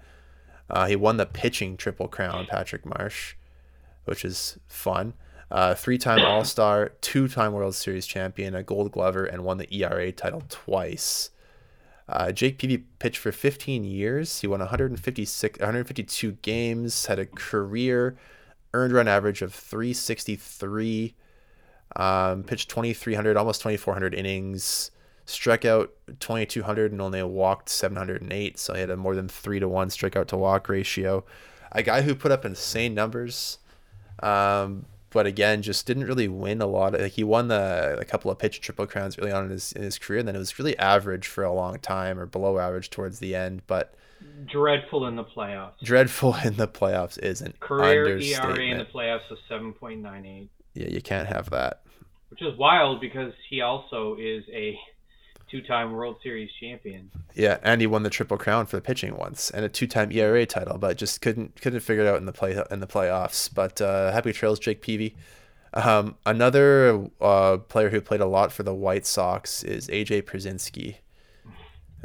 uh, 0.71 0.87
he 0.87 0.97
won 0.97 1.17
the 1.17 1.27
pitching 1.27 1.77
triple 1.77 2.09
crown, 2.09 2.47
Patrick 2.49 2.87
Marsh, 2.87 3.35
which 4.05 4.25
is 4.25 4.59
fun 4.69 5.15
uh, 5.51 5.75
three-time 5.75 6.25
All-Star, 6.25 6.93
two-time 7.01 7.53
World 7.53 7.75
Series 7.75 8.07
champion, 8.07 8.55
a 8.55 8.63
Gold 8.63 8.93
Glover, 8.93 9.25
and 9.25 9.45
won 9.45 9.59
the 9.59 9.73
ERA 9.75 10.11
title 10.13 10.43
twice. 10.49 11.31
Uh, 12.09 12.33
Jake 12.33 12.59
Peavy 12.59 12.79
pitched 12.79 13.19
for 13.19 13.33
15 13.33 13.85
years. 13.85 14.41
He 14.41 14.47
won 14.47 14.61
156, 14.61 15.59
152 15.59 16.33
games, 16.43 17.07
had 17.07 17.19
a 17.19 17.27
career 17.27 18.17
earned 18.77 18.93
run 18.93 19.09
average 19.09 19.43
of 19.43 19.55
363. 19.55 21.15
Um, 21.97 22.43
pitched 22.43 22.69
2,300, 22.69 23.37
almost 23.37 23.63
2,400 23.63 24.15
innings. 24.15 24.91
Struck 25.25 25.65
out 25.65 25.93
2,200 26.21 26.93
and 26.93 27.01
only 27.01 27.23
walked 27.23 27.69
708. 27.69 28.59
So 28.59 28.75
he 28.75 28.81
had 28.81 28.91
a 28.91 28.97
more 28.97 29.17
than 29.17 29.29
three 29.29 29.59
to 29.59 29.69
one 29.69 29.89
strikeout 29.89 30.27
to 30.29 30.37
walk 30.37 30.69
ratio. 30.69 31.25
A 31.73 31.83
guy 31.83 32.03
who 32.03 32.15
put 32.15 32.31
up 32.31 32.45
insane 32.45 32.95
numbers. 32.95 33.59
Um, 34.23 34.87
but 35.17 35.27
again, 35.27 35.63
just 35.63 35.87
didn't 35.87 36.05
really 36.05 36.29
win 36.29 36.61
a 36.61 36.67
lot. 36.67 36.95
Of, 36.95 37.01
like 37.01 37.13
he 37.13 37.25
won 37.25 37.49
the 37.49 37.97
a 37.99 38.05
couple 38.05 38.31
of 38.31 38.39
pitch 38.39 38.61
triple 38.61 38.87
crowns 38.87 39.19
early 39.19 39.33
on 39.33 39.47
in 39.47 39.51
his 39.51 39.73
in 39.73 39.83
his 39.83 39.99
career, 39.99 40.19
and 40.19 40.29
then 40.29 40.37
it 40.37 40.39
was 40.39 40.59
really 40.59 40.77
average 40.79 41.27
for 41.27 41.43
a 41.43 41.55
long 41.55 41.79
time 41.79 42.19
or 42.19 42.27
below 42.27 42.59
average 42.59 42.91
towards 42.91 43.19
the 43.19 43.35
end. 43.35 43.63
But 43.67 43.95
dreadful 44.45 45.07
in 45.07 45.17
the 45.17 45.25
playoffs. 45.25 45.81
Dreadful 45.83 46.37
in 46.45 46.57
the 46.57 46.69
playoffs 46.69 47.19
isn't 47.23 47.61
career 47.61 48.19
ERA 48.19 48.59
in 48.59 48.77
the 48.77 48.85
playoffs 48.85 49.31
was 49.31 49.39
seven 49.49 49.73
point 49.73 50.03
nine 50.03 50.27
eight. 50.27 50.51
Yeah, 50.75 50.89
you 50.89 51.01
can't 51.01 51.29
have 51.29 51.49
that. 51.49 51.81
Which 52.29 52.43
is 52.43 52.55
wild 52.59 53.01
because 53.01 53.33
he 53.49 53.63
also 53.63 54.17
is 54.21 54.45
a 54.53 54.79
two-time 55.51 55.93
World 55.93 56.17
Series 56.23 56.51
champion. 56.61 57.11
Yeah, 57.35 57.59
and 57.63 57.81
he 57.81 57.87
won 57.87 58.03
the 58.03 58.11
Triple 58.11 58.39
Crown 58.39 58.67
for 58.67 58.77
the 58.77 58.83
pitching 58.83 59.17
once, 59.17 59.51
and 59.51 59.65
a 59.65 59.69
two-time 59.69 60.11
ERA 60.13 60.47
title, 60.47 60.79
but 60.79 60.97
just 60.97 61.21
couldn't 61.21 61.61
couldn't 61.61 61.81
figure 61.81 62.05
it 62.05 62.09
out 62.09 62.19
in 62.19 62.27
the 62.27 62.33
play 62.33 62.61
in 62.71 62.81
the 62.81 62.87
playoffs. 62.87 63.53
But 63.53 63.81
uh, 63.81 64.13
happy 64.13 64.33
trails, 64.33 64.59
Jake 64.59 64.81
Peavy. 64.81 65.17
Um, 65.75 66.17
another 66.25 67.11
uh, 67.21 67.59
player 67.59 67.91
who 67.91 68.01
played 68.01 68.21
a 68.21 68.27
lot 68.27 68.53
for 68.53 68.63
the 68.63 68.75
White 68.75 69.07
Sox 69.07 69.63
is 69.63 69.89
AJ 69.89 70.23
Pierzynski. 70.23 70.97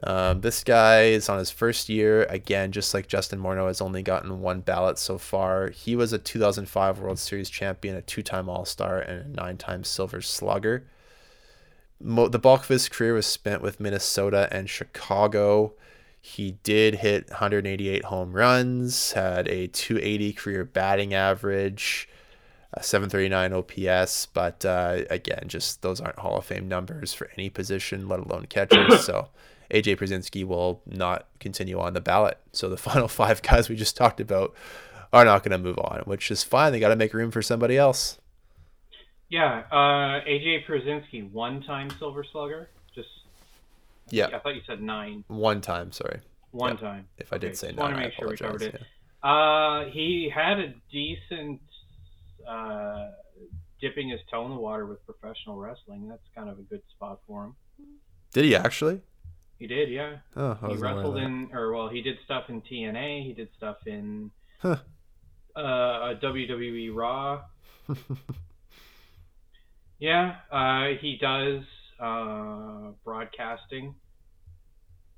Um, 0.03 0.41
this 0.41 0.63
guy 0.63 1.03
is 1.03 1.29
on 1.29 1.37
his 1.37 1.51
first 1.51 1.87
year. 1.87 2.23
Again, 2.23 2.71
just 2.71 2.93
like 2.93 3.07
Justin 3.07 3.39
Morneau 3.39 3.67
has 3.67 3.81
only 3.81 4.01
gotten 4.01 4.41
one 4.41 4.61
ballot 4.61 4.97
so 4.97 5.17
far. 5.17 5.69
He 5.69 5.95
was 5.95 6.11
a 6.11 6.17
2005 6.17 6.99
World 6.99 7.19
Series 7.19 7.49
champion, 7.49 7.95
a 7.95 8.01
two 8.01 8.23
time 8.23 8.49
All 8.49 8.65
Star, 8.65 8.99
and 8.99 9.25
a 9.25 9.41
nine 9.41 9.57
time 9.57 9.83
Silver 9.83 10.21
Slugger 10.21 10.87
mo- 12.03 12.27
the 12.27 12.39
bulk 12.39 12.61
of 12.61 12.67
his 12.67 12.89
career 12.89 13.13
was 13.13 13.25
spent 13.25 13.61
with 13.61 13.79
Minnesota 13.79 14.47
and 14.51 14.69
Chicago. 14.69 15.73
He 16.19 16.57
did 16.63 16.95
hit 16.95 17.29
188 17.29 18.05
home 18.05 18.33
runs, 18.33 19.13
had 19.13 19.47
a 19.47 19.67
280 19.67 20.33
career 20.33 20.63
batting 20.63 21.13
average, 21.13 22.07
a 22.73 22.83
739 22.83 23.53
OPS, 23.53 24.27
but 24.27 24.63
uh, 24.63 25.01
again, 25.09 25.45
just 25.47 25.81
those 25.81 25.99
aren't 25.99 26.19
Hall 26.19 26.37
of 26.37 26.45
Fame 26.45 26.67
numbers 26.67 27.13
for 27.13 27.29
any 27.37 27.49
position, 27.49 28.07
let 28.07 28.19
alone 28.19 28.45
catchers. 28.45 29.03
so 29.05 29.29
AJ 29.71 29.97
Pierzynski 29.97 30.45
will 30.45 30.81
not 30.85 31.27
continue 31.39 31.79
on 31.79 31.93
the 31.93 32.01
ballot. 32.01 32.37
So 32.53 32.69
the 32.69 32.77
final 32.89 33.07
five 33.07 33.41
guys 33.41 33.67
we 33.67 33.75
just 33.75 33.97
talked 33.97 34.19
about 34.21 34.53
are 35.11 35.25
not 35.25 35.43
going 35.43 35.51
to 35.51 35.57
move 35.57 35.79
on, 35.79 36.01
which 36.05 36.31
is 36.31 36.43
fine. 36.43 36.71
They 36.71 36.79
got 36.79 36.89
to 36.89 36.95
make 36.95 37.13
room 37.13 37.31
for 37.31 37.41
somebody 37.41 37.77
else. 37.77 38.17
Yeah, 39.31 39.63
uh, 39.71 40.19
AJ 40.27 40.65
Pierzynski, 40.67 41.31
one 41.31 41.63
time 41.63 41.89
Silver 41.97 42.25
Slugger. 42.29 42.69
Just 42.93 43.07
yeah, 44.09 44.27
I 44.27 44.39
thought 44.39 44.55
you 44.55 44.61
said 44.67 44.81
nine. 44.81 45.23
One 45.27 45.61
time, 45.61 45.93
sorry. 45.93 46.19
One 46.51 46.77
time. 46.77 47.07
If 47.17 47.31
I 47.31 47.37
did 47.37 47.57
say 47.57 47.67
just 47.67 47.77
nine, 47.77 47.85
want 47.85 47.95
to 47.95 47.99
make 48.01 48.13
I 48.13 48.15
sure 48.17 48.27
we 48.27 48.35
covered 48.35 48.61
it. 48.61 48.81
Yeah. 49.23 49.29
Uh, 49.29 49.85
he 49.85 50.29
had 50.33 50.59
a 50.59 50.73
decent 50.91 51.61
uh, 52.45 53.11
dipping 53.79 54.09
his 54.09 54.19
toe 54.29 54.43
in 54.43 54.51
the 54.51 54.59
water 54.59 54.85
with 54.85 54.99
professional 55.05 55.57
wrestling. 55.57 56.09
That's 56.09 56.27
kind 56.35 56.49
of 56.49 56.59
a 56.59 56.63
good 56.63 56.81
spot 56.93 57.21
for 57.25 57.45
him. 57.45 57.55
Did 58.33 58.43
he 58.43 58.53
actually? 58.53 58.99
He 59.59 59.67
did, 59.67 59.89
yeah. 59.89 60.17
Oh, 60.35 60.57
he 60.67 60.75
wrestled 60.75 61.17
in, 61.17 61.51
or 61.53 61.71
well, 61.71 61.87
he 61.87 62.01
did 62.01 62.17
stuff 62.25 62.49
in 62.49 62.61
TNA. 62.63 63.25
He 63.27 63.33
did 63.33 63.47
stuff 63.55 63.77
in 63.85 64.31
huh. 64.59 64.77
uh, 65.55 66.15
WWE 66.21 66.93
Raw. 66.93 67.43
Yeah, 70.01 70.33
uh, 70.51 70.97
he 70.99 71.19
does 71.21 71.61
uh, 71.99 72.89
broadcasting 73.05 73.93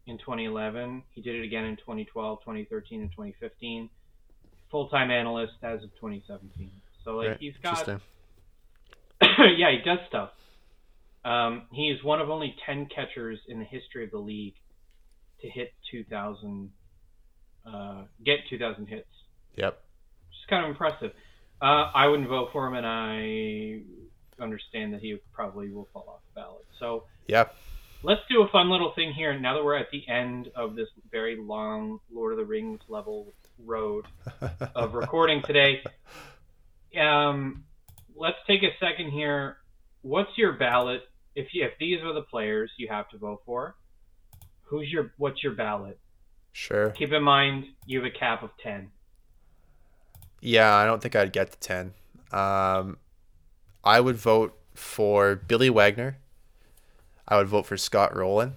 in 0.05 0.17
2011. 0.17 1.03
He 1.11 1.21
did 1.21 1.35
it 1.35 1.45
again 1.45 1.63
in 1.63 1.77
2012, 1.77 2.39
2013, 2.41 2.99
and 2.99 3.09
2015. 3.09 3.89
Full 4.69 4.89
time 4.89 5.09
analyst 5.09 5.53
as 5.63 5.81
of 5.83 5.89
2017. 6.01 6.69
So 7.05 7.15
like 7.15 7.29
right. 7.29 7.37
he's 7.39 7.53
got. 7.63 7.87
yeah, 9.57 9.71
he 9.71 9.77
does 9.85 9.99
stuff. 10.09 10.31
Um, 11.23 11.67
he 11.71 11.83
is 11.83 12.03
one 12.03 12.19
of 12.19 12.29
only 12.29 12.53
10 12.65 12.87
catchers 12.93 13.39
in 13.47 13.59
the 13.59 13.65
history 13.65 14.03
of 14.03 14.11
the 14.11 14.17
league 14.17 14.55
to 15.39 15.49
hit 15.49 15.71
2,000, 15.91 16.69
uh, 17.65 18.03
get 18.25 18.39
2,000 18.49 18.87
hits. 18.87 19.07
Yep. 19.55 19.81
Which 20.27 20.35
is 20.35 20.49
kind 20.49 20.65
of 20.65 20.71
impressive. 20.71 21.11
Uh, 21.61 21.89
I 21.95 22.07
wouldn't 22.07 22.27
vote 22.27 22.49
for 22.51 22.67
him, 22.67 22.73
and 22.73 22.85
I 22.85 23.83
understand 24.39 24.93
that 24.93 25.01
he 25.01 25.17
probably 25.31 25.69
will 25.69 25.87
fall 25.93 26.05
off 26.07 26.21
the 26.33 26.41
ballot. 26.41 26.65
So 26.79 27.05
yeah, 27.27 27.45
let's 28.03 28.21
do 28.29 28.43
a 28.43 28.47
fun 28.49 28.69
little 28.69 28.91
thing 28.93 29.13
here. 29.13 29.37
Now 29.37 29.55
that 29.55 29.63
we're 29.63 29.77
at 29.77 29.91
the 29.91 30.07
end 30.07 30.49
of 30.55 30.75
this 30.75 30.89
very 31.11 31.37
long 31.37 31.99
Lord 32.11 32.33
of 32.33 32.37
the 32.37 32.45
Rings 32.45 32.81
level 32.87 33.33
road 33.63 34.05
of 34.75 34.93
recording 34.93 35.41
today, 35.43 35.83
um, 36.99 37.63
let's 38.15 38.37
take 38.47 38.63
a 38.63 38.71
second 38.79 39.11
here. 39.11 39.57
What's 40.01 40.37
your 40.37 40.53
ballot? 40.53 41.01
If 41.35 41.53
you, 41.53 41.65
if 41.65 41.71
these 41.79 42.01
are 42.03 42.13
the 42.13 42.21
players 42.21 42.71
you 42.77 42.87
have 42.89 43.09
to 43.09 43.17
vote 43.17 43.41
for, 43.45 43.75
who's 44.63 44.89
your 44.91 45.13
what's 45.17 45.41
your 45.43 45.53
ballot? 45.53 45.99
Sure. 46.51 46.91
Keep 46.91 47.13
in 47.13 47.23
mind 47.23 47.65
you 47.85 47.99
have 48.01 48.05
a 48.05 48.15
cap 48.15 48.43
of 48.43 48.51
ten. 48.61 48.91
Yeah, 50.41 50.75
I 50.75 50.85
don't 50.85 51.01
think 51.01 51.15
I'd 51.15 51.31
get 51.31 51.51
to 51.51 51.59
ten. 51.59 51.93
Um, 52.31 52.97
I 53.83 53.99
would 53.99 54.15
vote 54.15 54.57
for 54.73 55.35
Billy 55.35 55.69
Wagner. 55.69 56.17
I 57.27 57.37
would 57.37 57.47
vote 57.47 57.65
for 57.65 57.77
Scott 57.77 58.15
Rolen. 58.15 58.55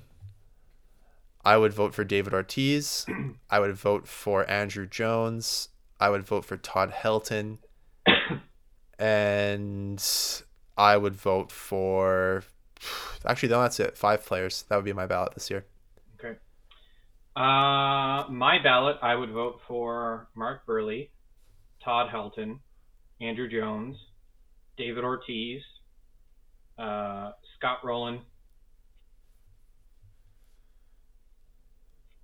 I 1.44 1.56
would 1.56 1.72
vote 1.72 1.94
for 1.94 2.04
David 2.04 2.34
Ortiz. 2.34 3.06
I 3.50 3.60
would 3.60 3.74
vote 3.74 4.08
for 4.08 4.44
Andruw 4.46 4.88
Jones. 4.88 5.68
I 6.00 6.10
would 6.10 6.24
vote 6.24 6.44
for 6.44 6.56
Todd 6.56 6.92
Helton. 6.92 7.58
and 8.98 10.04
I 10.76 10.96
would 10.96 11.14
vote 11.14 11.50
for. 11.50 12.44
Actually, 13.24 13.50
no, 13.50 13.62
that's 13.62 13.80
it. 13.80 13.96
Five 13.96 14.24
players. 14.24 14.64
That 14.68 14.76
would 14.76 14.84
be 14.84 14.92
my 14.92 15.06
ballot 15.06 15.34
this 15.34 15.50
year. 15.50 15.64
Okay. 16.18 16.36
Uh, 17.34 18.28
my 18.28 18.58
ballot, 18.62 18.96
I 19.02 19.14
would 19.14 19.30
vote 19.30 19.60
for 19.66 20.28
Mark 20.34 20.66
Buehrle, 20.66 21.08
Todd 21.82 22.10
Helton, 22.12 22.58
Andruw 23.20 23.50
Jones, 23.50 23.96
David 24.76 25.04
Ortiz, 25.04 25.62
uh, 26.78 27.32
Scott 27.56 27.78
Rolen, 27.84 28.20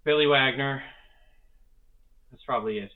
Billy 0.04 0.26
Wagner. 0.26 0.82
That's 2.30 2.44
probably 2.44 2.78
it. 2.78 2.90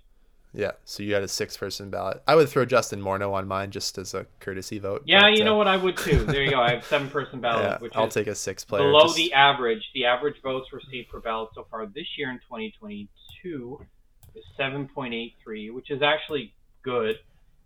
Yeah, 0.56 0.72
so 0.86 1.02
you 1.02 1.12
had 1.12 1.22
a 1.22 1.28
six-person 1.28 1.90
ballot. 1.90 2.22
I 2.26 2.34
would 2.34 2.48
throw 2.48 2.64
Justin 2.64 3.00
Morneau 3.00 3.34
on 3.34 3.46
mine 3.46 3.70
just 3.70 3.98
as 3.98 4.14
a 4.14 4.26
courtesy 4.40 4.78
vote. 4.78 5.02
Yeah, 5.04 5.22
but, 5.22 5.36
you 5.36 5.44
know 5.44 5.54
uh, 5.54 5.58
what? 5.58 5.68
I 5.68 5.76
would 5.76 5.98
too. 5.98 6.24
There 6.24 6.42
you 6.42 6.50
go. 6.50 6.60
I 6.60 6.70
have 6.70 6.84
seven-person 6.86 7.40
ballot, 7.42 7.64
yeah, 7.64 7.78
which 7.78 7.92
I'll 7.94 8.08
take 8.08 8.26
a 8.26 8.34
six-player. 8.34 8.82
Below 8.82 9.02
just... 9.02 9.16
the 9.16 9.34
average. 9.34 9.82
The 9.92 10.06
average 10.06 10.40
votes 10.42 10.72
received 10.72 11.10
per 11.10 11.20
ballot 11.20 11.50
so 11.54 11.66
far 11.70 11.84
this 11.86 12.06
year 12.16 12.30
in 12.30 12.38
2022 12.38 13.86
is 14.34 14.44
7.83, 14.58 15.74
which 15.74 15.90
is 15.90 16.00
actually 16.00 16.54
good. 16.82 17.16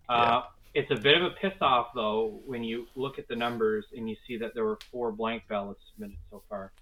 Uh, 0.09 0.43
yeah. 0.43 0.43
It's 0.75 0.91
a 0.91 0.97
bit 0.97 1.16
of 1.16 1.25
a 1.25 1.31
piss 1.31 1.55
off 1.61 1.89
though 1.95 2.41
when 2.47 2.62
you 2.62 2.87
look 2.95 3.18
at 3.18 3.27
the 3.29 3.37
numbers 3.37 3.85
and 3.97 4.09
you 4.09 4.16
see 4.27 4.37
that 4.39 4.55
there 4.55 4.64
were 4.64 4.79
four 4.93 5.11
blank 5.11 5.43
ballots 5.49 5.81
submitted 5.93 6.18
so 6.31 6.43
far. 6.49 6.73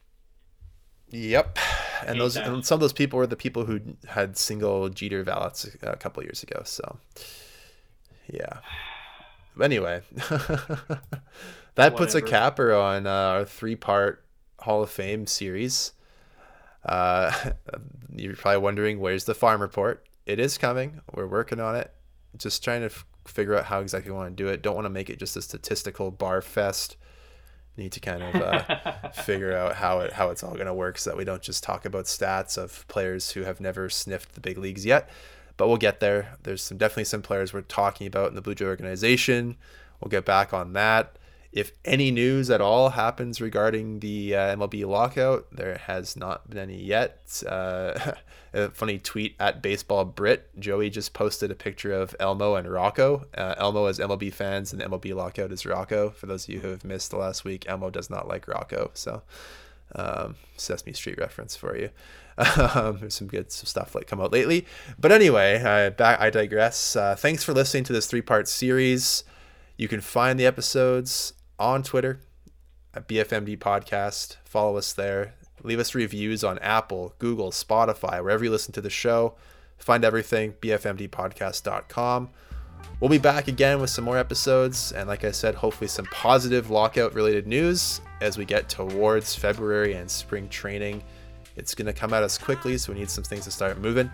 Yep, 1.10 1.58
and 2.06 2.20
those 2.20 2.36
and 2.36 2.64
some 2.64 2.76
of 2.76 2.80
those 2.80 2.92
people 2.92 3.18
were 3.18 3.26
the 3.26 3.36
people 3.36 3.64
who 3.64 3.80
had 4.06 4.36
single 4.36 4.90
Jeter 4.90 5.24
ballots 5.24 5.66
a 5.82 5.96
couple 5.96 6.22
years 6.22 6.42
ago. 6.42 6.60
So, 6.64 6.98
yeah. 8.30 8.58
Anyway, 9.60 10.02
that 11.74 11.96
puts 11.96 12.14
a 12.14 12.22
capper 12.22 12.74
on 12.74 13.06
uh, 13.06 13.10
our 13.10 13.44
three-part 13.44 14.24
Hall 14.60 14.82
of 14.82 14.90
Fame 14.90 15.26
series. 15.26 15.92
Uh, 16.84 17.32
you're 18.14 18.36
probably 18.36 18.58
wondering 18.58 19.00
where's 19.00 19.24
the 19.24 19.34
farm 19.34 19.60
report. 19.60 20.06
It 20.26 20.38
is 20.38 20.58
coming. 20.58 21.00
We're 21.14 21.26
working 21.26 21.58
on 21.58 21.74
it. 21.74 21.92
Just 22.36 22.62
trying 22.62 22.80
to 22.80 22.86
f- 22.86 23.06
figure 23.28 23.54
out 23.54 23.66
how 23.66 23.80
exactly 23.80 24.10
we 24.10 24.16
want 24.16 24.36
to 24.36 24.42
do 24.42 24.48
it. 24.48 24.62
Don't 24.62 24.74
want 24.74 24.86
to 24.86 24.90
make 24.90 25.10
it 25.10 25.18
just 25.18 25.36
a 25.36 25.42
statistical 25.42 26.10
bar 26.10 26.40
fest. 26.40 26.96
Need 27.76 27.92
to 27.92 28.00
kind 28.00 28.22
of 28.22 28.34
uh, 28.34 29.08
figure 29.12 29.56
out 29.56 29.76
how 29.76 30.00
it 30.00 30.14
how 30.14 30.30
it's 30.30 30.42
all 30.42 30.54
going 30.54 30.66
to 30.66 30.74
work 30.74 30.98
so 30.98 31.10
that 31.10 31.16
we 31.16 31.24
don't 31.24 31.42
just 31.42 31.62
talk 31.62 31.84
about 31.84 32.06
stats 32.06 32.58
of 32.58 32.86
players 32.88 33.30
who 33.30 33.42
have 33.42 33.60
never 33.60 33.88
sniffed 33.88 34.34
the 34.34 34.40
big 34.40 34.58
leagues 34.58 34.84
yet. 34.84 35.08
But 35.56 35.68
we'll 35.68 35.76
get 35.76 36.00
there. 36.00 36.36
There's 36.42 36.62
some 36.62 36.78
definitely 36.78 37.04
some 37.04 37.22
players 37.22 37.52
we're 37.52 37.62
talking 37.62 38.06
about 38.06 38.30
in 38.30 38.34
the 38.34 38.42
blue 38.42 38.54
jay 38.54 38.64
organization. 38.64 39.56
We'll 40.00 40.10
get 40.10 40.24
back 40.24 40.52
on 40.52 40.72
that 40.72 41.16
if 41.52 41.72
any 41.84 42.10
news 42.10 42.50
at 42.50 42.60
all 42.60 42.90
happens 42.90 43.40
regarding 43.40 44.00
the 44.00 44.34
uh, 44.34 44.56
MLB 44.56 44.86
lockout, 44.86 45.46
there 45.50 45.78
has 45.86 46.14
not 46.14 46.48
been 46.48 46.58
any 46.58 46.82
yet. 46.82 47.42
Uh, 47.48 48.12
a 48.52 48.70
funny 48.70 48.98
tweet 48.98 49.34
at 49.40 49.62
Baseball 49.62 50.04
Brit. 50.04 50.50
Joey 50.58 50.90
just 50.90 51.14
posted 51.14 51.50
a 51.50 51.54
picture 51.54 51.92
of 51.92 52.14
Elmo 52.20 52.54
and 52.54 52.70
Rocco. 52.70 53.26
Uh, 53.36 53.54
Elmo 53.56 53.86
is 53.86 53.98
MLB 53.98 54.32
fans, 54.32 54.72
and 54.72 54.80
the 54.80 54.86
MLB 54.86 55.14
lockout 55.14 55.50
is 55.50 55.64
Rocco. 55.64 56.10
For 56.10 56.26
those 56.26 56.44
of 56.44 56.54
you 56.54 56.60
who 56.60 56.68
have 56.68 56.84
missed 56.84 57.10
the 57.10 57.16
last 57.16 57.44
week, 57.44 57.64
Elmo 57.66 57.88
does 57.88 58.10
not 58.10 58.28
like 58.28 58.46
Rocco. 58.46 58.90
So, 58.92 59.22
um, 59.94 60.36
Sesame 60.58 60.92
Street 60.92 61.18
reference 61.18 61.56
for 61.56 61.76
you. 61.76 61.90
Um, 62.38 62.98
there's 63.00 63.16
some 63.16 63.26
good 63.26 63.50
stuff 63.50 63.96
like 63.96 64.06
come 64.06 64.20
out 64.20 64.30
lately. 64.30 64.64
But 64.96 65.10
anyway, 65.10 65.60
I, 65.60 65.88
back, 65.88 66.20
I 66.20 66.30
digress. 66.30 66.94
Uh, 66.94 67.16
thanks 67.16 67.42
for 67.42 67.52
listening 67.52 67.82
to 67.84 67.92
this 67.92 68.06
three 68.06 68.22
part 68.22 68.46
series. 68.46 69.24
You 69.76 69.88
can 69.88 70.00
find 70.00 70.38
the 70.38 70.46
episodes 70.46 71.32
on 71.58 71.82
Twitter 71.82 72.20
at 72.94 73.08
BFMD 73.08 73.58
Podcast. 73.58 74.36
Follow 74.44 74.76
us 74.76 74.92
there. 74.92 75.34
Leave 75.62 75.78
us 75.78 75.94
reviews 75.94 76.44
on 76.44 76.58
Apple, 76.60 77.14
Google, 77.18 77.50
Spotify, 77.50 78.22
wherever 78.22 78.44
you 78.44 78.50
listen 78.50 78.72
to 78.74 78.80
the 78.80 78.90
show. 78.90 79.34
Find 79.76 80.04
everything, 80.04 80.54
bfmdpodcast.com. 80.60 82.30
We'll 83.00 83.10
be 83.10 83.18
back 83.18 83.48
again 83.48 83.80
with 83.80 83.90
some 83.90 84.04
more 84.04 84.18
episodes, 84.18 84.92
and 84.92 85.08
like 85.08 85.24
I 85.24 85.30
said, 85.30 85.54
hopefully 85.54 85.88
some 85.88 86.06
positive 86.06 86.70
lockout 86.70 87.14
related 87.14 87.46
news 87.46 88.00
as 88.20 88.36
we 88.36 88.44
get 88.44 88.68
towards 88.68 89.34
February 89.34 89.94
and 89.94 90.10
spring 90.10 90.48
training. 90.48 91.02
It's 91.56 91.74
going 91.74 91.86
to 91.86 91.92
come 91.92 92.12
at 92.12 92.22
us 92.22 92.38
quickly, 92.38 92.78
so 92.78 92.92
we 92.92 92.98
need 92.98 93.10
some 93.10 93.24
things 93.24 93.44
to 93.44 93.50
start 93.50 93.78
moving. 93.78 94.10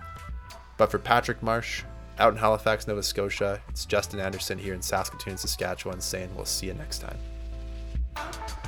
But 0.77 0.91
for 0.91 0.99
Patrick 0.99 1.43
Marsh, 1.43 1.83
out 2.19 2.33
in 2.33 2.39
Halifax, 2.39 2.87
Nova 2.87 3.03
Scotia, 3.03 3.61
it's 3.69 3.87
Justin 3.87 4.21
Anderson 4.21 4.59
here 4.59 4.75
in 4.75 4.83
Saskatoon, 4.83 5.37
Saskatchewan, 5.37 6.01
saying 6.01 6.35
we'll 6.35 6.45
see 6.45 6.67
you 6.67 6.75
next 6.75 6.99
time. 6.99 7.19
Bye. 8.15 8.64